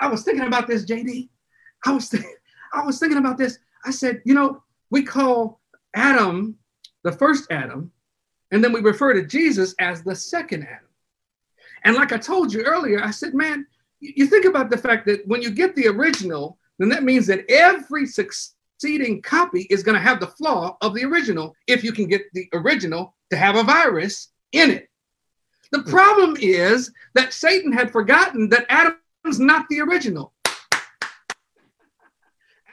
I 0.00 0.08
was 0.08 0.22
thinking 0.22 0.46
about 0.46 0.66
this, 0.66 0.84
JD. 0.84 1.28
I 1.84 1.92
was, 1.92 2.08
th- 2.08 2.24
I 2.72 2.82
was 2.84 2.98
thinking 2.98 3.18
about 3.18 3.36
this. 3.36 3.58
I 3.84 3.90
said, 3.90 4.22
you 4.24 4.34
know, 4.34 4.62
we 4.90 5.02
call 5.02 5.60
Adam 5.94 6.56
the 7.02 7.12
first 7.12 7.50
Adam, 7.50 7.90
and 8.50 8.62
then 8.62 8.72
we 8.72 8.80
refer 8.80 9.12
to 9.14 9.26
Jesus 9.26 9.74
as 9.78 10.02
the 10.02 10.14
second 10.14 10.64
Adam. 10.64 10.88
And 11.84 11.96
like 11.96 12.12
I 12.12 12.18
told 12.18 12.52
you 12.52 12.62
earlier, 12.62 13.02
I 13.02 13.10
said, 13.10 13.34
man, 13.34 13.66
you 14.00 14.26
think 14.26 14.44
about 14.44 14.70
the 14.70 14.78
fact 14.78 15.06
that 15.06 15.26
when 15.26 15.42
you 15.42 15.50
get 15.50 15.74
the 15.74 15.88
original, 15.88 16.58
then 16.78 16.88
that 16.88 17.04
means 17.04 17.26
that 17.26 17.44
every 17.50 18.06
succeeding 18.06 19.22
copy 19.22 19.66
is 19.70 19.82
going 19.82 19.94
to 19.94 20.02
have 20.02 20.20
the 20.20 20.26
flaw 20.26 20.76
of 20.80 20.94
the 20.94 21.04
original 21.04 21.54
if 21.66 21.84
you 21.84 21.92
can 21.92 22.06
get 22.06 22.22
the 22.32 22.48
original 22.54 23.14
to 23.30 23.36
have 23.36 23.56
a 23.56 23.62
virus 23.62 24.32
in 24.52 24.70
it. 24.70 24.88
The 25.72 25.80
hmm. 25.80 25.90
problem 25.90 26.36
is 26.40 26.92
that 27.14 27.32
Satan 27.32 27.72
had 27.72 27.90
forgotten 27.90 28.48
that 28.50 28.66
Adam's 28.68 29.38
not 29.38 29.68
the 29.68 29.80
original. 29.80 30.32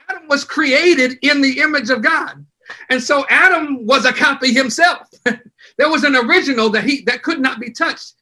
Adam 0.08 0.26
was 0.28 0.44
created 0.44 1.18
in 1.22 1.42
the 1.42 1.60
image 1.60 1.90
of 1.90 2.02
God. 2.02 2.44
And 2.90 3.02
so 3.02 3.26
Adam 3.28 3.86
was 3.86 4.04
a 4.04 4.12
copy 4.12 4.52
himself. 4.52 5.08
there 5.24 5.90
was 5.90 6.04
an 6.04 6.16
original 6.16 6.70
that 6.70 6.84
he 6.84 7.02
that 7.02 7.22
could 7.22 7.40
not 7.40 7.60
be 7.60 7.70
touched. 7.70 8.14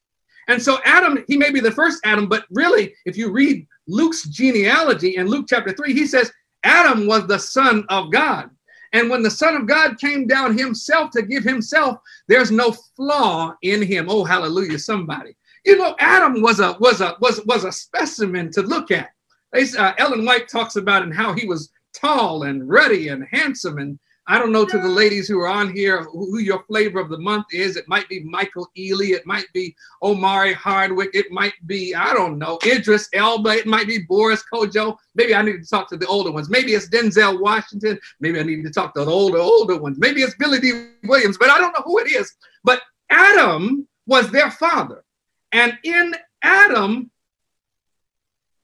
And 0.48 0.62
so 0.62 0.78
Adam, 0.84 1.24
he 1.26 1.36
may 1.36 1.50
be 1.50 1.60
the 1.60 1.72
first 1.72 2.00
Adam, 2.04 2.28
but 2.28 2.44
really, 2.50 2.94
if 3.04 3.16
you 3.16 3.30
read 3.30 3.66
Luke's 3.88 4.24
genealogy 4.24 5.16
in 5.16 5.26
Luke 5.26 5.46
chapter 5.48 5.72
3, 5.72 5.92
he 5.92 6.06
says 6.06 6.30
Adam 6.62 7.06
was 7.06 7.26
the 7.26 7.38
son 7.38 7.84
of 7.88 8.12
God. 8.12 8.50
And 8.92 9.10
when 9.10 9.22
the 9.22 9.30
Son 9.30 9.56
of 9.56 9.66
God 9.66 9.98
came 9.98 10.26
down 10.26 10.56
himself 10.56 11.10
to 11.10 11.22
give 11.22 11.44
himself, 11.44 11.98
there's 12.28 12.50
no 12.50 12.72
flaw 12.96 13.54
in 13.62 13.82
him. 13.82 14.06
Oh, 14.08 14.24
hallelujah, 14.24 14.78
somebody. 14.78 15.36
You 15.64 15.76
know, 15.76 15.96
Adam 15.98 16.40
was 16.40 16.60
a 16.60 16.76
was 16.78 17.00
a 17.00 17.16
was 17.20 17.44
was 17.44 17.64
a 17.64 17.72
specimen 17.72 18.50
to 18.52 18.62
look 18.62 18.90
at. 18.90 19.10
Uh, 19.52 19.92
Ellen 19.98 20.24
White 20.24 20.48
talks 20.48 20.76
about 20.76 21.02
and 21.02 21.14
how 21.14 21.32
he 21.32 21.46
was 21.46 21.70
tall 21.92 22.44
and 22.44 22.68
ruddy 22.68 23.08
and 23.08 23.26
handsome 23.30 23.78
and 23.78 23.98
I 24.28 24.38
don't 24.38 24.50
know 24.50 24.64
to 24.64 24.78
the 24.78 24.88
ladies 24.88 25.28
who 25.28 25.38
are 25.38 25.48
on 25.48 25.72
here 25.72 26.02
who 26.02 26.38
your 26.38 26.64
flavor 26.64 26.98
of 26.98 27.10
the 27.10 27.18
month 27.18 27.46
is. 27.52 27.76
It 27.76 27.86
might 27.86 28.08
be 28.08 28.20
Michael 28.24 28.68
Ealy. 28.76 29.10
It 29.10 29.24
might 29.24 29.46
be 29.52 29.76
Omari 30.02 30.52
Hardwick. 30.52 31.10
It 31.14 31.30
might 31.30 31.54
be, 31.66 31.94
I 31.94 32.12
don't 32.12 32.36
know, 32.36 32.58
Idris 32.66 33.08
Elba. 33.12 33.50
It 33.50 33.66
might 33.66 33.86
be 33.86 33.98
Boris 33.98 34.42
Kodjoe. 34.52 34.96
Maybe 35.14 35.34
I 35.34 35.42
need 35.42 35.62
to 35.62 35.68
talk 35.68 35.88
to 35.90 35.96
the 35.96 36.06
older 36.06 36.32
ones. 36.32 36.50
Maybe 36.50 36.72
it's 36.72 36.88
Denzel 36.88 37.40
Washington. 37.40 38.00
Maybe 38.18 38.40
I 38.40 38.42
need 38.42 38.64
to 38.64 38.70
talk 38.70 38.94
to 38.94 39.04
the 39.04 39.10
older, 39.10 39.38
older 39.38 39.78
ones. 39.78 39.96
Maybe 39.98 40.22
it's 40.22 40.34
Billy 40.34 40.58
Dee 40.58 40.90
Williams, 41.04 41.38
but 41.38 41.50
I 41.50 41.58
don't 41.58 41.72
know 41.72 41.84
who 41.84 42.00
it 42.00 42.10
is. 42.10 42.34
But 42.64 42.82
Adam 43.10 43.86
was 44.06 44.30
their 44.32 44.50
father. 44.50 45.04
And 45.52 45.78
in 45.84 46.16
Adam, 46.42 47.12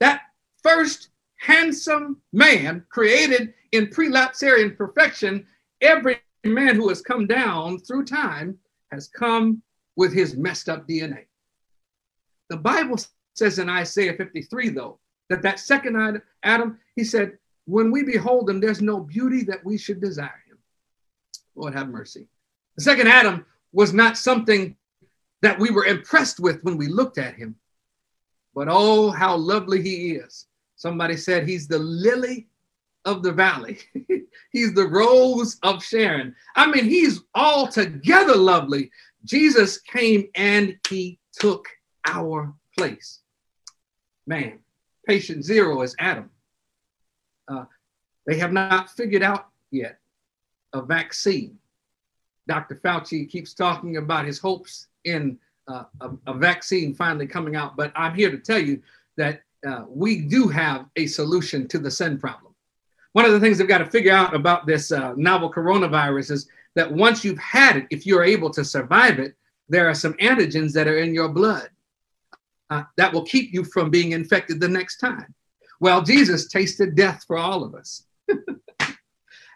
that 0.00 0.22
first 0.60 1.10
handsome 1.36 2.20
man 2.32 2.84
created 2.88 3.54
in 3.72 3.86
prelapsarian 3.86 4.76
perfection 4.76 5.46
every 5.82 6.20
man 6.44 6.76
who 6.76 6.88
has 6.88 7.02
come 7.02 7.26
down 7.26 7.78
through 7.80 8.04
time 8.04 8.58
has 8.90 9.08
come 9.08 9.62
with 9.96 10.12
his 10.12 10.36
messed 10.36 10.68
up 10.68 10.88
DNA. 10.88 11.26
The 12.48 12.56
Bible 12.56 12.98
says 13.34 13.58
in 13.58 13.68
Isaiah 13.68 14.14
53, 14.14 14.70
though, 14.70 14.98
that 15.28 15.42
that 15.42 15.58
second 15.58 16.22
Adam, 16.42 16.78
he 16.96 17.04
said, 17.04 17.38
when 17.66 17.90
we 17.90 18.02
behold 18.02 18.50
him, 18.50 18.60
there's 18.60 18.82
no 18.82 19.00
beauty 19.00 19.44
that 19.44 19.64
we 19.64 19.78
should 19.78 20.00
desire 20.00 20.42
him. 20.48 20.58
Lord 21.54 21.74
have 21.74 21.88
mercy. 21.88 22.26
The 22.76 22.82
second 22.82 23.08
Adam 23.08 23.46
was 23.72 23.92
not 23.92 24.16
something 24.16 24.76
that 25.42 25.58
we 25.58 25.70
were 25.70 25.86
impressed 25.86 26.40
with 26.40 26.62
when 26.62 26.76
we 26.76 26.88
looked 26.88 27.18
at 27.18 27.34
him, 27.34 27.56
but 28.54 28.68
oh, 28.70 29.10
how 29.10 29.36
lovely 29.36 29.82
he 29.82 30.12
is. 30.12 30.46
Somebody 30.76 31.16
said 31.16 31.46
he's 31.46 31.68
the 31.68 31.78
lily 31.78 32.48
of 33.04 33.22
the 33.22 33.32
valley. 33.32 33.78
he's 34.52 34.74
the 34.74 34.86
rose 34.86 35.58
of 35.62 35.84
Sharon. 35.84 36.34
I 36.56 36.70
mean, 36.70 36.84
he's 36.84 37.20
altogether 37.34 38.36
lovely. 38.36 38.90
Jesus 39.24 39.78
came 39.78 40.28
and 40.34 40.78
he 40.88 41.18
took 41.32 41.68
our 42.06 42.52
place. 42.76 43.20
Man, 44.26 44.58
patient 45.06 45.44
zero 45.44 45.82
is 45.82 45.96
Adam. 45.98 46.30
Uh, 47.48 47.64
they 48.26 48.38
have 48.38 48.52
not 48.52 48.90
figured 48.90 49.22
out 49.22 49.48
yet 49.70 49.98
a 50.72 50.82
vaccine. 50.82 51.58
Dr. 52.46 52.76
Fauci 52.76 53.28
keeps 53.28 53.54
talking 53.54 53.96
about 53.96 54.26
his 54.26 54.38
hopes 54.38 54.88
in 55.04 55.38
uh, 55.68 55.84
a, 56.00 56.10
a, 56.26 56.34
vaccine 56.34 56.92
finally 56.92 57.26
coming 57.26 57.54
out, 57.54 57.76
but 57.76 57.92
I'm 57.94 58.14
here 58.14 58.30
to 58.30 58.38
tell 58.38 58.58
you 58.58 58.82
that 59.16 59.42
uh, 59.66 59.84
we 59.88 60.22
do 60.22 60.48
have 60.48 60.86
a 60.96 61.06
solution 61.06 61.68
to 61.68 61.78
the 61.78 61.90
sin 61.90 62.18
problem 62.18 62.51
one 63.12 63.24
of 63.24 63.32
the 63.32 63.40
things 63.40 63.58
they've 63.58 63.68
got 63.68 63.78
to 63.78 63.90
figure 63.90 64.12
out 64.12 64.34
about 64.34 64.66
this 64.66 64.90
uh, 64.90 65.12
novel 65.16 65.52
coronavirus 65.52 66.30
is 66.30 66.48
that 66.74 66.90
once 66.90 67.24
you've 67.24 67.38
had 67.38 67.76
it, 67.76 67.86
if 67.90 68.06
you're 68.06 68.24
able 68.24 68.50
to 68.50 68.64
survive 68.64 69.18
it, 69.18 69.34
there 69.68 69.88
are 69.88 69.94
some 69.94 70.14
antigens 70.14 70.72
that 70.72 70.88
are 70.88 70.98
in 70.98 71.14
your 71.14 71.28
blood 71.28 71.68
uh, 72.70 72.84
that 72.96 73.12
will 73.12 73.24
keep 73.24 73.52
you 73.52 73.64
from 73.64 73.90
being 73.90 74.12
infected 74.12 74.60
the 74.60 74.68
next 74.68 74.96
time. 74.96 75.34
Well, 75.80 76.02
Jesus 76.02 76.48
tasted 76.48 76.94
death 76.94 77.24
for 77.26 77.36
all 77.36 77.64
of 77.64 77.74
us. 77.74 78.04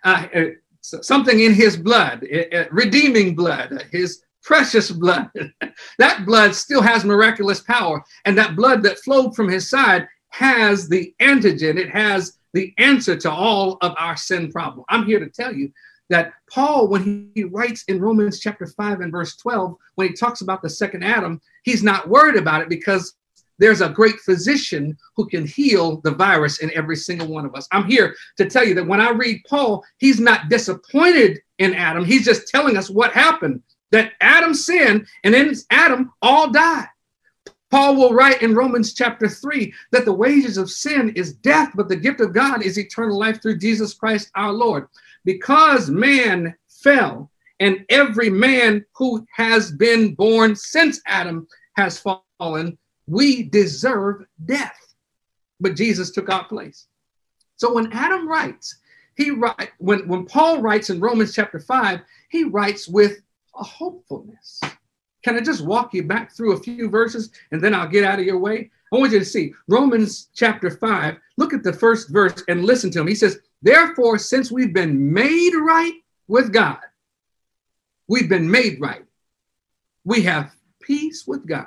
uh, 0.05 0.27
uh 0.35 0.45
something 0.83 1.41
in 1.41 1.53
his 1.53 1.77
blood, 1.77 2.25
uh, 2.33 2.57
uh, 2.57 2.65
redeeming 2.71 3.35
blood, 3.35 3.85
his 3.91 4.23
precious 4.43 4.91
blood. 4.91 5.31
that 5.99 6.25
blood 6.25 6.55
still 6.55 6.83
has 6.83 7.05
miraculous 7.05 7.61
power. 7.61 8.03
And 8.25 8.39
that 8.39 8.55
blood 8.55 8.83
that 8.85 9.01
flowed 9.01 9.35
from 9.35 9.49
his 9.49 9.69
side 9.69 10.07
has 10.29 10.89
the 10.89 11.15
antigen, 11.21 11.77
it 11.77 11.91
has 11.91 12.39
the 12.57 12.73
answer 12.79 13.15
to 13.15 13.31
all 13.31 13.77
of 13.83 13.95
our 13.99 14.17
sin 14.17 14.51
problem. 14.51 14.83
I'm 14.89 15.05
here 15.05 15.21
to 15.21 15.29
tell 15.29 15.55
you 15.55 15.71
that 16.09 16.33
Paul, 16.51 16.89
when 16.89 17.31
he 17.35 17.45
writes 17.45 17.85
in 17.87 18.01
Romans 18.01 18.41
chapter 18.41 18.67
5 18.67 19.01
and 19.01 19.13
verse 19.13 19.37
12, 19.37 19.77
when 19.97 20.09
he 20.09 20.15
talks 20.15 20.41
about 20.41 20.63
the 20.63 20.71
second 20.71 21.05
Adam, 21.05 21.39
he's 21.65 21.83
not 21.83 22.09
worried 22.09 22.37
about 22.37 22.63
it 22.63 22.71
because 22.71 23.15
there's 23.59 23.83
a 23.83 23.91
great 23.91 24.19
physician 24.21 24.97
who 25.17 25.27
can 25.27 25.47
heal 25.47 26.01
the 26.01 26.13
virus 26.13 26.61
in 26.61 26.71
every 26.75 26.97
single 26.97 27.29
one 27.29 27.45
of 27.45 27.55
us. 27.55 27.69
I'm 27.73 27.85
here 27.85 28.17
to 28.39 28.49
tell 28.49 28.67
you 28.67 28.73
that 28.75 28.87
when 28.87 29.03
I 29.03 29.11
read 29.11 29.43
Paul, 29.47 29.85
he's 29.99 30.19
not 30.19 30.49
disappointed 30.49 31.41
in 31.59 31.75
Adam. 31.75 32.07
He's 32.07 32.25
just 32.25 32.49
telling 32.49 32.79
us 32.79 32.89
what 32.89 33.13
happened 33.13 33.63
that 33.93 34.13
Adam 34.23 34.55
sinned 34.55 35.07
and 35.25 35.35
in 35.35 35.55
Adam 35.71 36.11
all 36.23 36.51
died. 36.51 36.89
Paul 37.71 37.97
will 37.97 38.13
write 38.13 38.43
in 38.43 38.55
Romans 38.55 38.95
chapter 38.95 39.29
3 39.29 39.73
that 39.93 40.05
the 40.05 40.13
wages 40.13 40.57
of 40.57 40.71
sin 40.71 41.11
is 41.17 41.35
death, 41.35 41.73
but 41.75 41.89
the 41.89 41.97
gift 41.97 42.21
of 42.21 42.33
God 42.33 42.63
is 42.63 42.79
eternal 42.79 43.19
life 43.19 43.43
through 43.43 43.59
Jesus 43.59 43.93
Christ 43.93 44.31
our 44.35 44.53
Lord. 44.53 44.87
Because 45.25 45.91
man 45.91 46.55
fell, 46.69 47.31
and 47.59 47.85
every 47.89 48.31
man 48.31 48.85
who 48.95 49.27
has 49.35 49.73
been 49.73 50.15
born 50.15 50.55
since 50.55 51.01
Adam 51.07 51.49
has 51.77 51.99
fallen, 51.99 52.79
we 53.07 53.45
deserve 53.45 54.25
death. 54.45 54.95
But 55.59 55.75
Jesus 55.75 56.11
took 56.11 56.29
our 56.29 56.45
place. 56.45 56.87
So 57.57 57.73
when 57.73 57.93
Adam 57.93 58.29
writes, 58.29 58.79
he 59.17 59.31
write 59.31 59.71
when, 59.79 60.07
when 60.07 60.27
Paul 60.27 60.61
writes 60.61 60.91
in 60.91 61.01
Romans 61.01 61.35
chapter 61.35 61.59
5, 61.59 62.01
he 62.29 62.45
writes 62.45 62.87
with 62.87 63.21
a 63.59 63.65
hopefulness. 63.65 64.61
Can 65.27 65.35
I 65.35 65.41
just 65.41 65.67
walk 65.67 65.93
you 65.93 66.05
back 66.05 66.31
through 66.31 66.53
a 66.53 66.61
few 66.61 66.89
verses 66.89 67.33
and 67.51 67.61
then 67.61 67.75
I'll 67.75 67.89
get 67.89 68.05
out 68.05 68.21
of 68.21 68.25
your 68.25 68.39
way? 68.39 68.71
I 68.93 68.97
want 68.97 69.11
you 69.11 69.19
to 69.19 69.25
see 69.25 69.53
Romans 69.67 70.29
chapter 70.37 70.71
5. 70.71 71.17
Look 71.37 71.53
at 71.53 71.65
the 71.65 71.73
first 71.73 72.11
verse 72.11 72.45
and 72.47 72.65
listen 72.65 72.93
to 72.93 73.01
him. 73.01 73.09
He 73.09 73.17
says, 73.17 73.41
Therefore, 73.61 74.19
since 74.19 74.53
we've 74.53 74.73
been 74.73 75.13
made 75.13 75.53
right 75.57 75.95
with 76.29 76.53
God, 76.53 76.79
we've 78.07 78.29
been 78.29 78.49
made 78.49 78.81
right. 78.81 79.05
We 80.05 80.23
have 80.23 80.55
peace 80.81 81.27
with 81.27 81.45
God 81.45 81.67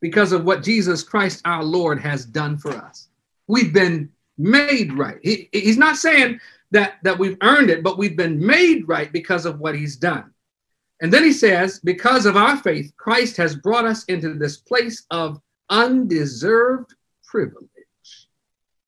because 0.00 0.32
of 0.32 0.44
what 0.44 0.64
Jesus 0.64 1.04
Christ 1.04 1.40
our 1.44 1.62
Lord 1.62 2.00
has 2.00 2.24
done 2.24 2.58
for 2.58 2.72
us. 2.72 3.10
We've 3.46 3.72
been 3.72 4.10
made 4.36 4.92
right. 4.92 5.20
He, 5.22 5.48
he's 5.52 5.78
not 5.78 5.98
saying 5.98 6.40
that, 6.72 6.94
that 7.04 7.16
we've 7.16 7.38
earned 7.42 7.70
it, 7.70 7.84
but 7.84 7.96
we've 7.96 8.16
been 8.16 8.44
made 8.44 8.88
right 8.88 9.12
because 9.12 9.46
of 9.46 9.60
what 9.60 9.76
he's 9.76 9.94
done. 9.94 10.31
And 11.02 11.12
then 11.12 11.24
he 11.24 11.32
says, 11.32 11.80
because 11.80 12.26
of 12.26 12.36
our 12.36 12.56
faith, 12.56 12.92
Christ 12.96 13.36
has 13.36 13.56
brought 13.56 13.84
us 13.84 14.04
into 14.04 14.34
this 14.34 14.56
place 14.56 15.04
of 15.10 15.40
undeserved 15.68 16.94
privilege 17.26 17.66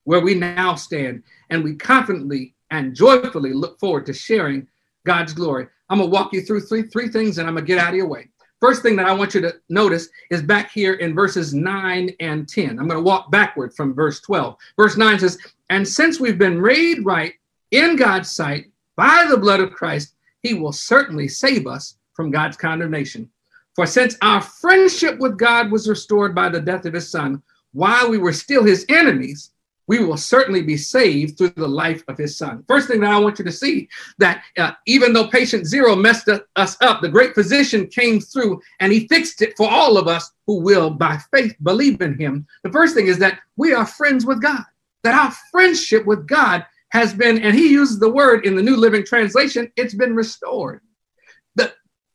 where 0.04 0.20
we 0.20 0.34
now 0.34 0.76
stand 0.76 1.24
and 1.50 1.64
we 1.64 1.74
confidently 1.74 2.54
and 2.70 2.94
joyfully 2.94 3.52
look 3.52 3.80
forward 3.80 4.06
to 4.06 4.12
sharing 4.12 4.68
God's 5.04 5.32
glory. 5.32 5.66
I'm 5.90 5.98
going 5.98 6.08
to 6.08 6.14
walk 6.14 6.32
you 6.32 6.42
through 6.42 6.60
three, 6.60 6.82
three 6.82 7.08
things 7.08 7.38
and 7.38 7.48
I'm 7.48 7.54
going 7.54 7.66
to 7.66 7.72
get 7.72 7.82
out 7.82 7.90
of 7.90 7.96
your 7.96 8.06
way. 8.06 8.28
First 8.60 8.82
thing 8.82 8.94
that 8.96 9.06
I 9.06 9.12
want 9.12 9.34
you 9.34 9.40
to 9.40 9.56
notice 9.68 10.08
is 10.30 10.40
back 10.40 10.70
here 10.70 10.94
in 10.94 11.16
verses 11.16 11.52
9 11.52 12.10
and 12.20 12.48
10. 12.48 12.70
I'm 12.78 12.88
going 12.88 12.90
to 12.90 13.00
walk 13.00 13.30
backward 13.32 13.74
from 13.74 13.92
verse 13.92 14.20
12. 14.20 14.56
Verse 14.76 14.96
9 14.96 15.18
says, 15.18 15.36
And 15.68 15.86
since 15.86 16.20
we've 16.20 16.38
been 16.38 16.62
made 16.62 17.04
right 17.04 17.34
in 17.72 17.96
God's 17.96 18.30
sight 18.30 18.66
by 18.94 19.26
the 19.28 19.36
blood 19.36 19.58
of 19.58 19.72
Christ, 19.72 20.14
he 20.42 20.54
will 20.54 20.72
certainly 20.72 21.26
save 21.26 21.66
us 21.66 21.96
from 22.14 22.30
God's 22.30 22.56
condemnation. 22.56 23.30
For 23.74 23.86
since 23.86 24.16
our 24.22 24.40
friendship 24.40 25.18
with 25.18 25.36
God 25.36 25.70
was 25.70 25.88
restored 25.88 26.34
by 26.34 26.48
the 26.48 26.60
death 26.60 26.86
of 26.86 26.94
his 26.94 27.10
son, 27.10 27.42
while 27.72 28.08
we 28.08 28.18
were 28.18 28.32
still 28.32 28.64
his 28.64 28.86
enemies, 28.88 29.50
we 29.86 30.02
will 30.02 30.16
certainly 30.16 30.62
be 30.62 30.76
saved 30.76 31.36
through 31.36 31.52
the 31.56 31.68
life 31.68 32.02
of 32.08 32.16
his 32.16 32.38
son. 32.38 32.64
First 32.68 32.88
thing 32.88 33.00
that 33.00 33.12
I 33.12 33.18
want 33.18 33.38
you 33.38 33.44
to 33.44 33.52
see 33.52 33.88
that 34.18 34.42
uh, 34.56 34.72
even 34.86 35.12
though 35.12 35.28
patient 35.28 35.66
zero 35.66 35.94
messed 35.94 36.28
us 36.56 36.76
up, 36.80 37.02
the 37.02 37.08
great 37.08 37.34
physician 37.34 37.86
came 37.88 38.20
through 38.20 38.60
and 38.80 38.92
he 38.92 39.08
fixed 39.08 39.42
it 39.42 39.54
for 39.56 39.70
all 39.70 39.98
of 39.98 40.08
us 40.08 40.32
who 40.46 40.60
will 40.60 40.90
by 40.90 41.18
faith 41.34 41.54
believe 41.62 42.00
in 42.00 42.18
him. 42.18 42.46
The 42.62 42.72
first 42.72 42.94
thing 42.94 43.08
is 43.08 43.18
that 43.18 43.40
we 43.56 43.74
are 43.74 43.86
friends 43.86 44.24
with 44.24 44.40
God, 44.40 44.64
that 45.02 45.14
our 45.14 45.32
friendship 45.50 46.06
with 46.06 46.26
God 46.26 46.64
has 46.90 47.12
been, 47.12 47.42
and 47.42 47.54
he 47.54 47.72
uses 47.72 47.98
the 47.98 48.08
word 48.08 48.46
in 48.46 48.54
the 48.54 48.62
New 48.62 48.76
Living 48.76 49.04
Translation, 49.04 49.70
it's 49.76 49.94
been 49.94 50.14
restored. 50.14 50.80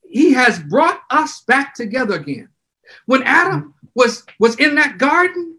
He 0.09 0.33
has 0.33 0.59
brought 0.59 1.01
us 1.09 1.41
back 1.41 1.73
together 1.75 2.15
again. 2.15 2.49
When 3.05 3.23
Adam 3.23 3.75
was, 3.95 4.25
was 4.39 4.55
in 4.55 4.75
that 4.75 4.97
garden, 4.97 5.57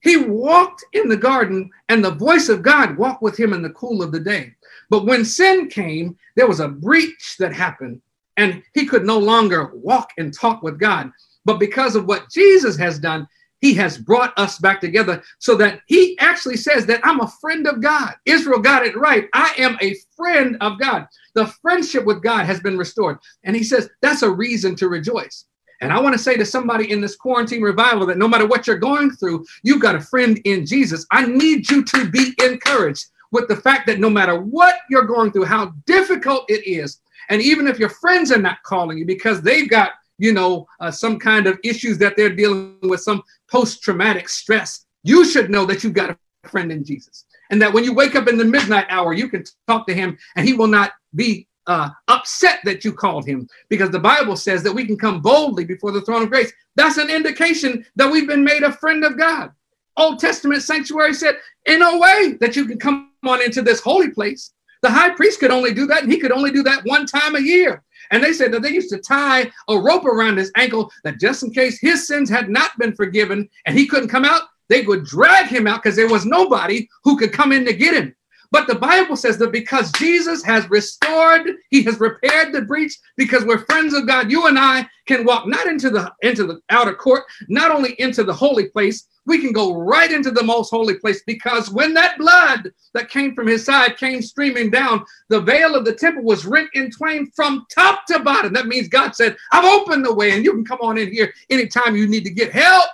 he 0.00 0.16
walked 0.16 0.84
in 0.92 1.08
the 1.08 1.16
garden, 1.16 1.70
and 1.88 2.02
the 2.02 2.12
voice 2.12 2.48
of 2.48 2.62
God 2.62 2.96
walked 2.96 3.22
with 3.22 3.38
him 3.38 3.52
in 3.52 3.62
the 3.62 3.70
cool 3.70 4.02
of 4.02 4.12
the 4.12 4.20
day. 4.20 4.54
But 4.88 5.04
when 5.04 5.24
sin 5.24 5.68
came, 5.68 6.16
there 6.36 6.46
was 6.46 6.60
a 6.60 6.68
breach 6.68 7.36
that 7.38 7.52
happened, 7.52 8.00
and 8.36 8.62
he 8.72 8.86
could 8.86 9.04
no 9.04 9.18
longer 9.18 9.72
walk 9.74 10.10
and 10.16 10.32
talk 10.32 10.62
with 10.62 10.78
God. 10.78 11.12
But 11.44 11.58
because 11.58 11.96
of 11.96 12.06
what 12.06 12.30
Jesus 12.30 12.76
has 12.76 12.98
done, 12.98 13.26
he 13.60 13.74
has 13.74 13.98
brought 13.98 14.32
us 14.38 14.58
back 14.58 14.80
together 14.80 15.22
so 15.38 15.54
that 15.56 15.80
he 15.86 16.18
actually 16.18 16.56
says 16.56 16.86
that 16.86 17.00
I'm 17.04 17.20
a 17.20 17.32
friend 17.40 17.66
of 17.66 17.80
God. 17.80 18.14
Israel 18.24 18.60
got 18.60 18.86
it 18.86 18.96
right. 18.96 19.28
I 19.34 19.52
am 19.58 19.76
a 19.80 19.96
friend 20.16 20.56
of 20.60 20.78
God. 20.80 21.06
The 21.34 21.46
friendship 21.46 22.04
with 22.04 22.22
God 22.22 22.46
has 22.46 22.60
been 22.60 22.78
restored. 22.78 23.18
And 23.44 23.54
he 23.54 23.62
says 23.62 23.88
that's 24.00 24.22
a 24.22 24.30
reason 24.30 24.74
to 24.76 24.88
rejoice. 24.88 25.46
And 25.82 25.92
I 25.92 26.00
want 26.00 26.14
to 26.14 26.22
say 26.22 26.36
to 26.36 26.44
somebody 26.44 26.90
in 26.90 27.00
this 27.00 27.16
quarantine 27.16 27.62
revival 27.62 28.06
that 28.06 28.18
no 28.18 28.28
matter 28.28 28.46
what 28.46 28.66
you're 28.66 28.76
going 28.76 29.10
through, 29.12 29.46
you've 29.62 29.80
got 29.80 29.94
a 29.94 30.00
friend 30.00 30.38
in 30.44 30.66
Jesus. 30.66 31.06
I 31.10 31.24
need 31.26 31.70
you 31.70 31.82
to 31.84 32.10
be 32.10 32.34
encouraged 32.42 33.06
with 33.32 33.48
the 33.48 33.56
fact 33.56 33.86
that 33.86 33.98
no 33.98 34.10
matter 34.10 34.40
what 34.40 34.76
you're 34.90 35.06
going 35.06 35.32
through, 35.32 35.44
how 35.44 35.72
difficult 35.86 36.44
it 36.50 36.66
is, 36.66 37.00
and 37.30 37.40
even 37.40 37.66
if 37.66 37.78
your 37.78 37.88
friends 37.88 38.32
are 38.32 38.38
not 38.38 38.62
calling 38.64 38.98
you 38.98 39.06
because 39.06 39.40
they've 39.40 39.70
got, 39.70 39.92
you 40.20 40.32
know, 40.32 40.66
uh, 40.80 40.90
some 40.90 41.18
kind 41.18 41.46
of 41.46 41.58
issues 41.64 41.98
that 41.98 42.16
they're 42.16 42.34
dealing 42.34 42.76
with, 42.82 43.00
some 43.00 43.22
post 43.50 43.82
traumatic 43.82 44.28
stress, 44.28 44.86
you 45.02 45.24
should 45.24 45.50
know 45.50 45.64
that 45.64 45.82
you've 45.82 45.94
got 45.94 46.10
a 46.10 46.48
friend 46.48 46.70
in 46.70 46.84
Jesus. 46.84 47.24
And 47.50 47.60
that 47.60 47.72
when 47.72 47.82
you 47.82 47.94
wake 47.94 48.14
up 48.14 48.28
in 48.28 48.38
the 48.38 48.44
midnight 48.44 48.86
hour, 48.90 49.12
you 49.12 49.28
can 49.28 49.44
talk 49.66 49.86
to 49.86 49.94
him 49.94 50.16
and 50.36 50.46
he 50.46 50.52
will 50.52 50.68
not 50.68 50.92
be 51.14 51.48
uh, 51.66 51.90
upset 52.08 52.60
that 52.64 52.84
you 52.84 52.92
called 52.92 53.26
him 53.26 53.48
because 53.68 53.90
the 53.90 53.98
Bible 53.98 54.36
says 54.36 54.62
that 54.62 54.72
we 54.72 54.84
can 54.84 54.96
come 54.96 55.20
boldly 55.20 55.64
before 55.64 55.90
the 55.90 56.02
throne 56.02 56.22
of 56.22 56.30
grace. 56.30 56.52
That's 56.76 56.98
an 56.98 57.10
indication 57.10 57.84
that 57.96 58.10
we've 58.10 58.28
been 58.28 58.44
made 58.44 58.62
a 58.62 58.72
friend 58.72 59.04
of 59.04 59.18
God. 59.18 59.50
Old 59.96 60.18
Testament 60.18 60.62
sanctuary 60.62 61.14
said, 61.14 61.36
in 61.66 61.82
a 61.82 61.98
way 61.98 62.36
that 62.40 62.56
you 62.56 62.66
can 62.66 62.78
come 62.78 63.10
on 63.24 63.42
into 63.42 63.62
this 63.62 63.80
holy 63.80 64.10
place. 64.10 64.52
The 64.82 64.90
high 64.90 65.10
priest 65.10 65.40
could 65.40 65.50
only 65.50 65.74
do 65.74 65.86
that, 65.86 66.02
and 66.02 66.12
he 66.12 66.18
could 66.18 66.32
only 66.32 66.50
do 66.50 66.62
that 66.62 66.84
one 66.84 67.04
time 67.04 67.36
a 67.36 67.40
year. 67.40 67.82
And 68.10 68.22
they 68.22 68.32
said 68.32 68.52
that 68.52 68.62
they 68.62 68.70
used 68.70 68.90
to 68.90 68.98
tie 68.98 69.50
a 69.68 69.78
rope 69.78 70.04
around 70.04 70.38
his 70.38 70.52
ankle 70.56 70.90
that 71.04 71.20
just 71.20 71.42
in 71.42 71.52
case 71.52 71.78
his 71.80 72.06
sins 72.06 72.28
had 72.28 72.48
not 72.48 72.76
been 72.78 72.94
forgiven 72.94 73.48
and 73.66 73.78
he 73.78 73.86
couldn't 73.86 74.08
come 74.08 74.24
out, 74.24 74.42
they 74.68 74.82
would 74.82 75.04
drag 75.04 75.46
him 75.46 75.66
out 75.66 75.82
because 75.82 75.96
there 75.96 76.08
was 76.08 76.26
nobody 76.26 76.88
who 77.04 77.16
could 77.16 77.32
come 77.32 77.52
in 77.52 77.64
to 77.64 77.72
get 77.72 77.94
him. 77.94 78.14
But 78.52 78.66
the 78.66 78.74
Bible 78.74 79.16
says 79.16 79.38
that 79.38 79.52
because 79.52 79.92
Jesus 79.92 80.42
has 80.42 80.68
restored, 80.70 81.52
he 81.70 81.82
has 81.84 82.00
repaired 82.00 82.52
the 82.52 82.62
breach, 82.62 82.96
because 83.16 83.44
we're 83.44 83.64
friends 83.64 83.94
of 83.94 84.08
God, 84.08 84.30
you 84.30 84.46
and 84.48 84.58
I 84.58 84.88
can 85.06 85.24
walk 85.24 85.46
not 85.46 85.66
into 85.66 85.88
the 85.88 86.12
into 86.22 86.46
the 86.46 86.60
outer 86.68 86.94
court, 86.94 87.24
not 87.48 87.70
only 87.70 87.94
into 88.00 88.24
the 88.24 88.32
holy 88.32 88.68
place, 88.68 89.06
we 89.30 89.38
can 89.38 89.52
go 89.52 89.76
right 89.76 90.10
into 90.10 90.32
the 90.32 90.42
most 90.42 90.70
holy 90.70 90.94
place 90.94 91.22
because 91.24 91.70
when 91.70 91.94
that 91.94 92.18
blood 92.18 92.72
that 92.94 93.08
came 93.08 93.32
from 93.32 93.46
his 93.46 93.64
side 93.64 93.96
came 93.96 94.20
streaming 94.20 94.70
down, 94.70 95.04
the 95.28 95.40
veil 95.40 95.76
of 95.76 95.84
the 95.84 95.94
temple 95.94 96.24
was 96.24 96.44
rent 96.44 96.68
in 96.74 96.90
twain 96.90 97.30
from 97.30 97.64
top 97.72 98.04
to 98.06 98.18
bottom. 98.18 98.52
That 98.52 98.66
means 98.66 98.88
God 98.88 99.14
said, 99.14 99.36
I've 99.52 99.64
opened 99.64 100.04
the 100.04 100.12
way 100.12 100.32
and 100.32 100.44
you 100.44 100.52
can 100.52 100.64
come 100.64 100.80
on 100.82 100.98
in 100.98 101.12
here 101.12 101.32
anytime 101.48 101.94
you 101.94 102.08
need 102.08 102.24
to 102.24 102.30
get 102.30 102.50
help. 102.50 102.90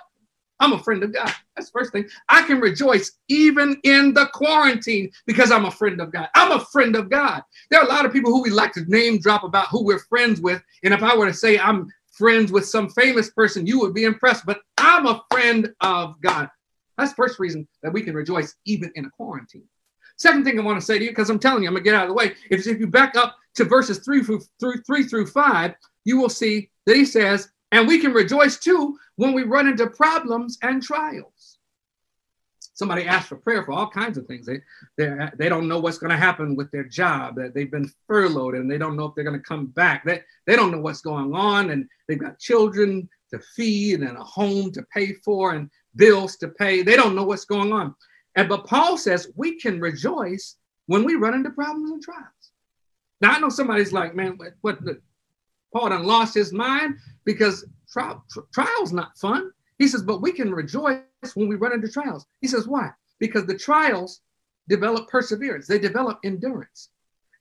I'm 0.59 0.73
a 0.73 0.83
friend 0.83 1.01
of 1.03 1.11
God. 1.11 1.33
That's 1.55 1.71
the 1.71 1.79
first 1.79 1.91
thing. 1.91 2.07
I 2.29 2.43
can 2.43 2.59
rejoice 2.59 3.13
even 3.29 3.77
in 3.83 4.13
the 4.13 4.27
quarantine 4.27 5.09
because 5.25 5.51
I'm 5.51 5.65
a 5.65 5.71
friend 5.71 5.99
of 5.99 6.11
God. 6.11 6.29
I'm 6.35 6.51
a 6.51 6.65
friend 6.65 6.95
of 6.95 7.09
God. 7.09 7.41
There 7.71 7.79
are 7.79 7.85
a 7.85 7.89
lot 7.89 8.05
of 8.05 8.13
people 8.13 8.31
who 8.31 8.43
we 8.43 8.51
like 8.51 8.73
to 8.73 8.85
name 8.87 9.19
drop 9.19 9.43
about 9.43 9.69
who 9.69 9.83
we're 9.83 9.99
friends 9.99 10.39
with. 10.39 10.61
And 10.83 10.93
if 10.93 11.01
I 11.01 11.15
were 11.15 11.25
to 11.25 11.33
say 11.33 11.57
I'm 11.57 11.91
friends 12.17 12.51
with 12.51 12.65
some 12.65 12.89
famous 12.89 13.29
person, 13.29 13.67
you 13.67 13.79
would 13.79 13.93
be 13.93 14.05
impressed. 14.05 14.45
But 14.45 14.61
I'm 14.77 15.05
a 15.05 15.23
friend 15.31 15.73
of 15.81 16.19
God. 16.21 16.49
That's 16.97 17.11
the 17.11 17.15
first 17.15 17.39
reason 17.39 17.67
that 17.83 17.93
we 17.93 18.01
can 18.01 18.15
rejoice 18.15 18.55
even 18.65 18.91
in 18.95 19.05
a 19.05 19.09
quarantine. 19.09 19.67
Second 20.17 20.43
thing 20.43 20.59
I 20.59 20.63
want 20.63 20.79
to 20.79 20.85
say 20.85 20.97
to 20.97 21.03
you, 21.03 21.11
because 21.11 21.29
I'm 21.29 21.37
telling 21.37 21.61
you, 21.63 21.69
I'm 21.69 21.75
gonna 21.75 21.83
get 21.83 21.93
out 21.93 22.03
of 22.03 22.09
the 22.09 22.15
way. 22.15 22.33
If, 22.49 22.65
if 22.65 22.79
you 22.79 22.87
back 22.87 23.15
up 23.15 23.35
to 23.55 23.65
verses 23.65 23.99
three 23.99 24.23
through, 24.23 24.41
through 24.59 24.81
three 24.81 25.03
through 25.03 25.27
five, 25.27 25.75
you 26.05 26.19
will 26.19 26.29
see 26.29 26.69
that 26.85 26.95
he 26.95 27.05
says, 27.05 27.49
and 27.71 27.87
we 27.87 27.99
can 27.99 28.13
rejoice 28.13 28.57
too 28.57 28.97
when 29.17 29.33
we 29.33 29.43
run 29.43 29.67
into 29.67 29.87
problems 29.87 30.57
and 30.63 30.81
trials. 30.81 31.36
Somebody 32.77 33.07
asks 33.07 33.27
for 33.27 33.37
prayer 33.37 33.63
for 33.63 33.71
all 33.71 33.89
kinds 33.89 34.19
of 34.19 34.27
things. 34.27 34.45
They, 34.45 34.59
they, 35.35 35.49
don't 35.49 35.67
know 35.67 35.79
what's 35.79 35.97
going 35.97 36.11
to 36.11 36.17
happen 36.17 36.55
with 36.55 36.69
their 36.69 36.83
job, 36.83 37.35
that 37.37 37.55
they've 37.55 37.71
been 37.71 37.91
furloughed 38.05 38.53
and 38.53 38.69
they 38.69 38.77
don't 38.77 38.95
know 38.95 39.05
if 39.05 39.15
they're 39.15 39.23
going 39.23 39.39
to 39.39 39.43
come 39.43 39.65
back. 39.65 40.05
They, 40.05 40.21
they 40.45 40.55
don't 40.55 40.71
know 40.71 40.79
what's 40.79 41.01
going 41.01 41.33
on 41.33 41.71
and 41.71 41.89
they've 42.07 42.19
got 42.19 42.37
children 42.37 43.09
to 43.31 43.39
feed 43.55 44.01
and 44.01 44.15
a 44.15 44.23
home 44.23 44.71
to 44.73 44.83
pay 44.93 45.13
for 45.25 45.55
and 45.55 45.71
bills 45.95 46.37
to 46.37 46.49
pay. 46.49 46.83
They 46.83 46.95
don't 46.95 47.15
know 47.15 47.23
what's 47.23 47.45
going 47.45 47.73
on. 47.73 47.95
And 48.35 48.47
but 48.47 48.67
Paul 48.67 48.95
says 48.95 49.31
we 49.35 49.59
can 49.59 49.81
rejoice 49.81 50.57
when 50.85 51.03
we 51.03 51.15
run 51.15 51.33
into 51.33 51.49
problems 51.49 51.89
and 51.89 52.03
trials. 52.03 52.51
Now 53.21 53.31
I 53.31 53.39
know 53.39 53.49
somebody's 53.49 53.91
like, 53.91 54.13
man, 54.13 54.37
what, 54.37 54.53
what 54.61 54.77
Paul 55.73 55.89
done 55.89 56.05
lost 56.05 56.35
his 56.35 56.53
mind 56.53 56.97
because 57.25 57.65
trial, 57.91 58.23
trials 58.53 58.93
not 58.93 59.17
fun. 59.17 59.51
He 59.77 59.87
says, 59.87 60.01
but 60.01 60.21
we 60.21 60.31
can 60.31 60.51
rejoice 60.51 61.01
when 61.35 61.47
we 61.47 61.55
run 61.55 61.73
into 61.73 61.91
trials. 61.91 62.25
He 62.41 62.47
says, 62.47 62.67
why? 62.67 62.91
Because 63.19 63.45
the 63.45 63.57
trials 63.57 64.21
develop 64.67 65.09
perseverance, 65.09 65.67
they 65.67 65.79
develop 65.79 66.19
endurance. 66.23 66.89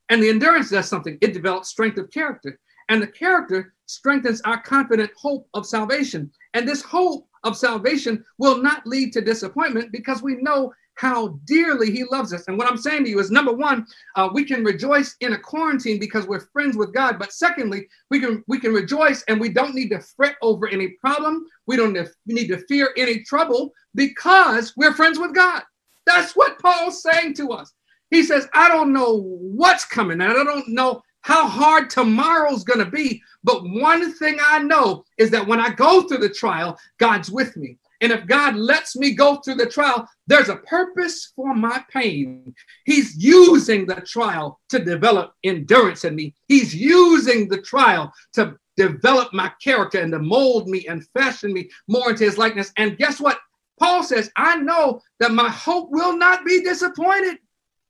And 0.09 0.23
the 0.23 0.29
endurance 0.29 0.71
does 0.71 0.89
something, 0.89 1.19
it 1.21 1.35
develops 1.35 1.69
strength 1.69 1.99
of 1.99 2.11
character. 2.11 2.59
And 2.89 3.03
the 3.03 3.09
character 3.09 3.75
strengthens 3.87 4.41
our 4.43 4.61
confident 4.63 5.11
hope 5.17 5.49
of 5.55 5.67
salvation. 5.67 6.31
And 6.55 6.69
this 6.69 6.83
hope 6.83 7.27
of 7.43 7.57
salvation 7.57 8.25
will 8.39 8.63
not 8.63 8.87
lead 8.87 9.13
to 9.15 9.21
disappointment 9.21 9.91
because 9.91 10.23
we 10.23 10.37
know 10.37 10.73
how 10.97 11.39
dearly 11.45 11.91
he 11.91 12.05
loves 12.05 12.33
us. 12.33 12.49
And 12.49 12.59
what 12.59 12.69
I'm 12.69 12.77
saying 12.77 13.05
to 13.05 13.11
you 13.11 13.21
is 13.21 13.31
number 13.31 13.53
one, 13.53 13.87
uh, 14.17 14.29
we 14.33 14.45
can 14.45 14.65
rejoice 14.65 15.15
in 15.21 15.35
a 15.35 15.39
quarantine 15.39 16.01
because 16.01 16.27
we're 16.27 16.41
friends 16.41 16.77
with 16.77 16.93
God. 16.93 17.19
But 17.19 17.33
secondly, 17.33 17.87
we 18.11 18.19
can 18.19 18.43
we 18.49 18.59
can 18.59 18.73
rejoice 18.73 19.23
and 19.29 19.41
we 19.41 19.51
don't 19.51 19.75
need 19.75 19.91
to 19.91 20.01
fret 20.01 20.37
over 20.43 20.69
any 20.69 20.89
problem. 21.01 21.47
We 21.67 21.77
don't 21.77 21.97
need 22.27 22.49
to 22.49 22.59
fear 22.67 22.91
any 22.97 23.23
trouble 23.23 23.73
because 23.95 24.75
we're 24.77 24.95
friends 24.95 25.19
with 25.19 25.35
God. 25.35 25.63
That's 26.07 26.35
what 26.35 26.59
Paul's 26.61 27.03
saying 27.03 27.35
to 27.35 27.51
us. 27.51 27.73
He 28.11 28.23
says, 28.23 28.49
I 28.55 28.69
don't 28.69 28.93
know 28.93 29.21
what's 29.21 29.85
coming 29.85 30.21
and 30.21 30.31
I 30.31 30.45
don't 30.45 30.69
know 30.69 31.03
how 31.23 31.49
hard 31.49 31.91
tomorrow's 31.91 32.63
going 32.63 32.79
to 32.79 32.91
be. 32.91 33.21
But 33.43 33.65
one 33.65 34.13
thing 34.15 34.39
I 34.41 34.61
know 34.61 35.05
is 35.19 35.31
that 35.31 35.47
when 35.47 35.61
I 35.61 35.71
go 35.71 36.03
through 36.03 36.19
the 36.19 36.29
trial, 36.29 36.79
God's 36.99 37.31
with 37.31 37.57
me. 37.57 37.79
And 38.01 38.13
if 38.13 38.27
God 38.27 38.57
lets 38.57 38.97
me 38.97 39.15
go 39.15 39.37
through 39.37 39.55
the 39.57 39.67
trial, 39.67 40.09
there's 40.27 40.49
a 40.49 40.57
purpose 40.57 41.33
for 41.35 41.55
my 41.55 41.85
pain. 41.91 42.55
He's 42.85 43.17
using 43.17 43.87
the 43.87 44.03
trial 44.03 44.61
to 44.71 44.79
develop 44.79 45.33
endurance 45.45 46.05
in 46.05 46.15
me. 46.15 46.35
He's 46.49 46.75
using 46.75 47.49
the 47.49 47.63
trial 47.63 48.13
to 48.35 48.57
develop 48.77 49.33
my 49.33 49.51
character 49.63 50.01
and 50.01 50.13
to 50.13 50.19
mold 50.19 50.69
me 50.69 50.87
and 50.87 51.07
fashion 51.17 51.53
me 51.53 51.71
more 51.89 52.11
into 52.11 52.25
his 52.25 52.39
likeness. 52.39 52.73
And 52.77 52.99
guess 52.99 53.21
what? 53.21 53.39
Paul 53.79 54.03
says, 54.03 54.31
I 54.37 54.57
know 54.57 55.01
that 55.21 55.33
my 55.33 55.51
hope 55.51 55.91
will 55.91 56.17
not 56.17 56.45
be 56.45 56.63
disappointed. 56.63 57.39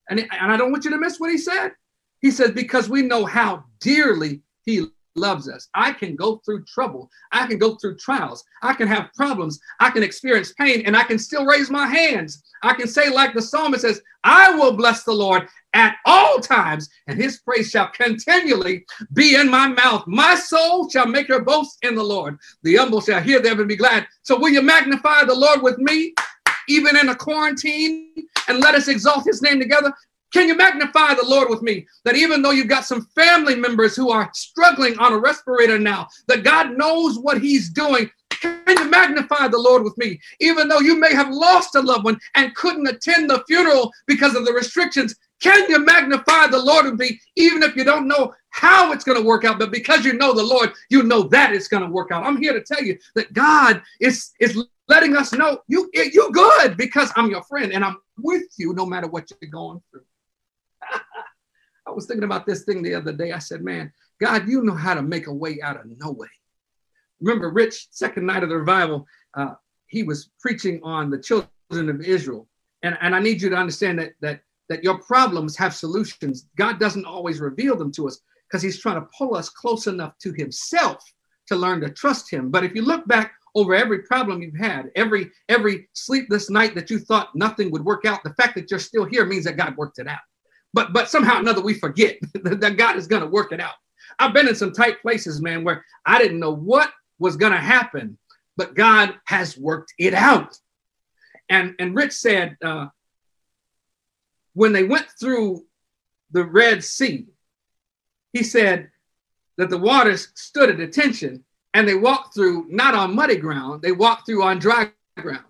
And, 0.09 0.21
and 0.21 0.53
I 0.53 0.57
don't 0.57 0.71
want 0.71 0.85
you 0.85 0.91
to 0.91 0.99
miss 0.99 1.19
what 1.19 1.31
he 1.31 1.39
said. 1.39 1.73
He 2.21 2.31
says, 2.31 2.53
because 2.53 2.89
we 2.89 3.03
know 3.03 3.25
how 3.25 3.65
dearly 3.81 4.43
he 4.65 4.87
loves 5.17 5.49
us. 5.49 5.69
I 5.75 5.93
can 5.93 6.17
go 6.17 6.41
through 6.45 6.65
trouble. 6.65 7.11
I 7.33 7.47
can 7.47 7.59
go 7.59 7.77
through 7.77 7.97
trials. 7.97 8.45
I 8.63 8.75
can 8.75 8.89
have 8.89 9.13
problems. 9.15 9.61
I 9.81 9.91
can 9.91 10.03
experience 10.03 10.53
pain 10.53 10.83
and 10.87 10.97
I 10.97 11.05
can 11.05 11.19
still 11.19 11.45
raise 11.45 11.71
my 11.71 11.87
hands. 11.87 12.43
I 12.63 12.75
can 12.75 12.89
say, 12.89 13.11
like 13.11 13.35
the 13.35 13.43
psalmist 13.43 13.83
says, 13.83 14.03
I 14.25 14.51
will 14.57 14.77
bless 14.77 15.05
the 15.05 15.13
Lord 15.13 15.49
at 15.77 15.97
all 16.07 16.39
times, 16.39 16.89
and 17.07 17.21
his 17.21 17.39
praise 17.39 17.71
shall 17.71 17.89
continually 17.91 18.87
be 19.13 19.37
in 19.37 19.51
my 19.51 19.69
mouth. 19.69 20.05
My 20.07 20.35
soul 20.35 20.89
shall 20.89 21.07
make 21.07 21.29
her 21.29 21.43
boast 21.43 21.79
in 21.83 21.95
the 21.95 22.03
Lord. 22.03 22.39
The 22.63 22.77
humble 22.77 23.03
shall 23.03 23.21
hear 23.21 23.41
them 23.41 23.61
and 23.61 23.69
be 23.69 23.77
glad. 23.77 24.07
So, 24.23 24.39
will 24.39 24.49
you 24.49 24.63
magnify 24.63 25.25
the 25.25 25.35
Lord 25.35 25.63
with 25.63 25.79
me, 25.79 26.15
even 26.69 26.97
in 26.97 27.11
a 27.11 27.15
quarantine, 27.15 28.27
and 28.49 28.61
let 28.61 28.75
us 28.75 28.89
exalt 28.89 29.27
his 29.27 29.43
name 29.43 29.61
together? 29.61 29.93
Can 30.37 30.49
you 30.49 30.55
magnify 30.55 31.15
the 31.15 31.25
Lord 31.25 31.49
with 31.49 31.63
me? 31.63 31.87
That 32.05 32.15
even 32.15 32.43
though 32.43 32.51
you've 32.51 32.69
got 32.69 32.85
some 32.85 33.07
family 33.15 33.55
members 33.55 33.97
who 33.97 34.11
are 34.11 34.31
struggling 34.35 34.99
on 34.99 35.15
a 35.15 35.19
respirator 35.19 35.79
now, 35.79 36.09
that 36.29 36.45
God 36.45 36.77
knows 36.77 37.19
what 37.19 37.41
He's 37.41 37.71
doing. 37.71 38.11
Can 38.29 38.61
you 38.69 38.85
magnify 38.85 39.49
the 39.49 39.57
Lord 39.57 39.83
with 39.83 39.97
me? 39.97 40.21
Even 40.41 40.69
though 40.69 40.81
you 40.81 41.01
may 41.01 41.15
have 41.15 41.31
lost 41.31 41.75
a 41.75 41.81
loved 41.81 42.05
one 42.05 42.21
and 42.35 42.55
couldn't 42.55 42.87
attend 42.87 43.31
the 43.31 43.45
funeral 43.47 43.91
because 44.07 44.35
of 44.35 44.45
the 44.45 44.53
restrictions, 44.53 45.15
can 45.41 45.71
you 45.71 45.83
magnify 45.83 46.49
the 46.49 46.63
Lord 46.63 46.85
with 46.85 47.01
me, 47.01 47.19
even 47.37 47.63
if 47.63 47.75
you 47.75 47.85
don't 47.85 48.07
know 48.07 48.35
how 48.51 48.93
it's 48.93 49.05
going 49.05 49.19
to 49.19 49.27
work 49.27 49.47
out? 49.47 49.59
But 49.59 49.73
because 49.73 50.05
you 50.05 50.13
know 50.13 50.35
the 50.35 50.45
Lord, 50.45 50.71
you 50.91 51.03
know 51.03 51.23
that 51.23 51.55
it's 51.55 51.69
going 51.69 51.83
to 51.83 51.89
work 51.89 52.13
out. 52.13 52.27
I'm 52.27 52.37
here 52.37 52.53
to 52.53 52.61
tell 52.61 52.85
you 52.85 52.99
that 53.15 53.33
God 53.33 53.81
is, 54.01 54.33
is 54.39 54.63
letting 54.87 55.17
us 55.17 55.33
know 55.33 55.61
you, 55.67 55.89
you 55.95 56.31
good 56.31 56.77
because 56.77 57.11
I'm 57.17 57.31
your 57.31 57.43
friend 57.45 57.73
and 57.73 57.83
I'm 57.83 57.97
with 58.19 58.45
you 58.59 58.75
no 58.75 58.85
matter 58.85 59.07
what 59.07 59.31
you're 59.31 59.51
going 59.51 59.81
through. 59.91 60.03
I 61.87 61.93
was 61.93 62.07
thinking 62.07 62.25
about 62.25 62.47
this 62.47 62.65
thing 62.65 62.83
the 62.83 62.95
other 62.95 63.13
day. 63.13 63.33
I 63.33 63.39
said, 63.39 63.63
man, 63.63 63.93
God, 64.21 64.49
you 64.49 64.63
know 64.63 64.75
how 64.75 64.95
to 64.95 65.03
make 65.03 65.27
a 65.27 65.33
way 65.33 65.61
out 65.63 65.77
of 65.77 65.87
no 65.87 66.11
way. 66.11 66.29
Remember, 67.21 67.51
Rich, 67.51 67.89
second 67.91 68.27
night 68.27 68.43
of 68.43 68.49
the 68.49 68.57
revival, 68.57 69.07
uh, 69.35 69.55
he 69.87 70.03
was 70.03 70.31
preaching 70.41 70.81
on 70.83 71.11
the 71.11 71.19
children 71.19 71.49
of 71.89 72.01
Israel. 72.01 72.49
And, 72.83 72.99
and 73.01 73.15
I 73.15 73.21
need 73.21 73.41
you 73.41 73.49
to 73.51 73.57
understand 73.57 73.99
that, 73.99 74.13
that, 74.21 74.41
that 74.69 74.85
your 74.85 74.99
problems 74.99 75.57
have 75.57 75.75
solutions. 75.75 76.47
God 76.57 76.79
doesn't 76.79 77.07
always 77.07 77.41
reveal 77.41 77.77
them 77.77 77.93
to 77.93 78.09
us 78.09 78.21
because 78.49 78.63
he's 78.63 78.81
trying 78.81 79.01
to 79.01 79.09
pull 79.17 79.35
us 79.35 79.49
close 79.49 79.87
enough 79.87 80.19
to 80.19 80.33
himself 80.33 81.03
to 81.49 81.57
learn 81.57 81.81
to 81.81 81.91
trust 81.91 82.31
him. 82.31 82.51
But 82.51 82.65
if 82.65 82.75
you 82.75 82.83
look 82.83 83.07
back 83.07 83.33
over 83.55 83.75
every 83.75 84.01
problem 84.01 84.43
you've 84.43 84.57
had, 84.57 84.91
every 84.97 85.31
every 85.49 85.89
sleepless 85.95 86.51
night 86.51 86.75
that 86.75 86.91
you 86.91 86.99
thought 86.99 87.35
nothing 87.35 87.71
would 87.71 87.85
work 87.85 88.05
out, 88.05 88.23
the 88.23 88.35
fact 88.35 88.55
that 88.57 88.71
you're 88.71 88.81
still 88.81 89.05
here 89.05 89.25
means 89.25 89.45
that 89.45 89.57
God 89.57 89.77
worked 89.77 89.99
it 89.99 90.09
out. 90.09 90.21
But 90.73 90.93
but 90.93 91.09
somehow 91.09 91.39
another 91.39 91.63
we 91.63 91.75
forget 91.75 92.19
that 92.35 92.77
God 92.77 92.97
is 92.97 93.07
going 93.07 93.23
to 93.23 93.29
work 93.29 93.53
it 93.53 93.61
out. 93.61 93.75
I've 94.19 94.35
been 94.35 94.49
in 94.49 94.55
some 94.55 94.73
tight 94.73 95.01
places, 95.03 95.43
man, 95.43 95.65
where 95.65 95.85
I 96.05 96.19
didn't 96.19 96.41
know 96.41 96.55
what 96.55 96.91
was 97.19 97.37
going 97.37 97.53
to 97.53 97.59
happen, 97.59 98.19
but 98.57 98.75
God 98.75 99.15
has 99.27 99.57
worked 99.57 99.95
it 99.99 100.15
out. 100.15 100.59
And 101.49 101.75
and 101.79 101.95
Rich 101.95 102.13
said 102.13 102.57
uh, 102.63 102.89
when 104.55 104.73
they 104.73 104.85
went 104.85 105.07
through 105.21 105.65
the 106.31 106.45
Red 106.45 106.83
Sea, 106.83 107.27
he 108.33 108.43
said 108.43 108.91
that 109.57 109.71
the 109.71 109.79
waters 109.79 110.29
stood 110.35 110.71
at 110.71 110.81
attention 110.81 111.45
and 111.73 111.87
they 111.87 111.95
walked 111.95 112.35
through 112.35 112.67
not 112.69 112.95
on 112.95 113.15
muddy 113.15 113.37
ground, 113.37 113.83
they 113.83 113.93
walked 113.93 114.27
through 114.27 114.43
on 114.43 114.59
dry 114.59 114.91
ground. 115.19 115.45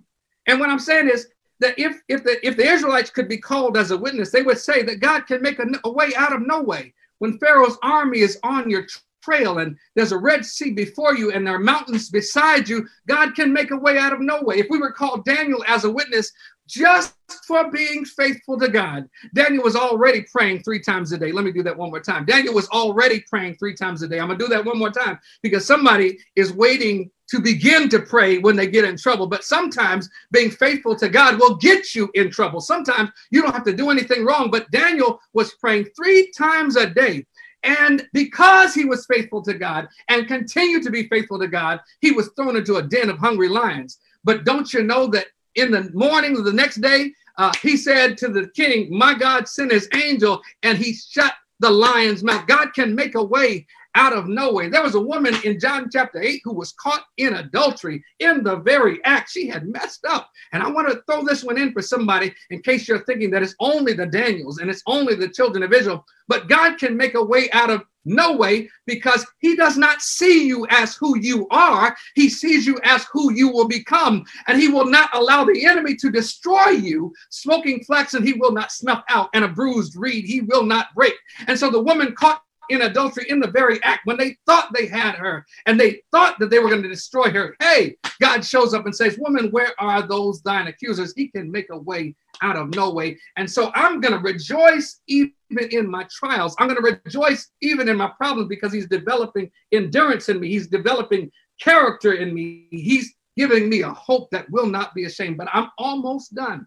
And 0.47 0.61
what 0.61 0.71
I'm 0.71 0.79
saying 0.79 1.09
is 1.09 1.29
that 1.61 1.79
if 1.79 2.01
if 2.09 2.25
the 2.25 2.45
if 2.47 2.57
the 2.57 2.67
Israelites 2.67 3.11
could 3.11 3.29
be 3.29 3.39
called 3.39 3.77
as 3.77 3.91
a 3.91 3.97
witness, 3.97 4.31
they 4.31 4.43
would 4.43 4.59
say 4.59 4.83
that 4.83 5.01
God 5.01 5.27
can 5.27 5.43
make 5.43 5.59
a, 5.59 5.67
a 5.85 5.91
way 5.91 6.13
out 6.17 6.33
of 6.33 6.47
no 6.47 6.63
way. 6.63 6.95
When 7.19 7.39
Pharaoh's 7.39 7.79
army 7.83 8.21
is 8.21 8.39
on 8.43 8.69
your 8.69 8.87
trail 9.23 9.59
and 9.59 9.77
there's 9.95 10.13
a 10.13 10.19
Red 10.19 10.45
Sea 10.45 10.71
before 10.71 11.17
you 11.17 11.33
and 11.33 11.47
there 11.47 11.55
are 11.55 11.59
mountains 11.59 12.11
beside 12.11 12.69
you, 12.69 12.87
God 13.09 13.35
can 13.35 13.53
make 13.53 13.71
a 13.71 13.77
way 13.77 13.99
out 13.99 14.13
of 14.13 14.21
no 14.21 14.43
way. 14.43 14.57
If 14.59 14.67
we 14.71 14.79
were 14.79 14.93
called 14.93 15.25
Daniel 15.25 15.65
as 15.67 15.85
a 15.85 15.91
witness, 15.91 16.31
just 16.69 17.15
for 17.47 17.71
being 17.71 18.05
faithful 18.05 18.59
to 18.59 18.69
God. 18.69 19.09
Daniel 19.35 19.63
was 19.63 19.77
already 19.77 20.23
praying 20.23 20.63
three 20.63 20.81
times 20.81 21.13
a 21.13 21.19
day. 21.19 21.33
Let 21.33 21.45
me 21.45 21.53
do 21.53 21.63
that 21.63 21.77
one 21.77 21.91
more 21.91 22.01
time. 22.01 22.25
Daniel 22.25 22.55
was 22.55 22.69
already 22.69 23.21
praying 23.21 23.57
three 23.57 23.75
times 23.75 24.03
a 24.03 24.09
day. 24.09 24.19
I'm 24.19 24.27
going 24.27 24.39
to 24.39 24.45
do 24.45 24.49
that 24.51 24.65
one 24.65 24.79
more 24.79 24.91
time 24.91 25.19
because 25.43 25.65
somebody 25.65 26.19
is 26.35 26.53
waiting 26.53 27.11
to 27.29 27.41
begin 27.41 27.89
to 27.89 28.01
pray 28.01 28.39
when 28.39 28.57
they 28.57 28.67
get 28.67 28.85
in 28.85 28.97
trouble. 28.97 29.27
But 29.27 29.45
sometimes 29.45 30.09
being 30.31 30.51
faithful 30.51 30.97
to 30.97 31.09
God 31.09 31.39
will 31.39 31.57
get 31.57 31.95
you 31.95 32.11
in 32.15 32.31
trouble. 32.31 32.61
Sometimes 32.61 33.11
you 33.31 33.43
don't 33.43 33.55
have 33.55 33.65
to 33.65 33.77
do 33.77 33.91
anything 33.91 34.25
wrong. 34.25 34.51
But 34.51 34.71
Daniel 34.71 35.21
was 35.33 35.55
praying 35.55 35.87
three 35.97 36.31
times 36.37 36.77
a 36.77 36.89
day. 36.89 37.27
And 37.63 38.07
because 38.13 38.75
he 38.75 38.85
was 38.85 39.07
faithful 39.07 39.43
to 39.43 39.55
God 39.55 39.89
and 40.09 40.29
continued 40.29 40.85
to 40.85 40.91
be 40.91 41.09
faithful 41.09 41.39
to 41.41 41.49
God, 41.49 41.81
he 42.01 42.13
was 42.13 42.31
thrown 42.37 42.57
into 42.57 42.77
a 42.77 42.83
den 42.83 43.11
of 43.11 43.19
hungry 43.19 43.49
lions. 43.49 43.99
But 44.23 44.45
don't 44.45 44.73
you 44.73 44.83
know 44.83 45.09
that 45.09 45.27
in 45.57 45.73
the 45.73 45.91
morning 45.93 46.37
of 46.37 46.45
the 46.45 46.53
next 46.53 46.77
day, 46.77 47.13
uh, 47.39 47.53
he 47.61 47.77
said 47.77 48.17
to 48.19 48.29
the 48.29 48.49
king, 48.55 48.97
My 48.97 49.15
God 49.15 49.49
sent 49.49 49.73
his 49.73 49.89
angel 49.95 50.43
and 50.63 50.79
he 50.79 50.95
shut 50.95 51.35
the 51.61 51.71
lion's 51.71 52.23
mouth. 52.23 52.47
God 52.47 52.73
can 52.75 52.95
make 52.95 53.15
a 53.15 53.23
way 53.23 53.67
out 53.97 54.13
of 54.13 54.29
nowhere. 54.29 54.71
There 54.71 54.83
was 54.83 54.95
a 54.95 55.01
woman 55.01 55.35
in 55.43 55.59
John 55.59 55.89
chapter 55.91 56.23
8 56.23 56.43
who 56.45 56.53
was 56.53 56.73
caught 56.73 57.05
in 57.17 57.35
adultery 57.35 58.05
in 58.21 58.45
the 58.45 58.57
very 58.57 59.03
act. 59.05 59.31
She 59.31 59.49
had 59.49 59.67
messed 59.67 60.05
up. 60.05 60.31
And 60.53 60.63
I 60.63 60.71
want 60.71 60.89
to 60.89 61.03
throw 61.11 61.25
this 61.25 61.43
one 61.43 61.59
in 61.59 61.73
for 61.73 61.83
somebody 61.83 62.33
in 62.51 62.63
case 62.63 62.87
you're 62.87 63.05
thinking 63.05 63.31
that 63.31 63.43
it's 63.43 63.57
only 63.59 63.95
the 63.95 64.07
Daniels 64.07 64.59
and 64.59 64.71
it's 64.71 64.83
only 64.87 65.15
the 65.15 65.29
children 65.29 65.65
of 65.65 65.73
Israel. 65.73 66.05
But 66.29 66.49
God 66.49 66.79
can 66.79 66.97
make 66.97 67.15
a 67.15 67.25
way 67.25 67.51
out 67.53 67.71
of 67.71 67.83
no 68.07 68.37
way 68.37 68.69
because 68.87 69.27
he 69.41 69.57
does 69.57 69.77
not 69.77 70.01
see 70.01 70.47
you 70.47 70.67
as 70.71 70.95
who 70.95 71.19
you 71.19 71.47
are. 71.51 71.97
He 72.15 72.29
sees 72.29 72.67
you 72.67 72.79
as 72.85 73.05
who 73.13 73.33
you 73.33 73.49
will 73.49 73.67
become. 73.67 74.25
And 74.47 74.61
he 74.61 74.69
will 74.69 74.87
not 74.87 75.11
allow 75.13 75.45
the 75.45 75.67
enemy 75.67 75.97
to 75.97 76.11
destroy 76.11 76.69
you. 76.69 77.13
Smoking 77.31 77.83
flax 77.85 78.15
and 78.15 78.27
he 78.27 78.35
will 78.35 78.53
not 78.53 78.71
snuff 78.71 79.03
out, 79.09 79.29
and 79.35 79.45
a 79.45 79.49
bruised 79.49 79.97
reed 79.97 80.25
he 80.25 80.41
will 80.43 80.65
not 80.65 80.95
break. 80.95 81.15
And 81.49 81.59
so 81.59 81.69
the 81.71 81.83
woman 81.83 82.15
caught 82.15 82.43
in 82.71 82.83
adultery 82.83 83.27
in 83.29 83.41
the 83.41 83.51
very 83.51 83.83
act 83.83 84.07
when 84.07 84.17
they 84.17 84.37
thought 84.47 84.73
they 84.75 84.87
had 84.87 85.15
her 85.15 85.45
and 85.67 85.79
they 85.79 86.03
thought 86.13 86.39
that 86.39 86.51
they 86.51 86.59
were 86.59 86.69
going 86.69 86.83
to 86.83 86.89
destroy 86.89 87.31
her. 87.31 87.57
Hey, 87.61 87.97
God 88.21 88.45
shows 88.45 88.75
up 88.75 88.85
and 88.85 88.95
says, 88.95 89.19
Woman, 89.19 89.51
where 89.51 89.73
are 89.79 90.03
those 90.03 90.43
thine 90.43 90.67
accusers? 90.67 91.13
He 91.17 91.29
can 91.29 91.51
make 91.51 91.69
a 91.71 91.79
way 91.79 92.15
out 92.43 92.57
of 92.57 92.75
no 92.75 92.91
way. 92.91 93.19
And 93.37 93.51
so 93.51 93.71
I'm 93.75 94.01
going 94.01 94.15
to 94.15 94.21
rejoice 94.21 95.01
even 95.07 95.33
in 95.51 95.91
my 95.91 96.07
trials. 96.11 96.55
I'm 96.59 96.69
going 96.69 96.83
to 96.83 97.01
rejoice 97.05 97.51
even 97.61 97.89
in 97.89 97.97
my 97.97 98.09
problems 98.09 98.49
because 98.49 98.73
he's 98.73 98.89
developing 98.89 99.51
endurance 99.73 100.29
in 100.29 100.41
me. 100.41 100.49
He's 100.49 100.67
developing 100.67 101.31
character 101.61 102.15
in 102.15 102.35
me. 102.35 102.69
He's 102.71 103.15
giving 103.37 103.69
me 103.69 103.83
a 103.83 103.91
hope 103.91 104.31
that 104.31 104.51
will 104.51 104.67
not 104.67 104.95
be 104.95 105.05
ashamed. 105.05 105.37
But 105.37 105.49
I'm 105.53 105.71
almost 105.79 106.35
done 106.35 106.67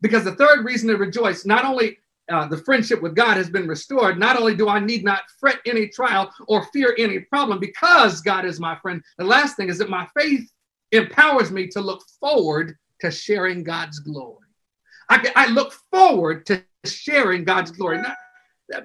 because 0.00 0.24
the 0.24 0.36
third 0.36 0.64
reason 0.64 0.88
to 0.88 0.96
rejoice, 0.96 1.44
not 1.44 1.64
only 1.64 1.98
uh, 2.30 2.46
the 2.46 2.58
friendship 2.58 3.02
with 3.02 3.14
God 3.14 3.36
has 3.36 3.50
been 3.50 3.66
restored, 3.66 4.18
not 4.18 4.38
only 4.38 4.54
do 4.54 4.68
I 4.68 4.80
need 4.80 5.04
not 5.04 5.22
fret 5.38 5.58
any 5.66 5.88
trial 5.88 6.30
or 6.48 6.64
fear 6.72 6.94
any 6.98 7.20
problem 7.20 7.58
because 7.58 8.20
God 8.20 8.44
is 8.44 8.60
my 8.60 8.76
friend, 8.76 9.02
the 9.18 9.24
last 9.24 9.56
thing 9.56 9.68
is 9.68 9.78
that 9.78 9.90
my 9.90 10.06
faith 10.18 10.50
empowers 10.92 11.50
me 11.50 11.66
to 11.68 11.80
look 11.80 12.02
forward 12.20 12.76
to 13.00 13.10
sharing 13.10 13.64
God's 13.64 13.98
glory. 13.98 14.46
I, 15.08 15.32
I 15.34 15.46
look 15.48 15.72
forward 15.90 16.46
to 16.46 16.62
sharing 16.84 17.44
God's 17.44 17.72
glory. 17.72 17.98
Now, 17.98 18.14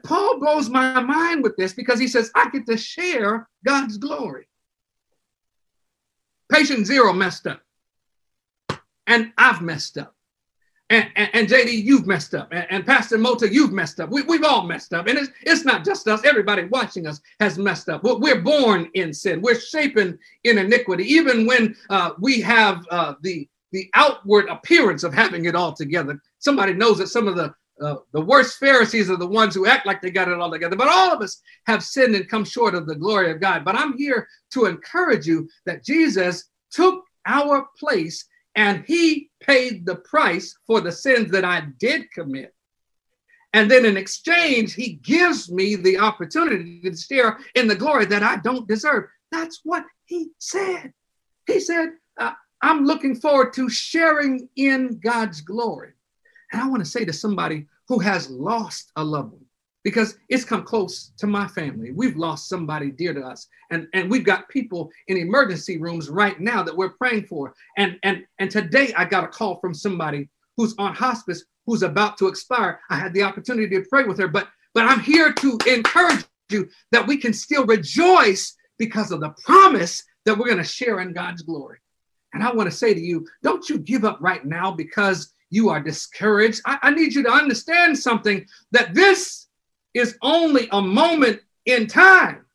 Paul 0.03 0.39
blows 0.39 0.69
my 0.69 0.99
mind 0.99 1.43
with 1.43 1.55
this 1.57 1.73
because 1.73 1.99
he 1.99 2.07
says, 2.07 2.31
I 2.35 2.49
get 2.49 2.65
to 2.67 2.77
share 2.77 3.47
God's 3.63 3.97
glory. 3.97 4.47
Patient 6.51 6.87
zero 6.87 7.13
messed 7.13 7.47
up. 7.47 7.61
And 9.07 9.31
I've 9.37 9.61
messed 9.61 9.97
up. 9.97 10.14
And, 10.91 11.09
and, 11.15 11.29
and, 11.33 11.47
JD, 11.47 11.83
you've 11.83 12.05
messed 12.05 12.35
up. 12.35 12.49
And, 12.51 12.67
and 12.69 12.85
Pastor 12.85 13.17
Mota, 13.17 13.51
you've 13.51 13.71
messed 13.71 13.99
up. 13.99 14.11
We, 14.11 14.21
we've 14.21 14.43
all 14.43 14.67
messed 14.67 14.93
up. 14.93 15.07
And 15.07 15.17
it's, 15.17 15.29
it's 15.41 15.65
not 15.65 15.83
just 15.83 16.07
us. 16.07 16.23
Everybody 16.23 16.65
watching 16.65 17.07
us 17.07 17.21
has 17.39 17.57
messed 17.57 17.89
up. 17.89 18.03
We're 18.03 18.41
born 18.41 18.91
in 18.93 19.11
sin. 19.11 19.41
We're 19.41 19.59
shapen 19.59 20.19
in 20.43 20.59
iniquity. 20.59 21.03
Even 21.05 21.47
when 21.47 21.75
uh, 21.89 22.11
we 22.19 22.39
have 22.41 22.85
uh, 22.91 23.15
the, 23.21 23.49
the 23.71 23.89
outward 23.95 24.47
appearance 24.47 25.03
of 25.03 25.11
having 25.11 25.45
it 25.45 25.55
all 25.55 25.73
together. 25.73 26.21
Somebody 26.37 26.73
knows 26.73 26.99
that 26.99 27.07
some 27.07 27.27
of 27.27 27.35
the 27.35 27.53
uh, 27.81 27.95
the 28.13 28.21
worst 28.21 28.57
Pharisees 28.57 29.09
are 29.09 29.17
the 29.17 29.27
ones 29.27 29.53
who 29.53 29.65
act 29.65 29.85
like 29.85 30.01
they 30.01 30.09
got 30.09 30.29
it 30.29 30.39
all 30.39 30.49
together. 30.49 30.77
But 30.77 30.87
all 30.87 31.11
of 31.11 31.21
us 31.21 31.41
have 31.67 31.83
sinned 31.83 32.15
and 32.15 32.29
come 32.29 32.45
short 32.45 32.73
of 32.73 32.87
the 32.87 32.95
glory 32.95 33.31
of 33.31 33.41
God. 33.41 33.65
But 33.65 33.75
I'm 33.75 33.97
here 33.97 34.29
to 34.53 34.65
encourage 34.65 35.27
you 35.27 35.49
that 35.65 35.83
Jesus 35.83 36.45
took 36.71 37.03
our 37.25 37.67
place 37.77 38.25
and 38.55 38.83
he 38.87 39.29
paid 39.41 39.85
the 39.85 39.95
price 39.95 40.57
for 40.65 40.81
the 40.81 40.91
sins 40.91 41.31
that 41.31 41.45
I 41.45 41.67
did 41.79 42.11
commit. 42.11 42.53
And 43.53 43.71
then 43.71 43.85
in 43.85 43.95
exchange, 43.95 44.73
he 44.73 44.93
gives 45.03 45.49
me 45.49 45.75
the 45.75 45.99
opportunity 45.99 46.81
to 46.81 46.95
share 46.95 47.39
in 47.55 47.67
the 47.67 47.75
glory 47.75 48.05
that 48.05 48.23
I 48.23 48.37
don't 48.37 48.67
deserve. 48.67 49.05
That's 49.31 49.61
what 49.63 49.85
he 50.05 50.29
said. 50.39 50.93
He 51.47 51.59
said, 51.59 51.89
uh, 52.19 52.33
I'm 52.61 52.83
looking 52.83 53.15
forward 53.15 53.53
to 53.53 53.69
sharing 53.69 54.49
in 54.55 54.99
God's 54.99 55.41
glory. 55.41 55.93
And 56.51 56.61
I 56.61 56.67
want 56.67 56.83
to 56.83 56.89
say 56.89 57.05
to 57.05 57.13
somebody 57.13 57.67
who 57.87 57.99
has 57.99 58.29
lost 58.29 58.91
a 58.95 59.03
loved 59.03 59.33
one, 59.33 59.44
because 59.85 60.17
it's 60.27 60.43
come 60.43 60.63
close 60.63 61.11
to 61.17 61.27
my 61.27 61.47
family. 61.47 61.91
We've 61.91 62.17
lost 62.17 62.49
somebody 62.49 62.91
dear 62.91 63.13
to 63.13 63.21
us. 63.21 63.47
And, 63.71 63.87
and 63.93 64.09
we've 64.09 64.25
got 64.25 64.49
people 64.49 64.91
in 65.07 65.15
emergency 65.15 65.77
rooms 65.77 66.09
right 66.09 66.37
now 66.41 66.63
that 66.63 66.75
we're 66.75 66.89
praying 66.89 67.27
for. 67.27 67.53
And, 67.77 67.97
and, 68.03 68.25
and 68.39 68.49
today 68.49 68.93
I 68.97 69.05
got 69.05 69.23
a 69.23 69.27
call 69.27 69.59
from 69.59 69.75
somebody 69.75 70.27
who's 70.57 70.73
on 70.79 70.95
hospice 70.95 71.45
who's 71.67 71.83
about 71.83 72.17
to 72.17 72.27
expire. 72.27 72.79
I 72.89 72.97
had 72.97 73.13
the 73.13 73.23
opportunity 73.23 73.75
to 73.77 73.85
pray 73.87 74.03
with 74.03 74.19
her, 74.19 74.27
but 74.27 74.49
but 74.73 74.85
I'm 74.85 74.99
here 74.99 75.31
to 75.31 75.57
encourage 75.67 76.25
you 76.49 76.67
that 76.91 77.07
we 77.07 77.15
can 77.15 77.31
still 77.31 77.65
rejoice 77.65 78.55
because 78.77 79.11
of 79.11 79.21
the 79.21 79.33
promise 79.45 80.03
that 80.25 80.37
we're 80.37 80.47
going 80.47 80.57
to 80.57 80.65
share 80.65 80.99
in 80.99 81.13
God's 81.13 81.43
glory. 81.43 81.79
And 82.33 82.43
I 82.43 82.51
want 82.51 82.69
to 82.69 82.75
say 82.75 82.93
to 82.93 82.99
you, 82.99 83.25
don't 83.41 83.67
you 83.69 83.79
give 83.79 84.03
up 84.03 84.17
right 84.19 84.43
now 84.43 84.71
because 84.71 85.31
you 85.49 85.69
are 85.69 85.79
discouraged. 85.79 86.61
I, 86.65 86.77
I 86.81 86.91
need 86.91 87.13
you 87.13 87.23
to 87.23 87.31
understand 87.31 87.97
something 87.97 88.45
that 88.71 88.93
this 88.93 89.44
is 89.95 90.17
only 90.21 90.67
a 90.71 90.81
moment 90.81 91.41
in 91.65 91.87
time. 91.87 92.45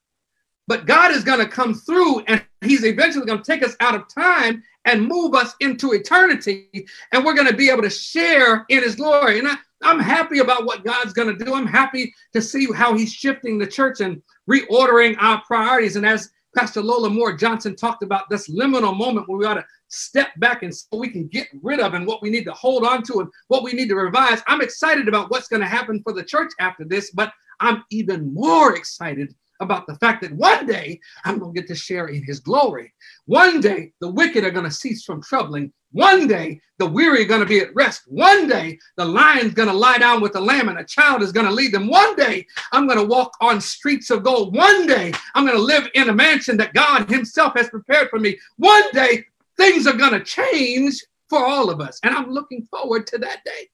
But 0.69 0.87
God 0.87 1.11
is 1.11 1.25
going 1.25 1.41
to 1.41 1.49
come 1.49 1.75
through 1.75 2.21
and 2.21 2.45
He's 2.63 2.85
eventually 2.85 3.27
going 3.27 3.43
to 3.43 3.45
take 3.45 3.65
us 3.65 3.75
out 3.81 3.95
of 3.95 4.07
time 4.07 4.63
and 4.85 5.09
move 5.09 5.35
us 5.35 5.55
into 5.61 5.93
eternity. 5.93 6.87
And 7.13 7.25
we're 7.25 7.35
going 7.35 7.49
to 7.49 7.57
be 7.57 7.71
able 7.71 7.83
to 7.83 7.91
share 7.91 8.67
in 8.69 8.83
His 8.83 8.95
glory. 8.95 9.41
And 9.41 9.49
I, 9.49 9.57
I'm 9.83 9.99
happy 9.99 10.39
about 10.39 10.67
what 10.67 10.85
God's 10.85 11.13
going 11.13 11.37
to 11.37 11.45
do. 11.45 11.55
I'm 11.55 11.67
happy 11.67 12.15
to 12.35 12.43
see 12.43 12.69
how 12.73 12.97
He's 12.97 13.13
shifting 13.13 13.59
the 13.59 13.67
church 13.67 14.01
and 14.01 14.23
reordering 14.49 15.17
our 15.19 15.43
priorities. 15.47 15.97
And 15.97 16.07
as 16.07 16.31
Pastor 16.57 16.83
Lola 16.83 17.11
Moore 17.11 17.33
Johnson 17.33 17.75
talked 17.75 18.03
about 18.03 18.29
this 18.29 18.49
liminal 18.49 18.97
moment 18.97 19.29
where 19.29 19.39
we 19.39 19.47
ought 19.47 19.55
to 19.55 19.65
step 19.91 20.29
back 20.39 20.63
and 20.63 20.75
so 20.75 20.97
we 20.97 21.09
can 21.09 21.27
get 21.27 21.49
rid 21.63 21.81
of 21.81 21.95
and 21.95 22.07
what 22.07 22.23
we 22.23 22.31
need 22.31 22.45
to 22.45 22.53
hold 22.53 22.85
on 22.85 23.03
to 23.03 23.21
and 23.21 23.29
what 23.49 23.63
we 23.63 23.73
need 23.73 23.89
to 23.89 23.97
revise. 23.97 24.43
I'm 24.47 24.63
excited 24.63 25.09
about 25.09 25.31
what's 25.31 25.49
going 25.49 25.63
to 25.63 25.69
happen 25.69 26.01
for 26.03 26.13
the 26.13 26.25
church 26.25 26.53
after 26.59 26.85
this, 26.85 27.11
but 27.11 27.33
I'm 27.61 27.85
even 27.91 28.33
more 28.33 28.77
excited 28.77 29.35
about 29.61 29.87
the 29.87 29.95
fact 29.97 30.23
that 30.23 30.33
one 30.33 30.67
day 30.67 30.99
I'm 31.25 31.39
going 31.39 31.55
to 31.55 31.61
get 31.61 31.69
to 31.69 31.75
share 31.75 32.07
in 32.07 32.25
his 32.25 32.41
glory. 32.41 32.93
One 33.27 33.61
day 33.61 33.93
the 34.01 34.11
wicked 34.11 34.45
are 34.45 34.51
going 34.51 34.65
to 34.65 34.71
cease 34.71 35.05
from 35.05 35.23
troubling. 35.23 35.73
One 35.93 36.27
day 36.27 36.61
the 36.79 36.87
weary 36.87 37.25
are 37.25 37.29
going 37.29 37.41
to 37.41 37.47
be 37.47 37.61
at 37.61 37.75
rest. 37.75 38.05
One 38.07 38.49
day 38.49 38.79
the 38.97 39.05
lion's 39.05 39.55
going 39.55 39.69
to 39.69 39.75
lie 39.75 39.99
down 39.99 40.21
with 40.23 40.33
the 40.33 40.41
lamb 40.41 40.69
and 40.69 40.79
a 40.79 40.85
child 40.85 41.21
is 41.21 41.33
going 41.33 41.47
to 41.47 41.53
lead 41.53 41.73
them. 41.73 41.89
One 41.89 42.17
day 42.17 42.47
I'm 42.73 42.87
going 42.87 42.99
to 42.99 43.05
walk 43.05 43.33
on 43.41 43.61
streets 43.61 44.11
of 44.11 44.23
gold. 44.23 44.55
One 44.55 44.87
day 44.87 45.13
I'm 45.35 45.45
going 45.45 45.59
to 45.59 45.63
live 45.63 45.89
in 45.95 46.09
a 46.09 46.15
mansion 46.15 46.57
that 46.57 46.73
God 46.73 47.11
himself 47.11 47.53
has 47.57 47.69
prepared 47.69 48.09
for 48.09 48.19
me. 48.19 48.39
One 48.57 48.85
day 48.93 49.27
things 49.61 49.87
are 49.87 49.93
going 49.93 50.13
to 50.13 50.25
change 50.25 51.05
for 51.29 51.45
all 51.45 51.69
of 51.69 51.81
us. 51.81 52.01
And 52.03 52.15
I'm 52.15 52.31
looking 52.31 52.65
forward 52.65 53.07
to 53.09 53.19
that 53.19 53.45
day. 53.45 53.69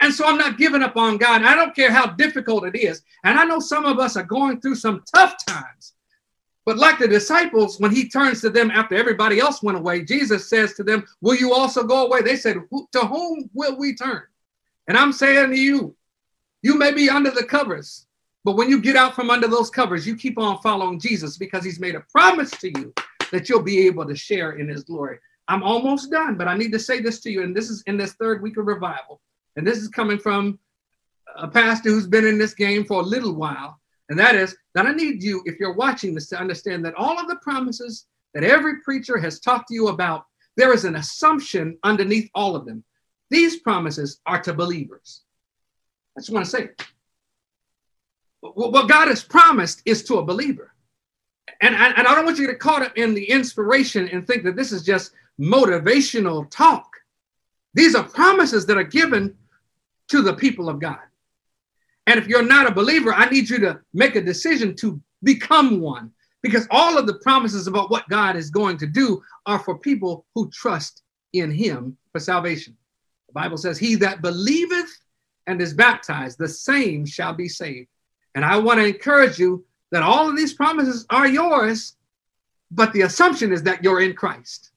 And 0.00 0.12
so 0.12 0.26
I'm 0.26 0.36
not 0.36 0.58
giving 0.58 0.82
up 0.82 0.96
on 0.96 1.18
God. 1.18 1.44
I 1.44 1.54
don't 1.54 1.74
care 1.74 1.92
how 1.92 2.06
difficult 2.06 2.66
it 2.66 2.76
is. 2.76 3.02
And 3.22 3.38
I 3.38 3.44
know 3.44 3.60
some 3.60 3.84
of 3.84 4.00
us 4.00 4.16
are 4.16 4.24
going 4.24 4.60
through 4.60 4.74
some 4.74 5.04
tough 5.14 5.36
times. 5.46 5.92
But 6.66 6.78
like 6.78 6.98
the 6.98 7.06
disciples, 7.06 7.78
when 7.78 7.94
he 7.94 8.08
turns 8.08 8.40
to 8.40 8.50
them 8.50 8.70
after 8.70 8.96
everybody 8.96 9.38
else 9.38 9.62
went 9.62 9.78
away, 9.78 10.04
Jesus 10.04 10.48
says 10.48 10.74
to 10.74 10.82
them, 10.82 11.04
Will 11.20 11.36
you 11.36 11.54
also 11.54 11.84
go 11.84 12.06
away? 12.06 12.22
They 12.22 12.36
said, 12.36 12.56
To 12.92 13.00
whom 13.00 13.48
will 13.54 13.76
we 13.76 13.94
turn? 13.94 14.22
And 14.88 14.98
I'm 14.98 15.12
saying 15.12 15.50
to 15.50 15.56
you, 15.56 15.94
you 16.62 16.76
may 16.76 16.92
be 16.92 17.08
under 17.08 17.30
the 17.30 17.44
covers, 17.44 18.06
but 18.44 18.56
when 18.56 18.68
you 18.68 18.80
get 18.80 18.96
out 18.96 19.14
from 19.14 19.30
under 19.30 19.46
those 19.46 19.70
covers, 19.70 20.06
you 20.06 20.16
keep 20.16 20.38
on 20.38 20.58
following 20.60 20.98
Jesus 20.98 21.36
because 21.36 21.64
he's 21.64 21.80
made 21.80 21.94
a 21.94 22.00
promise 22.00 22.50
to 22.50 22.70
you 22.70 22.94
that 23.34 23.48
you'll 23.48 23.62
be 23.62 23.86
able 23.86 24.06
to 24.06 24.14
share 24.14 24.52
in 24.52 24.68
his 24.68 24.84
glory. 24.84 25.18
I'm 25.48 25.62
almost 25.62 26.10
done, 26.10 26.36
but 26.36 26.48
I 26.48 26.56
need 26.56 26.72
to 26.72 26.78
say 26.78 27.00
this 27.00 27.20
to 27.20 27.30
you. 27.30 27.42
And 27.42 27.54
this 27.54 27.68
is 27.68 27.82
in 27.86 27.96
this 27.96 28.14
third 28.14 28.42
week 28.42 28.56
of 28.56 28.66
revival. 28.66 29.20
And 29.56 29.66
this 29.66 29.78
is 29.78 29.88
coming 29.88 30.18
from 30.18 30.58
a 31.36 31.48
pastor 31.48 31.90
who's 31.90 32.06
been 32.06 32.26
in 32.26 32.38
this 32.38 32.54
game 32.54 32.84
for 32.84 33.00
a 33.00 33.04
little 33.04 33.34
while. 33.34 33.80
And 34.08 34.18
that 34.18 34.34
is 34.34 34.56
that 34.74 34.86
I 34.86 34.92
need 34.92 35.22
you, 35.22 35.42
if 35.44 35.58
you're 35.58 35.74
watching 35.74 36.14
this, 36.14 36.28
to 36.28 36.38
understand 36.38 36.84
that 36.84 36.94
all 36.94 37.18
of 37.18 37.28
the 37.28 37.36
promises 37.36 38.06
that 38.34 38.44
every 38.44 38.80
preacher 38.80 39.18
has 39.18 39.40
talked 39.40 39.68
to 39.68 39.74
you 39.74 39.88
about, 39.88 40.24
there 40.56 40.72
is 40.72 40.84
an 40.84 40.96
assumption 40.96 41.78
underneath 41.82 42.30
all 42.34 42.54
of 42.56 42.66
them. 42.66 42.84
These 43.30 43.60
promises 43.60 44.20
are 44.26 44.40
to 44.42 44.52
believers. 44.52 45.22
I 46.16 46.20
just 46.20 46.30
want 46.30 46.44
to 46.44 46.50
say 46.50 46.68
What 48.40 48.88
God 48.88 49.08
has 49.08 49.22
promised 49.24 49.82
is 49.84 50.04
to 50.04 50.18
a 50.18 50.24
believer 50.24 50.73
and, 51.60 51.74
and, 51.74 52.06
I 52.06 52.14
don't 52.14 52.24
want 52.24 52.38
you 52.38 52.46
to 52.46 52.52
get 52.52 52.60
caught 52.60 52.82
up 52.82 52.96
in 52.96 53.14
the 53.14 53.24
inspiration 53.24 54.08
and 54.08 54.26
think 54.26 54.44
that 54.44 54.56
this 54.56 54.72
is 54.72 54.82
just 54.82 55.12
motivational 55.40 56.50
talk. 56.50 56.88
These 57.74 57.94
are 57.94 58.04
promises 58.04 58.66
that 58.66 58.76
are 58.76 58.84
given 58.84 59.36
to 60.08 60.22
the 60.22 60.34
people 60.34 60.68
of 60.68 60.80
God. 60.80 60.98
And 62.06 62.18
if 62.18 62.28
you're 62.28 62.44
not 62.44 62.66
a 62.66 62.74
believer, 62.74 63.12
I 63.12 63.28
need 63.28 63.48
you 63.48 63.58
to 63.60 63.80
make 63.92 64.14
a 64.14 64.22
decision 64.22 64.76
to 64.76 65.00
become 65.22 65.80
one 65.80 66.12
because 66.42 66.68
all 66.70 66.98
of 66.98 67.06
the 67.06 67.18
promises 67.20 67.66
about 67.66 67.90
what 67.90 68.08
God 68.08 68.36
is 68.36 68.50
going 68.50 68.76
to 68.78 68.86
do 68.86 69.22
are 69.46 69.58
for 69.58 69.78
people 69.78 70.26
who 70.34 70.50
trust 70.50 71.02
in 71.32 71.50
Him 71.50 71.96
for 72.12 72.20
salvation. 72.20 72.76
The 73.28 73.32
Bible 73.32 73.56
says, 73.56 73.78
He 73.78 73.94
that 73.96 74.22
believeth 74.22 74.90
and 75.46 75.60
is 75.60 75.72
baptized, 75.72 76.38
the 76.38 76.48
same 76.48 77.06
shall 77.06 77.32
be 77.32 77.48
saved. 77.48 77.88
And 78.34 78.44
I 78.44 78.58
want 78.58 78.80
to 78.80 78.86
encourage 78.86 79.38
you 79.38 79.64
that 79.94 80.02
all 80.02 80.28
of 80.28 80.36
these 80.36 80.52
promises 80.52 81.06
are 81.08 81.28
yours, 81.28 81.94
but 82.72 82.92
the 82.92 83.02
assumption 83.02 83.52
is 83.52 83.62
that 83.62 83.84
you're 83.84 84.00
in 84.00 84.12
Christ. 84.12 84.72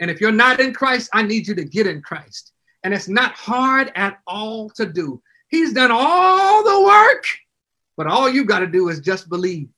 And 0.00 0.10
if 0.10 0.22
you're 0.22 0.32
not 0.32 0.58
in 0.58 0.72
Christ, 0.72 1.10
I 1.12 1.22
need 1.22 1.46
you 1.46 1.54
to 1.56 1.64
get 1.64 1.86
in 1.86 2.00
Christ. 2.00 2.52
And 2.82 2.94
it's 2.94 3.06
not 3.06 3.34
hard 3.34 3.92
at 3.94 4.20
all 4.26 4.70
to 4.70 4.86
do. 4.86 5.20
He's 5.48 5.74
done 5.74 5.90
all 5.92 6.64
the 6.64 6.82
work, 6.82 7.26
but 7.98 8.06
all 8.06 8.26
you 8.26 8.46
got 8.46 8.60
to 8.60 8.66
do 8.66 8.88
is 8.88 9.00
just 9.00 9.28
believe. 9.28 9.68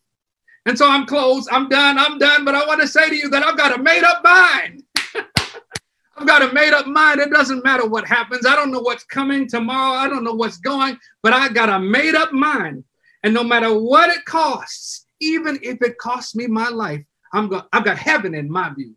And 0.66 0.78
so 0.78 0.88
I'm 0.88 1.04
closed. 1.04 1.48
I'm 1.50 1.68
done. 1.68 1.98
I'm 1.98 2.18
done. 2.18 2.44
But 2.44 2.54
I 2.54 2.64
want 2.64 2.80
to 2.80 2.86
say 2.86 3.08
to 3.08 3.16
you 3.16 3.28
that 3.30 3.44
I've 3.44 3.56
got 3.56 3.76
a 3.76 3.82
made 3.82 4.04
up 4.04 4.22
mind. 4.22 4.84
I've 6.16 6.28
got 6.28 6.48
a 6.48 6.54
made 6.54 6.74
up 6.74 6.86
mind. 6.86 7.18
It 7.18 7.30
doesn't 7.30 7.64
matter 7.64 7.88
what 7.88 8.06
happens. 8.06 8.46
I 8.46 8.54
don't 8.54 8.70
know 8.70 8.80
what's 8.82 9.02
coming 9.02 9.48
tomorrow. 9.48 9.96
I 9.98 10.08
don't 10.08 10.22
know 10.22 10.34
what's 10.34 10.58
going, 10.58 10.96
but 11.24 11.32
I 11.32 11.48
got 11.48 11.70
a 11.70 11.80
made 11.80 12.14
up 12.14 12.32
mind 12.32 12.84
and 13.26 13.34
no 13.34 13.42
matter 13.42 13.76
what 13.76 14.08
it 14.08 14.24
costs, 14.24 15.04
even 15.18 15.58
if 15.60 15.82
it 15.82 15.98
costs 15.98 16.36
me 16.36 16.46
my 16.46 16.68
life, 16.68 17.04
I'm 17.32 17.48
going, 17.48 17.64
I've 17.72 17.84
got 17.84 17.98
heaven 17.98 18.36
in 18.36 18.48
my 18.48 18.72
view. 18.72 18.94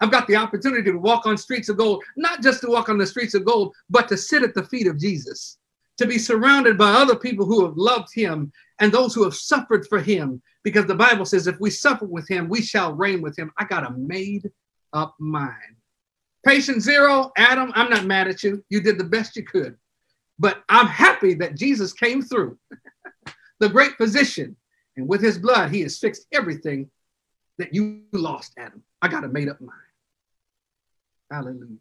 I've 0.00 0.10
got 0.10 0.26
the 0.26 0.36
opportunity 0.36 0.90
to 0.90 0.96
walk 0.96 1.26
on 1.26 1.36
streets 1.36 1.68
of 1.68 1.76
gold, 1.76 2.02
not 2.16 2.42
just 2.42 2.62
to 2.62 2.68
walk 2.68 2.88
on 2.88 2.96
the 2.96 3.06
streets 3.06 3.34
of 3.34 3.44
gold, 3.44 3.74
but 3.90 4.08
to 4.08 4.16
sit 4.16 4.42
at 4.42 4.54
the 4.54 4.64
feet 4.64 4.86
of 4.86 4.98
Jesus, 4.98 5.58
to 5.98 6.06
be 6.06 6.16
surrounded 6.16 6.78
by 6.78 6.92
other 6.92 7.14
people 7.14 7.44
who 7.44 7.62
have 7.66 7.76
loved 7.76 8.08
him 8.14 8.50
and 8.78 8.90
those 8.90 9.14
who 9.14 9.22
have 9.22 9.34
suffered 9.34 9.86
for 9.86 10.00
him. 10.00 10.40
Because 10.64 10.86
the 10.86 10.94
Bible 10.94 11.26
says, 11.26 11.46
if 11.46 11.60
we 11.60 11.68
suffer 11.68 12.06
with 12.06 12.26
him, 12.26 12.48
we 12.48 12.62
shall 12.62 12.94
reign 12.94 13.20
with 13.20 13.38
him. 13.38 13.52
I 13.58 13.64
got 13.64 13.86
a 13.86 13.90
made 13.90 14.50
up 14.94 15.14
mind. 15.18 15.76
Patient 16.42 16.80
zero, 16.80 17.32
Adam, 17.36 17.70
I'm 17.74 17.90
not 17.90 18.06
mad 18.06 18.28
at 18.28 18.42
you. 18.42 18.64
You 18.70 18.80
did 18.80 18.96
the 18.96 19.04
best 19.04 19.36
you 19.36 19.44
could. 19.44 19.76
But 20.38 20.62
I'm 20.70 20.86
happy 20.86 21.34
that 21.34 21.54
Jesus 21.54 21.92
came 21.92 22.22
through. 22.22 22.58
the 23.60 23.68
great 23.68 23.96
physician. 23.96 24.56
And 24.96 25.08
with 25.08 25.22
his 25.22 25.38
blood, 25.38 25.70
he 25.70 25.82
has 25.82 25.98
fixed 25.98 26.26
everything 26.32 26.90
that 27.58 27.74
you 27.74 28.02
lost, 28.12 28.52
Adam. 28.58 28.82
I 29.00 29.08
got 29.08 29.24
a 29.24 29.28
made 29.28 29.48
up 29.48 29.60
mind. 29.60 29.78
Hallelujah. 31.30 31.76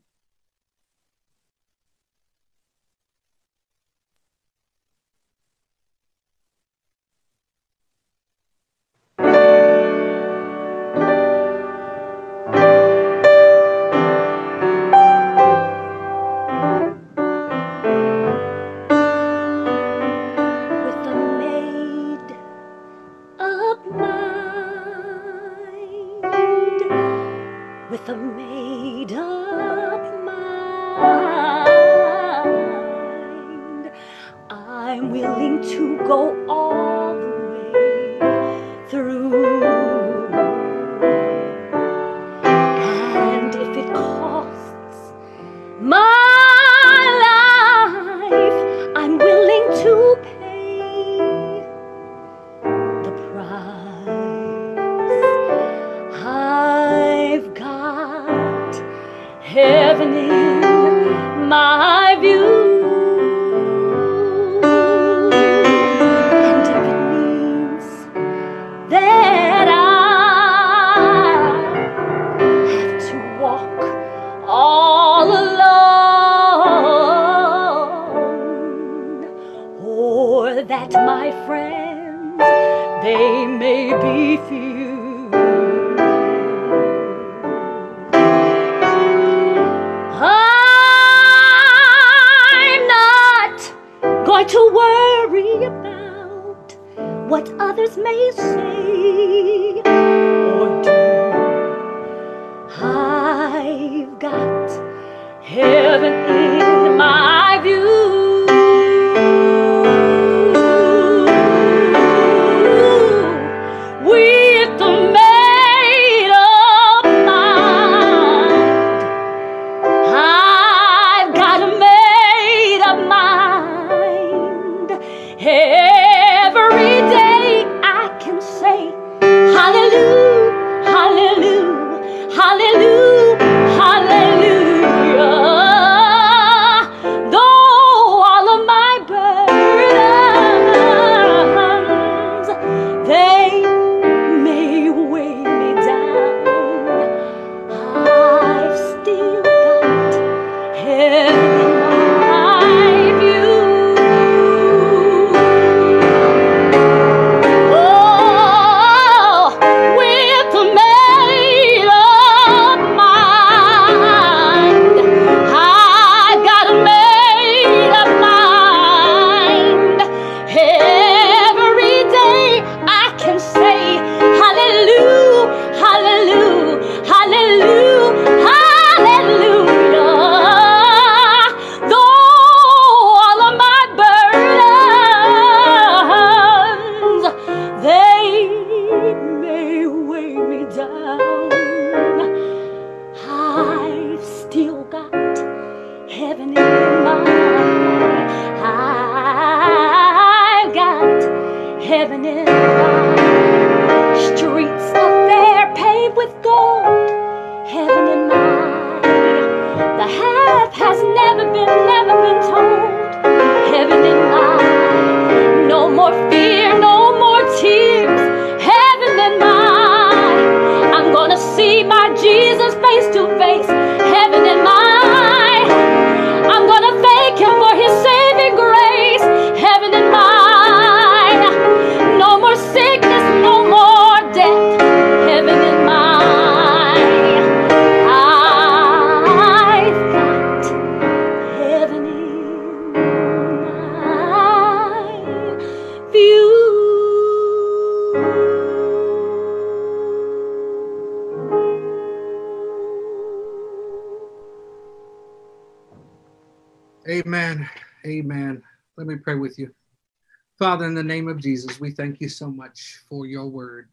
Of 261.37 261.43
Jesus, 261.43 261.79
we 261.79 261.91
thank 261.91 262.19
you 262.19 262.29
so 262.29 262.49
much 262.49 263.01
for 263.07 263.27
your 263.27 263.45
word 263.45 263.89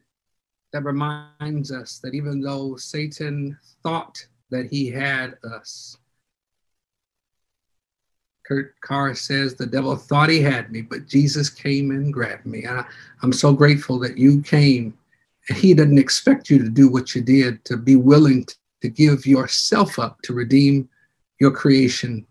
that 0.73 0.83
reminds 0.83 1.71
us 1.71 1.99
that 1.99 2.15
even 2.15 2.41
though 2.41 2.75
Satan 2.75 3.57
thought 3.83 4.25
that 4.49 4.65
he 4.65 4.89
had 4.89 5.37
us, 5.43 5.97
Kurt 8.47 8.79
Carr 8.81 9.15
says 9.15 9.55
the 9.55 9.65
devil 9.65 9.95
thought 9.95 10.29
he 10.29 10.41
had 10.41 10.71
me, 10.71 10.81
but 10.81 11.07
Jesus 11.07 11.49
came 11.49 11.91
and 11.91 12.11
grabbed 12.11 12.45
me. 12.45 12.65
I, 12.65 12.83
I'm 13.21 13.33
so 13.33 13.53
grateful 13.53 13.99
that 13.99 14.17
you 14.17 14.41
came. 14.41 14.97
He 15.47 15.73
didn't 15.73 15.99
expect 15.99 16.49
you 16.49 16.57
to 16.59 16.69
do 16.69 16.89
what 16.89 17.15
you 17.15 17.21
did, 17.21 17.63
to 17.65 17.77
be 17.77 17.95
willing 17.95 18.45
to, 18.45 18.55
to 18.81 18.89
give 18.89 19.25
yourself 19.25 19.99
up 19.99 20.19
to 20.23 20.33
redeem 20.33 20.89
your 21.39 21.51
creation. 21.51 22.25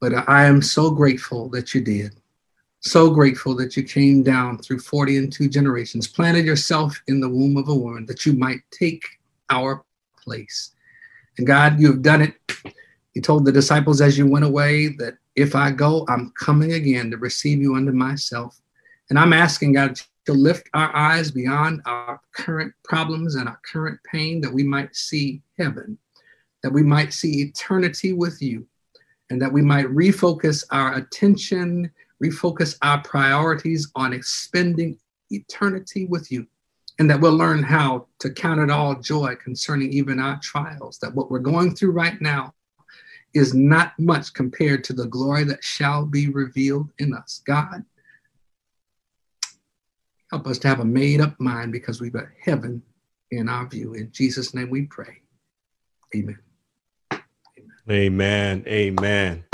But 0.00 0.28
I 0.28 0.44
am 0.44 0.62
so 0.62 0.90
grateful 0.90 1.48
that 1.50 1.74
you 1.74 1.80
did. 1.82 2.14
So 2.80 3.10
grateful 3.10 3.56
that 3.56 3.76
you 3.76 3.82
came 3.82 4.22
down 4.22 4.58
through 4.58 4.78
40 4.78 5.16
and 5.18 5.32
two 5.32 5.48
generations, 5.48 6.06
planted 6.06 6.44
yourself 6.44 7.00
in 7.08 7.20
the 7.20 7.28
womb 7.28 7.56
of 7.56 7.68
a 7.68 7.74
woman 7.74 8.06
that 8.06 8.24
you 8.24 8.34
might 8.34 8.60
take 8.70 9.02
our 9.50 9.84
place. 10.16 10.72
And 11.38 11.46
God, 11.46 11.80
you 11.80 11.88
have 11.88 12.02
done 12.02 12.22
it. 12.22 12.34
You 13.14 13.22
told 13.22 13.44
the 13.44 13.52
disciples 13.52 14.00
as 14.00 14.16
you 14.16 14.26
went 14.26 14.44
away 14.44 14.88
that 14.98 15.14
if 15.34 15.56
I 15.56 15.72
go, 15.72 16.04
I'm 16.08 16.32
coming 16.38 16.72
again 16.72 17.10
to 17.10 17.16
receive 17.16 17.60
you 17.60 17.74
unto 17.74 17.92
myself. 17.92 18.60
And 19.10 19.18
I'm 19.18 19.32
asking 19.32 19.72
God 19.72 20.00
to 20.26 20.32
lift 20.32 20.68
our 20.74 20.94
eyes 20.94 21.30
beyond 21.30 21.80
our 21.86 22.20
current 22.32 22.74
problems 22.84 23.34
and 23.34 23.48
our 23.48 23.58
current 23.64 23.98
pain 24.04 24.40
that 24.42 24.52
we 24.52 24.62
might 24.62 24.94
see 24.94 25.42
heaven, 25.58 25.98
that 26.62 26.72
we 26.72 26.82
might 26.82 27.12
see 27.12 27.42
eternity 27.42 28.12
with 28.12 28.42
you, 28.42 28.66
and 29.30 29.40
that 29.40 29.52
we 29.52 29.62
might 29.62 29.86
refocus 29.86 30.64
our 30.70 30.94
attention, 30.96 31.90
refocus 32.22 32.76
our 32.82 33.02
priorities 33.02 33.90
on 33.94 34.12
expending 34.12 34.98
eternity 35.30 36.06
with 36.06 36.30
you. 36.30 36.46
And 36.98 37.08
that 37.10 37.20
we'll 37.20 37.36
learn 37.36 37.62
how 37.62 38.08
to 38.18 38.30
count 38.30 38.60
it 38.60 38.70
all 38.70 38.96
joy 39.00 39.36
concerning 39.36 39.92
even 39.92 40.18
our 40.18 40.40
trials, 40.40 40.98
that 40.98 41.14
what 41.14 41.30
we're 41.30 41.38
going 41.38 41.74
through 41.76 41.92
right 41.92 42.20
now 42.20 42.52
is 43.34 43.54
not 43.54 43.92
much 44.00 44.32
compared 44.34 44.82
to 44.84 44.92
the 44.92 45.06
glory 45.06 45.44
that 45.44 45.62
shall 45.62 46.04
be 46.04 46.28
revealed 46.28 46.90
in 46.98 47.14
us. 47.14 47.40
God, 47.46 47.84
Help 50.30 50.46
us 50.46 50.58
to 50.58 50.68
have 50.68 50.80
a 50.80 50.84
made 50.84 51.20
up 51.20 51.38
mind 51.40 51.72
because 51.72 52.00
we've 52.00 52.12
got 52.12 52.26
heaven 52.40 52.82
in 53.30 53.48
our 53.48 53.66
view. 53.66 53.94
In 53.94 54.10
Jesus' 54.12 54.54
name 54.54 54.68
we 54.68 54.82
pray. 54.82 55.22
Amen. 56.14 56.38
Amen. 57.90 58.64
Amen. 58.66 59.44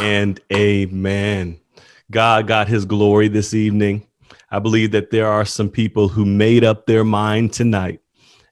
And 0.00 0.40
amen. 0.52 1.60
God 2.10 2.46
got 2.46 2.68
his 2.68 2.84
glory 2.84 3.28
this 3.28 3.54
evening. 3.54 4.06
I 4.50 4.58
believe 4.58 4.92
that 4.92 5.10
there 5.10 5.26
are 5.26 5.44
some 5.44 5.68
people 5.68 6.08
who 6.08 6.24
made 6.24 6.64
up 6.64 6.86
their 6.86 7.04
mind 7.04 7.52
tonight 7.52 8.00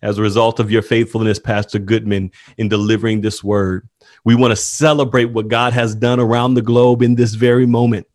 as 0.00 0.18
a 0.18 0.22
result 0.22 0.58
of 0.58 0.70
your 0.70 0.82
faithfulness, 0.82 1.38
Pastor 1.38 1.78
Goodman, 1.78 2.32
in 2.58 2.68
delivering 2.68 3.20
this 3.20 3.44
word. 3.44 3.88
We 4.24 4.34
want 4.34 4.52
to 4.52 4.56
celebrate 4.56 5.26
what 5.26 5.48
God 5.48 5.72
has 5.72 5.94
done 5.94 6.18
around 6.18 6.54
the 6.54 6.62
globe 6.62 7.02
in 7.02 7.14
this 7.14 7.34
very 7.34 7.66
moment 7.66 8.06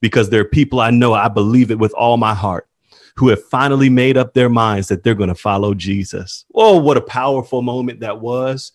because 0.00 0.30
there 0.30 0.40
are 0.40 0.44
people 0.44 0.80
I 0.80 0.90
know, 0.90 1.14
I 1.14 1.28
believe 1.28 1.70
it 1.70 1.78
with 1.78 1.92
all 1.94 2.16
my 2.16 2.34
heart, 2.34 2.68
who 3.16 3.28
have 3.28 3.42
finally 3.44 3.88
made 3.88 4.16
up 4.16 4.34
their 4.34 4.48
minds 4.48 4.88
that 4.88 5.02
they're 5.02 5.14
going 5.14 5.28
to 5.28 5.34
follow 5.34 5.74
Jesus. 5.74 6.44
Oh, 6.54 6.78
what 6.78 6.96
a 6.96 7.02
powerful 7.02 7.62
moment 7.62 8.00
that 8.00 8.20
was. 8.20 8.72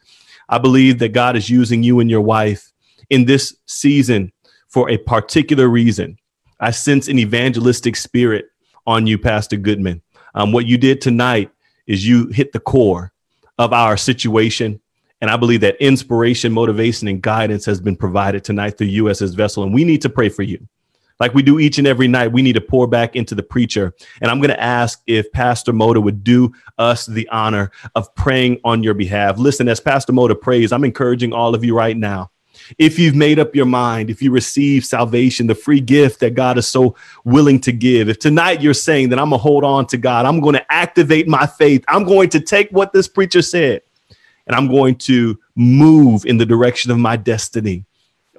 I 0.50 0.58
believe 0.58 1.00
that 1.00 1.14
God 1.14 1.36
is 1.36 1.50
using 1.50 1.84
you 1.84 2.00
and 2.00 2.10
your 2.10 2.22
wife 2.22 2.72
in 3.10 3.26
this 3.26 3.56
season 3.66 4.32
for 4.68 4.90
a 4.90 4.98
particular 4.98 5.68
reason. 5.68 6.18
I 6.60 6.72
sense 6.72 7.08
an 7.08 7.20
evangelistic 7.20 7.96
spirit 7.96 8.46
on 8.86 9.08
you, 9.08 9.18
Pastor 9.18 9.58
Goodman. 9.58 10.02
Um, 10.34 10.52
what 10.52 10.66
you 10.66 10.78
did 10.78 11.02
tonight 11.02 11.52
is 11.86 12.08
you 12.08 12.28
hit 12.28 12.52
the 12.52 12.60
core 12.60 13.12
of 13.58 13.74
our 13.74 13.98
situation. 13.98 14.80
And 15.22 15.32
I 15.32 15.38
believe 15.38 15.62
that 15.62 15.82
inspiration, 15.82 16.52
motivation, 16.52 17.08
and 17.08 17.22
guidance 17.22 17.66
has 17.66 17.82
been 17.82 17.96
provided 17.96 18.44
tonight 18.44 18.78
through 18.78 18.88
you 18.88 19.10
as 19.10 19.20
his 19.20 19.34
vessel. 19.34 19.64
And 19.64 19.74
we 19.74 19.84
need 19.84 20.02
to 20.04 20.10
pray 20.10 20.30
for 20.30 20.44
you. 20.44 20.68
Like 21.20 21.34
we 21.34 21.42
do 21.42 21.58
each 21.58 21.80
and 21.80 21.88
every 21.88 22.08
night, 22.08 22.32
we 22.32 22.44
need 22.44 22.54
to 22.54 22.62
pour 22.62 22.86
back 22.86 23.16
into 23.16 23.34
the 23.34 23.42
preacher. 23.42 23.96
And 24.22 24.30
I'm 24.30 24.40
going 24.40 24.52
to 24.52 24.62
ask 24.62 25.02
if 25.08 25.32
Pastor 25.32 25.74
Moda 25.74 26.02
would 26.02 26.24
do 26.24 26.54
us 26.78 27.08
the 27.08 27.28
honor 27.30 27.72
of 27.96 28.14
praying 28.14 28.60
on 28.64 28.84
your 28.84 28.94
behalf. 28.94 29.40
Listen, 29.40 29.68
as 29.68 29.80
Pastor 29.80 30.14
Moda 30.14 30.40
prays, 30.40 30.72
I'm 30.72 30.84
encouraging 30.84 31.34
all 31.34 31.56
of 31.56 31.66
you 31.66 31.76
right 31.76 31.98
now 31.98 32.30
if 32.78 33.00
you've 33.00 33.16
made 33.16 33.40
up 33.40 33.56
your 33.56 33.66
mind, 33.66 34.10
if 34.10 34.22
you 34.22 34.32
receive 34.32 34.86
salvation, 34.86 35.48
the 35.48 35.56
free 35.56 35.80
gift 35.80 36.20
that 36.20 36.36
God 36.36 36.58
is 36.58 36.68
so 36.68 36.96
willing 37.24 37.60
to 37.62 37.72
give, 37.72 38.10
if 38.10 38.20
tonight 38.20 38.62
you're 38.62 38.74
saying 38.74 39.10
that 39.10 39.20
I'm 39.20 39.30
going 39.30 39.40
to 39.40 39.44
hold 39.44 39.64
on 39.64 39.88
to 39.88 39.98
God, 39.98 40.26
I'm 40.26 40.40
going 40.40 40.56
to 40.56 40.72
activate 40.72 41.28
my 41.28 41.46
faith, 41.46 41.84
I'm 41.88 42.04
going 42.04 42.30
to 42.30 42.40
take 42.40 42.70
what 42.72 42.94
this 42.94 43.08
preacher 43.08 43.42
said 43.42 43.82
and 44.48 44.56
I'm 44.56 44.68
going 44.68 44.96
to 44.96 45.40
move 45.56 46.26
in 46.26 46.38
the 46.38 46.46
direction 46.46 46.90
of 46.92 46.98
my 46.98 47.18
destiny. 47.18 47.86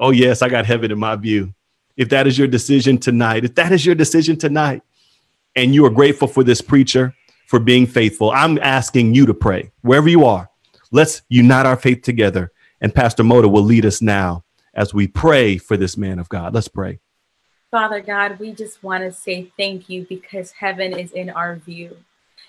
Oh, 0.00 0.10
yes, 0.10 0.42
I 0.42 0.48
got 0.48 0.66
heaven 0.66 0.90
in 0.90 0.98
my 0.98 1.16
view. 1.16 1.52
If 1.96 2.08
that 2.10 2.26
is 2.26 2.38
your 2.38 2.48
decision 2.48 2.98
tonight, 2.98 3.44
if 3.44 3.54
that 3.56 3.72
is 3.72 3.84
your 3.84 3.94
decision 3.94 4.36
tonight, 4.36 4.82
and 5.56 5.74
you 5.74 5.84
are 5.84 5.90
grateful 5.90 6.28
for 6.28 6.44
this 6.44 6.60
preacher 6.60 7.14
for 7.46 7.58
being 7.58 7.86
faithful, 7.86 8.30
I'm 8.30 8.58
asking 8.58 9.14
you 9.14 9.26
to 9.26 9.34
pray 9.34 9.72
wherever 9.82 10.08
you 10.08 10.24
are. 10.24 10.48
Let's 10.92 11.22
unite 11.28 11.66
our 11.66 11.76
faith 11.76 12.02
together 12.02 12.52
and 12.80 12.94
Pastor 12.94 13.22
Moda 13.22 13.50
will 13.50 13.62
lead 13.62 13.84
us 13.84 14.00
now 14.00 14.44
as 14.74 14.94
we 14.94 15.06
pray 15.06 15.58
for 15.58 15.76
this 15.76 15.96
man 15.96 16.18
of 16.18 16.28
God. 16.28 16.54
Let's 16.54 16.68
pray. 16.68 17.00
Father 17.70 18.00
God, 18.00 18.38
we 18.38 18.52
just 18.52 18.82
want 18.82 19.04
to 19.04 19.12
say 19.12 19.52
thank 19.56 19.90
you 19.90 20.06
because 20.08 20.52
heaven 20.52 20.92
is 20.98 21.12
in 21.12 21.28
our 21.28 21.56
view. 21.56 21.96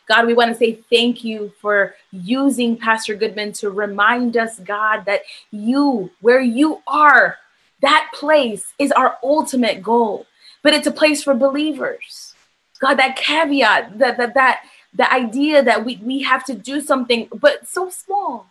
God, 0.07 0.25
we 0.25 0.33
want 0.33 0.51
to 0.51 0.57
say 0.57 0.79
thank 0.89 1.23
you 1.23 1.51
for 1.61 1.93
using 2.11 2.77
Pastor 2.77 3.15
Goodman 3.15 3.51
to 3.53 3.69
remind 3.69 4.37
us, 4.37 4.59
God, 4.59 5.05
that 5.05 5.21
you, 5.51 6.09
where 6.21 6.39
you 6.41 6.81
are, 6.87 7.37
that 7.81 8.09
place 8.13 8.65
is 8.79 8.91
our 8.91 9.17
ultimate 9.23 9.83
goal. 9.83 10.25
But 10.63 10.73
it's 10.73 10.87
a 10.87 10.91
place 10.91 11.23
for 11.23 11.33
believers. 11.33 12.33
God, 12.79 12.95
that 12.95 13.17
caveat, 13.17 13.99
that 13.99 14.17
that 14.17 14.33
that 14.33 14.61
the 14.93 15.11
idea 15.11 15.63
that 15.63 15.85
we, 15.85 15.97
we 15.97 16.23
have 16.23 16.43
to 16.45 16.55
do 16.55 16.81
something, 16.81 17.27
but 17.33 17.67
so 17.67 17.89
small. 17.89 18.47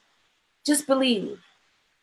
Just 0.65 0.87
believe. 0.87 1.41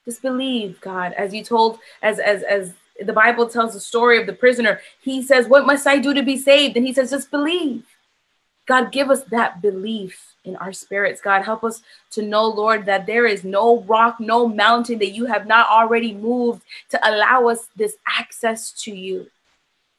Just 0.05 0.21
believe, 0.21 0.79
God, 0.81 1.13
as 1.13 1.33
you 1.33 1.43
told, 1.43 1.79
as 2.01 2.19
as 2.19 2.43
as 2.43 2.73
the 2.99 3.13
Bible 3.13 3.49
tells 3.49 3.73
the 3.73 3.79
story 3.79 4.19
of 4.19 4.25
the 4.25 4.33
prisoner. 4.33 4.79
He 5.01 5.21
says, 5.21 5.47
What 5.47 5.65
must 5.65 5.85
I 5.87 5.97
do 5.97 6.13
to 6.13 6.23
be 6.23 6.37
saved? 6.37 6.77
And 6.77 6.85
he 6.85 6.93
says, 6.93 7.11
Just 7.11 7.31
believe. 7.31 7.85
God, 8.67 8.91
give 8.91 9.11
us 9.11 9.23
that 9.25 9.61
belief 9.61 10.33
in 10.43 10.55
our 10.55 10.73
spirits. 10.73 11.21
God, 11.21 11.43
help 11.43 11.63
us 11.63 11.83
to 12.11 12.23
know, 12.23 12.47
Lord, 12.47 12.85
that 12.87 13.05
there 13.05 13.27
is 13.27 13.43
no 13.43 13.81
rock, 13.81 14.19
no 14.19 14.47
mountain 14.47 14.97
that 14.99 15.11
you 15.11 15.25
have 15.25 15.45
not 15.45 15.69
already 15.69 16.13
moved 16.13 16.63
to 16.89 17.07
allow 17.07 17.47
us 17.47 17.67
this 17.75 17.97
access 18.07 18.71
to 18.83 18.91
you. 18.91 19.27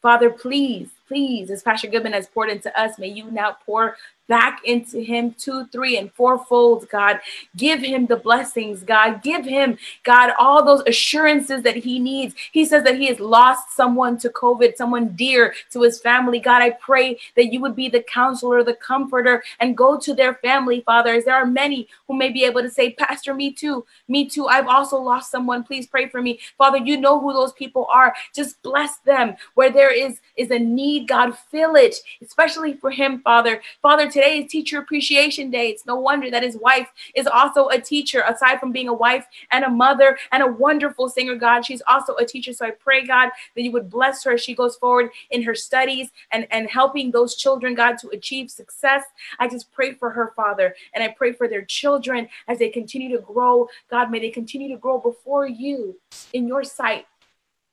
Father, 0.03 0.31
please, 0.31 0.89
please, 1.07 1.51
as 1.51 1.63
Pastor 1.63 1.87
Goodman 1.87 2.13
has 2.13 2.27
poured 2.27 2.51
into 2.51 2.77
us, 2.81 2.99
may 2.99 3.09
you 3.09 3.31
now 3.31 3.57
pour 3.65 3.97
back 4.29 4.61
into 4.65 5.01
him 5.01 5.33
two, 5.39 5.67
three, 5.67 5.99
and 5.99 6.13
four 6.13 6.45
folds, 6.47 6.85
God. 6.85 7.21
Give 7.57 7.81
him 7.81 8.07
the 8.07 8.17
blessings, 8.17 8.83
God. 8.83 9.23
Give 9.23 9.45
him, 9.45 9.79
God, 10.03 10.33
all 10.39 10.65
those 10.65 10.83
assurances 10.87 11.63
that 11.63 11.77
he 11.77 11.99
needs. 11.99 12.35
He 12.53 12.65
says 12.65 12.85
that 12.85 12.97
he 12.97 13.07
has 13.07 13.21
lost 13.21 13.77
someone 13.77 14.19
to 14.19 14.29
COVID, 14.31 14.77
someone 14.77 15.09
dear 15.11 15.55
to 15.71 15.83
his 15.83 16.01
family. 16.01 16.41
God, 16.41 16.63
I 16.63 16.71
pray 16.71 17.19
that 17.37 17.53
you 17.53 17.61
would 17.61 17.77
be 17.77 17.89
the 17.89 18.03
counselor, 18.03 18.63
the 18.63 18.75
comforter, 18.75 19.43
and 19.61 19.77
go 19.77 19.99
to 19.99 20.15
their 20.15 20.35
family, 20.35 20.81
Father, 20.81 21.15
as 21.15 21.25
there 21.25 21.35
are 21.35 21.47
many 21.47 21.89
who 22.07 22.17
may 22.17 22.31
be 22.31 22.45
able 22.45 22.63
to 22.63 22.71
say, 22.71 22.93
Pastor, 22.93 23.35
me 23.35 23.53
too, 23.53 23.85
me 24.09 24.29
too. 24.29 24.47
I've 24.47 24.69
also 24.69 24.99
lost 24.99 25.31
someone. 25.31 25.65
Please 25.65 25.87
pray 25.87 26.09
for 26.09 26.21
me. 26.21 26.41
Father, 26.59 26.79
you 26.79 26.97
know 26.97 27.21
who 27.21 27.33
those 27.33 27.53
people 27.53 27.87
are. 27.93 28.15
Just 28.35 28.61
bless 28.63 28.99
them 28.99 29.37
where 29.55 29.71
there 29.71 29.93
is, 29.93 30.21
is 30.37 30.51
a 30.51 30.59
need, 30.59 31.09
God, 31.09 31.37
fill 31.51 31.77
it, 31.77 31.97
especially 32.23 32.75
for 32.75 32.91
him, 32.91 33.21
Father. 33.21 33.61
Father, 33.83 34.11
today 34.17 34.39
is 34.39 34.51
Teacher 34.51 34.79
Appreciation 34.79 35.51
Day. 35.51 35.69
It's 35.69 35.85
no 35.85 35.97
wonder 35.97 36.31
that 36.31 36.43
his 36.43 36.57
wife 36.57 36.91
is 37.15 37.27
also 37.27 37.69
a 37.69 37.79
teacher, 37.79 38.25
aside 38.27 38.59
from 38.59 38.73
being 38.73 38.89
a 38.89 38.95
wife 38.95 39.27
and 39.53 39.63
a 39.63 39.69
mother 39.69 40.17
and 40.33 40.43
a 40.43 40.47
wonderful 40.47 41.11
singer, 41.11 41.35
God. 41.35 41.67
She's 41.67 41.83
also 41.87 42.15
a 42.17 42.25
teacher. 42.25 42.55
So 42.55 42.65
I 42.65 42.71
pray, 42.71 43.05
God, 43.05 43.29
that 43.55 43.63
you 43.63 43.71
would 43.73 43.91
bless 43.91 44.25
her 44.25 44.33
as 44.33 44.41
she 44.41 44.55
goes 44.55 44.75
forward 44.77 45.11
in 45.31 45.43
her 45.43 45.55
studies 45.55 46.09
and, 46.33 46.47
and 46.51 46.67
helping 46.67 47.11
those 47.11 47.35
children, 47.35 47.75
God, 47.75 47.99
to 47.99 48.09
achieve 48.09 48.51
success. 48.51 49.05
I 49.39 49.49
just 49.49 49.71
pray 49.71 49.93
for 49.93 50.09
her, 50.09 50.33
Father, 50.35 50.75
and 50.95 51.05
I 51.05 51.09
pray 51.09 51.33
for 51.33 51.47
their 51.47 51.67
children 51.67 52.31
as 52.49 52.59
they 52.59 52.71
continue 52.71 53.15
to 53.15 53.23
grow. 53.23 53.69
God, 53.91 54.11
may 54.11 54.19
they 54.19 54.31
continue 54.31 54.71
to 54.71 54.81
grow 54.81 54.97
before 54.97 55.47
you 55.47 56.01
in 56.33 56.49
your 56.49 56.65
sight. 56.65 57.07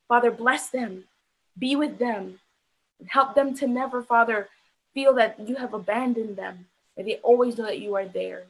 Father, 0.10 0.30
bless 0.30 0.68
them, 0.68 1.06
be 1.58 1.78
with 1.78 2.00
them, 2.00 2.41
help 3.08 3.34
them 3.34 3.56
to 3.56 3.66
never, 3.66 4.04
Father, 4.04 4.50
feel 4.94 5.14
that 5.16 5.39
you 5.48 5.56
have 5.56 5.74
abandoned 5.74 6.38
them, 6.38 6.68
that 6.96 7.06
they 7.06 7.16
always 7.18 7.58
know 7.58 7.66
that 7.66 7.80
you 7.80 7.96
are 7.96 8.06
there. 8.06 8.44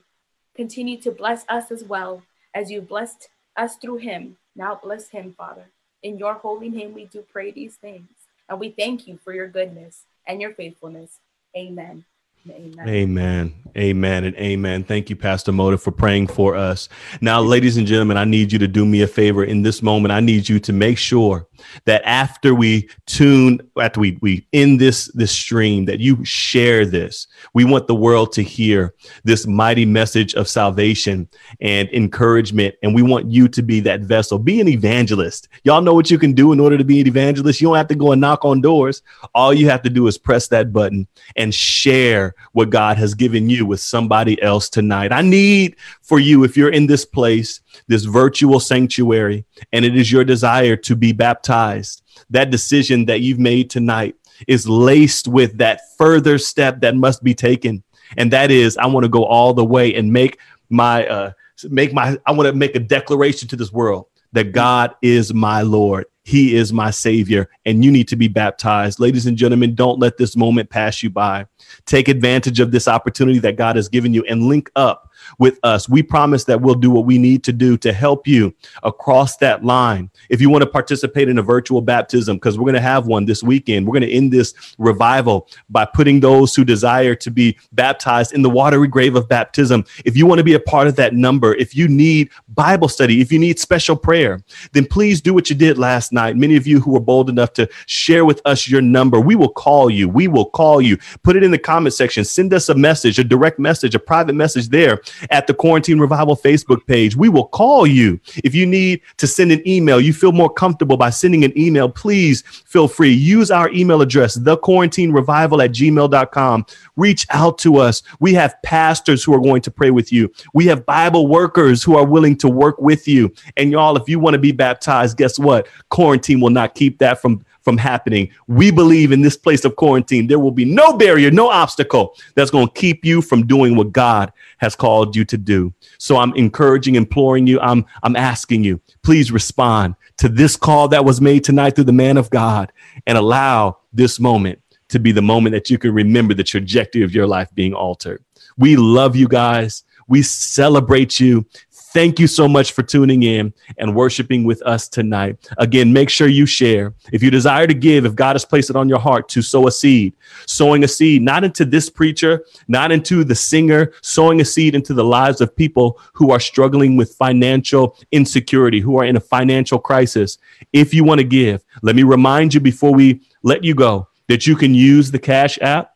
Continue 0.56 1.00
to 1.02 1.12
bless 1.12 1.46
us 1.50 1.72
as 1.72 1.84
well 1.84 2.24
as 2.54 2.70
you 2.70 2.82
blessed 2.82 3.30
us 3.58 3.76
through 3.78 3.98
him. 3.98 4.38
Now 4.56 4.80
bless 4.82 5.10
him, 5.10 5.34
Father. 5.38 5.66
In 6.02 6.18
your 6.18 6.36
holy 6.36 6.70
name, 6.70 6.94
we 6.94 7.06
do 7.06 7.22
pray 7.22 7.52
these 7.52 7.76
things. 7.76 8.10
And 8.50 8.60
we 8.60 8.70
thank 8.70 9.08
you 9.08 9.18
for 9.24 9.34
your 9.34 9.48
goodness 9.48 10.04
and 10.28 10.42
your 10.42 10.54
faithfulness. 10.54 11.20
Amen. 11.56 12.06
Amen. 12.50 12.90
Amen. 12.90 13.54
Amen. 13.76 14.24
And 14.26 14.36
amen. 14.36 14.84
Thank 14.84 15.10
you, 15.10 15.16
Pastor 15.16 15.52
Moda, 15.52 15.82
for 15.82 15.92
praying 15.92 16.28
for 16.28 16.56
us. 16.56 16.90
Now, 17.22 17.42
ladies 17.42 17.78
and 17.78 17.88
gentlemen, 17.88 18.18
I 18.18 18.26
need 18.26 18.52
you 18.52 18.60
to 18.60 18.68
do 18.68 18.86
me 18.86 19.02
a 19.02 19.08
favor 19.08 19.46
in 19.46 19.62
this 19.62 19.82
moment. 19.82 20.12
I 20.12 20.20
need 20.20 20.48
you 20.48 20.60
to 20.60 20.74
make 20.74 20.98
sure 20.98 21.48
that 21.86 22.04
after 22.04 22.54
we 22.54 22.90
tune, 23.08 23.62
after 23.80 24.00
we, 24.00 24.20
we 24.22 24.46
end 24.54 24.80
this, 24.80 25.10
this 25.14 25.32
stream, 25.32 25.86
that 25.86 26.00
you 26.00 26.24
share 26.24 26.86
this. 26.86 27.28
We 27.54 27.66
want 27.66 27.88
the 27.88 27.96
world 27.96 28.32
to 28.34 28.44
hear 28.44 28.94
this 29.24 29.48
mighty 29.48 29.86
message 29.86 30.36
of 30.36 30.48
salvation 30.48 31.28
and 31.62 31.90
encouragement. 31.90 32.76
And 32.84 32.94
we 32.94 33.02
want 33.02 33.32
you 33.32 33.48
to 33.48 33.64
be 33.64 33.80
that 33.82 34.02
vessel. 34.02 34.38
Be 34.38 34.62
an 34.62 34.68
evangelist. 34.68 35.48
Y'all 35.64 35.82
know 35.82 35.96
what 35.96 36.12
you 36.12 36.20
can 36.20 36.34
do 36.34 36.52
in 36.52 36.60
order 36.60 36.78
to 36.78 36.84
be 36.84 37.02
an 37.02 37.08
evangelist. 37.08 37.60
You 37.60 37.70
don't 37.70 37.78
have 37.78 37.88
to 37.88 37.96
go 37.96 38.12
and 38.12 38.22
knock 38.22 38.46
on 38.46 38.62
doors. 38.62 39.02
All 39.34 39.54
you 39.54 39.70
have 39.70 39.82
to 39.84 39.90
do 39.90 40.06
is 40.08 40.18
press 40.18 40.50
that 40.50 40.72
button 40.72 41.08
and 41.36 41.56
share 41.56 42.33
what 42.52 42.70
God 42.70 42.98
has 42.98 43.14
given 43.14 43.50
you 43.50 43.66
with 43.66 43.80
somebody 43.80 44.42
else 44.42 44.70
tonight. 44.70 45.12
I 45.12 45.22
need 45.22 45.76
for 46.02 46.20
you, 46.20 46.44
if 46.44 46.56
you're 46.58 46.70
in 46.70 46.88
this 46.88 47.06
place, 47.06 47.62
this 47.88 48.06
virtual 48.06 48.60
sanctuary, 48.60 49.46
and 49.72 49.86
it 49.86 49.96
is 49.96 50.12
your 50.12 50.24
desire 50.24 50.76
to 50.78 50.96
be 50.96 51.12
baptized, 51.12 52.04
that 52.30 52.52
decision 52.52 53.06
that 53.06 53.22
you've 53.22 53.40
made 53.40 53.70
tonight 53.70 54.16
is 54.48 54.68
laced 54.68 55.28
with 55.28 55.58
that 55.58 55.82
further 55.98 56.38
step 56.38 56.82
that 56.82 56.96
must 56.96 57.24
be 57.24 57.34
taken. 57.34 57.84
And 58.18 58.32
that 58.32 58.52
is, 58.52 58.78
I 58.78 58.86
want 58.88 59.04
to 59.04 59.10
go 59.10 59.26
all 59.26 59.54
the 59.54 59.66
way 59.66 59.94
and 59.96 60.12
make 60.12 60.40
my, 60.70 61.06
uh, 61.08 61.32
make 61.70 61.94
my, 61.94 62.18
I 62.26 62.32
want 62.32 62.48
to 62.48 62.54
make 62.54 62.76
a 62.76 62.80
declaration 62.80 63.48
to 63.50 63.56
this 63.56 63.72
world 63.72 64.08
that 64.34 64.52
God 64.52 64.96
is 65.02 65.34
my 65.34 65.62
Lord. 65.62 66.06
He 66.24 66.56
is 66.56 66.72
my 66.72 66.90
Savior, 66.90 67.50
and 67.66 67.84
you 67.84 67.92
need 67.92 68.08
to 68.08 68.16
be 68.16 68.30
baptized. 68.30 69.00
Ladies 69.00 69.26
and 69.26 69.38
gentlemen, 69.38 69.76
don't 69.76 70.00
let 70.00 70.18
this 70.18 70.36
moment 70.38 70.70
pass 70.70 71.04
you 71.04 71.10
by. 71.10 71.46
Take 71.86 72.08
advantage 72.08 72.62
of 72.62 72.72
this 72.72 72.88
opportunity 72.88 73.40
that 73.40 73.58
God 73.58 73.76
has 73.76 73.90
given 73.90 74.14
you 74.14 74.24
and 74.24 74.44
link 74.44 74.72
up 74.76 75.12
with 75.40 75.60
us. 75.64 75.90
We 75.90 76.04
promise 76.04 76.44
that 76.46 76.62
we'll 76.62 76.76
do 76.76 76.92
what 76.92 77.06
we 77.06 77.18
need 77.18 77.44
to 77.46 77.54
do 77.54 77.78
to 77.78 77.94
help 77.94 78.28
you 78.28 78.54
across 78.84 79.38
that 79.38 79.64
line. 79.64 80.10
If 80.30 80.42
you 80.42 80.50
want 80.50 80.64
to 80.64 80.70
participate 80.70 81.30
in 81.30 81.38
a 81.38 81.42
virtual 81.42 81.82
baptism, 81.82 82.38
because 82.38 82.58
we're 82.58 82.66
going 82.66 82.74
to 82.76 82.82
have 82.82 83.08
one 83.08 83.26
this 83.26 83.44
weekend, 83.44 83.86
we're 83.86 84.00
going 84.00 84.10
to 84.10 84.12
end 84.12 84.32
this 84.32 84.54
revival 84.78 85.48
by 85.70 85.86
putting 85.86 86.20
those 86.20 86.56
who 86.56 86.64
desire 86.64 87.16
to 87.16 87.32
be 87.32 87.58
baptized 87.72 88.34
in 88.34 88.42
the 88.42 88.50
watery 88.50 88.88
grave 88.88 89.16
of 89.16 89.28
baptism. 89.28 89.86
If 90.06 90.18
you 90.18 90.26
want 90.26 90.40
to 90.40 90.44
be 90.44 90.54
a 90.54 90.60
part 90.60 90.88
of 90.88 90.96
that 90.98 91.14
number, 91.14 91.56
if 91.56 91.76
you 91.76 91.88
need 91.88 92.30
Bible 92.50 92.88
study, 92.88 93.22
if 93.22 93.32
you 93.32 93.40
need 93.40 93.60
special 93.60 93.96
prayer, 93.96 94.42
then 94.72 94.86
please 94.86 95.22
do 95.22 95.34
what 95.34 95.50
you 95.50 95.56
did 95.56 95.78
last 95.78 96.12
night. 96.12 96.36
Many 96.36 96.56
of 96.56 96.68
you 96.68 96.80
who 96.80 96.92
were 96.92 97.00
bold 97.00 97.30
enough 97.30 97.54
to 97.54 97.70
share 97.86 98.26
with 98.26 98.42
us 98.46 98.68
your 98.68 98.82
number, 98.82 99.20
we 99.20 99.36
will 99.36 99.50
call 99.50 99.90
you. 99.90 100.08
We 100.10 100.28
will 100.28 100.46
call 100.46 100.82
you. 100.82 100.98
Put 101.24 101.36
it 101.36 101.44
in 101.44 101.52
the 101.52 101.58
comment 101.58 101.94
section. 101.94 102.24
Send 102.24 102.54
us 102.54 102.70
a 102.70 102.76
message, 102.76 103.20
a 103.20 103.24
direct 103.24 103.60
message, 103.60 103.96
a 103.96 104.00
private 104.00 104.34
message 104.34 104.70
there 104.70 105.02
at 105.30 105.48
the 105.48 105.54
Quarantine 105.54 106.00
Revival 106.00 106.36
Facebook 106.36 106.86
page. 106.86 107.16
We 107.16 107.30
will 107.30 107.48
call 107.48 107.86
you. 107.88 108.20
If 108.44 108.56
you 108.56 108.66
need 108.66 109.02
to 109.18 109.28
send 109.28 109.52
an 109.52 109.68
email, 109.68 110.00
you 110.00 110.14
feel 110.14 110.32
more 110.32 110.52
comfortable 110.52 110.98
by 110.98 111.10
sending 111.10 111.44
an 111.44 111.58
email, 111.58 111.90
please 111.90 112.42
feel 112.66 112.88
free. 112.88 113.12
Use 113.12 113.52
our 113.52 113.70
email 113.72 114.02
address, 114.02 114.36
the 114.36 114.58
quarantine 114.58 115.12
revival 115.12 115.62
at 115.62 115.72
gmail.com. 115.72 116.66
Reach 116.96 117.26
out 117.30 117.58
to 117.60 117.78
us. 117.78 118.04
We 118.20 118.34
have 118.34 118.56
pastors 118.64 119.24
who 119.24 119.34
are 119.34 119.42
going 119.42 119.62
to 119.64 119.72
pray 119.72 119.92
with 119.92 120.12
you. 120.12 120.32
We 120.54 120.66
have 120.68 120.86
Bible 120.86 121.28
workers 121.28 121.84
who 121.84 121.98
are 121.98 122.06
willing 122.06 122.38
to 122.38 122.50
work 122.50 122.80
with 122.80 123.08
you. 123.08 123.34
And 123.58 123.72
y'all, 123.72 123.98
if 123.98 124.08
you 124.08 124.20
want 124.20 124.34
to 124.36 124.40
be 124.40 124.52
baptized, 124.52 125.18
guess 125.18 125.40
what? 125.40 125.68
Quarantine 125.90 126.40
will 126.40 126.50
not 126.50 126.76
keep 126.76 127.00
that 127.00 127.22
from 127.22 127.44
from 127.64 127.78
happening. 127.78 128.30
We 128.48 128.72
believe 128.72 129.12
in 129.12 129.22
this 129.22 129.38
place 129.38 129.66
of 129.66 129.76
quarantine, 129.76 130.28
there 130.28 130.40
will 130.40 130.52
be 130.52 130.66
no 130.66 130.98
barrier, 130.98 131.32
no 131.32 131.50
obstacle 131.50 132.16
that's 132.36 132.52
going 132.52 132.68
to 132.68 132.74
keep 132.74 133.06
you 133.06 133.22
from 133.22 133.48
doing 133.48 133.76
what 133.76 133.92
God 133.92 134.32
has 134.58 134.76
called 134.76 135.16
you 135.16 135.26
to 135.26 135.38
do. 135.38 135.74
So 135.98 136.18
I'm 136.18 136.34
encouraging, 136.36 136.96
imploring 136.96 137.48
you, 137.48 137.60
I'm, 137.62 137.86
I'm 138.04 138.16
asking 138.16 138.64
you, 138.64 138.82
please 139.02 139.32
respond 139.32 139.96
to 140.18 140.30
this 140.30 140.56
call 140.56 140.88
that 140.90 141.06
was 141.06 141.22
made 141.22 141.44
tonight 141.44 141.76
through 141.76 141.86
the 141.86 141.94
man 141.94 142.18
of 142.18 142.30
God 142.30 142.72
and 143.08 143.18
allow 143.18 143.78
this 143.94 144.20
moment 144.20 144.60
to 144.90 145.00
be 145.00 145.12
the 145.12 145.22
moment 145.22 145.54
that 145.54 145.70
you 145.70 145.78
can 145.78 145.94
remember 145.94 146.34
the 146.34 146.44
trajectory 146.44 147.02
of 147.04 147.14
your 147.14 147.26
life 147.26 147.50
being 147.56 147.74
altered. 147.74 148.24
We 148.58 148.76
love 148.76 149.16
you 149.16 149.28
guys. 149.28 149.84
We 150.08 150.22
celebrate 150.22 151.20
you. 151.20 151.46
Thank 151.94 152.20
you 152.20 152.26
so 152.26 152.48
much 152.48 152.72
for 152.72 152.82
tuning 152.82 153.22
in 153.22 153.54
and 153.78 153.96
worshiping 153.96 154.44
with 154.46 154.64
us 154.64 154.88
tonight. 154.88 155.48
Again, 155.60 155.94
make 155.94 156.10
sure 156.10 156.28
you 156.28 156.48
share. 156.48 156.96
If 157.12 157.22
you 157.22 157.30
desire 157.30 157.68
to 157.68 157.74
give, 157.76 158.04
if 158.06 158.16
God 158.16 158.34
has 158.34 158.44
placed 158.44 158.72
it 158.72 158.76
on 158.76 158.90
your 158.90 158.98
heart 158.98 159.30
to 159.30 159.44
sow 159.44 159.68
a 159.68 159.72
seed, 159.72 160.16
sowing 160.48 160.84
a 160.84 160.88
seed, 160.88 161.22
not 161.22 161.44
into 161.44 161.66
this 161.66 161.92
preacher, 161.92 162.46
not 162.68 162.92
into 162.92 163.24
the 163.24 163.36
singer, 163.36 163.94
sowing 164.02 164.42
a 164.42 164.46
seed 164.46 164.74
into 164.74 164.96
the 164.96 165.04
lives 165.04 165.40
of 165.40 165.56
people 165.56 166.00
who 166.14 166.32
are 166.32 166.40
struggling 166.40 166.98
with 166.98 167.14
financial 167.14 167.96
insecurity, 168.12 168.80
who 168.80 168.98
are 168.98 169.06
in 169.06 169.16
a 169.16 169.22
financial 169.22 169.78
crisis. 169.78 170.40
If 170.74 170.96
you 170.96 171.04
want 171.04 171.20
to 171.20 171.26
give, 171.26 171.64
let 171.84 171.96
me 171.96 172.02
remind 172.02 172.56
you 172.56 172.60
before 172.60 172.92
we 172.92 173.22
let 173.44 173.64
you 173.64 173.76
go 173.76 174.08
that 174.30 174.48
you 174.48 174.56
can 174.56 174.74
use 174.74 175.12
the 175.12 175.20
Cash 175.20 175.60
app 175.62 175.96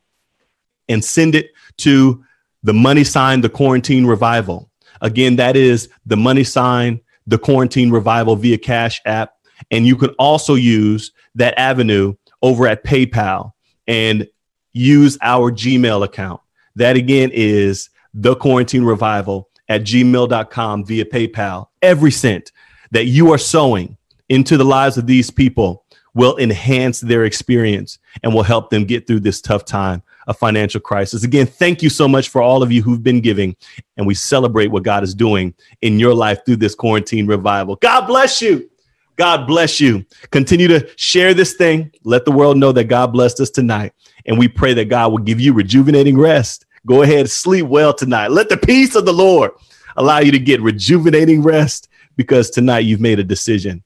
and 0.90 1.03
send 1.03 1.34
it 1.34 1.53
to 1.78 2.24
the 2.61 2.74
money 2.74 3.03
sign, 3.03 3.41
the 3.41 3.49
quarantine 3.49 4.06
revival. 4.06 4.69
Again, 5.02 5.36
that 5.38 5.56
is 5.56 5.90
the 6.06 6.18
money 6.18 6.44
sign, 6.44 7.02
the 7.26 7.38
quarantine 7.38 7.91
revival 7.91 8.36
via 8.36 8.57
Cash 8.57 9.02
app. 9.06 9.34
And 9.72 9.86
you 9.86 9.95
can 9.95 10.10
also 10.19 10.56
use 10.56 11.11
that 11.36 11.57
avenue 11.57 12.15
over 12.41 12.68
at 12.68 12.84
PayPal 12.84 13.53
and 13.88 14.28
use 14.74 15.18
our 15.22 15.52
Gmail 15.52 16.03
account. 16.03 16.41
That 16.76 16.95
again 16.95 17.32
is 17.34 17.90
the 18.14 18.36
quarantine 18.36 18.84
revival 18.84 19.49
at 19.68 19.82
gmail.com 19.82 20.86
via 20.86 21.06
PayPal. 21.06 21.68
Every 21.82 22.11
cent 22.11 22.52
that 22.91 23.06
you 23.06 23.34
are 23.34 23.38
sowing 23.38 23.98
into 24.30 24.57
the 24.57 24.64
lives 24.64 24.98
of 24.98 25.07
these 25.07 25.30
people 25.30 25.86
will 26.14 26.38
enhance 26.38 26.99
their 27.02 27.26
experience 27.26 27.99
and 28.24 28.34
will 28.34 28.44
help 28.44 28.69
them 28.69 28.86
get 28.86 29.07
through 29.07 29.19
this 29.22 29.41
tough 29.41 29.65
time 29.65 30.02
a 30.28 30.34
financial 30.34 30.80
crisis. 30.82 31.24
Again, 31.24 31.48
thank 31.48 31.82
you 31.82 31.90
so 31.90 32.08
much 32.08 32.30
for 32.30 32.41
all 32.41 32.62
of 32.62 32.72
you 32.72 32.84
who've 32.84 33.02
been 33.02 33.22
giving, 33.22 33.56
and 33.95 34.06
we 34.06 34.14
celebrate 34.14 34.68
what 34.68 34.84
God 34.84 35.04
is 35.04 35.16
doing 35.16 35.54
in 35.82 35.99
your 35.99 36.14
life 36.14 36.40
through 36.45 36.58
this 36.58 36.76
quarantine 36.76 37.26
revival. 37.26 37.78
God 37.78 38.06
bless 38.06 38.41
you. 38.41 38.70
God 39.16 39.48
bless 39.48 39.80
you. 39.80 40.06
Continue 40.30 40.68
to 40.68 40.88
share 40.95 41.34
this 41.34 41.54
thing. 41.54 41.91
Let 42.04 42.26
the 42.26 42.32
world 42.32 42.58
know 42.58 42.72
that 42.74 42.84
God 42.84 43.08
blessed 43.08 43.40
us 43.40 43.49
tonight. 43.49 43.94
And 44.28 44.38
we 44.38 44.48
pray 44.48 44.74
that 44.76 44.90
God 44.90 45.12
will 45.12 45.18
give 45.20 45.40
you 45.41 45.54
rejuvenating 45.54 46.18
rest. 46.18 46.66
Go 46.86 47.02
ahead, 47.02 47.30
sleep 47.30 47.66
well 47.66 47.94
tonight. 47.94 48.30
Let 48.30 48.49
the 48.49 48.58
peace 48.58 48.95
of 48.95 49.06
the 49.06 49.14
Lord 49.14 49.52
allow 49.95 50.20
you 50.20 50.32
to 50.32 50.40
get 50.40 50.62
rejuvenating 50.62 51.41
rest 51.41 51.90
because 52.16 52.49
tonight 52.49 52.80
you've 52.80 53.02
made 53.02 53.20
a 53.20 53.24
decision 53.24 53.84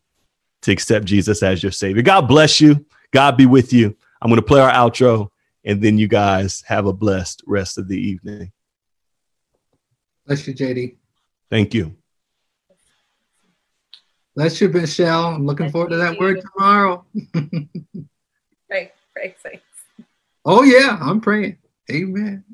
to 0.64 0.72
accept 0.72 1.06
Jesus 1.06 1.42
as 1.42 1.64
your 1.64 1.72
Savior. 1.72 2.02
God 2.02 2.28
bless 2.28 2.60
you. 2.60 2.86
God 3.12 3.38
be 3.38 3.46
with 3.46 3.72
you. 3.72 3.96
I'm 4.22 4.30
going 4.30 4.40
to 4.40 4.46
play 4.46 4.60
our 4.60 4.72
outro 4.72 5.30
and 5.64 5.82
then 5.82 5.98
you 5.98 6.08
guys 6.08 6.64
have 6.68 6.86
a 6.86 6.94
blessed 6.94 7.44
rest 7.46 7.78
of 7.78 7.88
the 7.88 7.98
evening. 7.98 8.52
Bless 10.26 10.48
you, 10.48 10.54
JD. 10.54 10.98
Thank 11.50 11.74
you. 11.74 11.96
Bless 14.36 14.62
you, 14.62 14.70
Michelle. 14.70 15.28
I'm 15.36 15.46
looking 15.46 15.66
Bless 15.66 15.72
forward 15.74 15.90
to 15.90 15.98
that 15.98 16.14
you. 16.14 16.20
word 16.20 16.42
tomorrow. 16.56 17.06
Pray, 18.70 18.92
pray, 19.14 19.36
saints. 19.44 19.64
oh, 20.46 20.64
yeah, 20.64 20.98
I'm 21.02 21.20
praying. 21.20 21.58
Amen. 21.92 22.46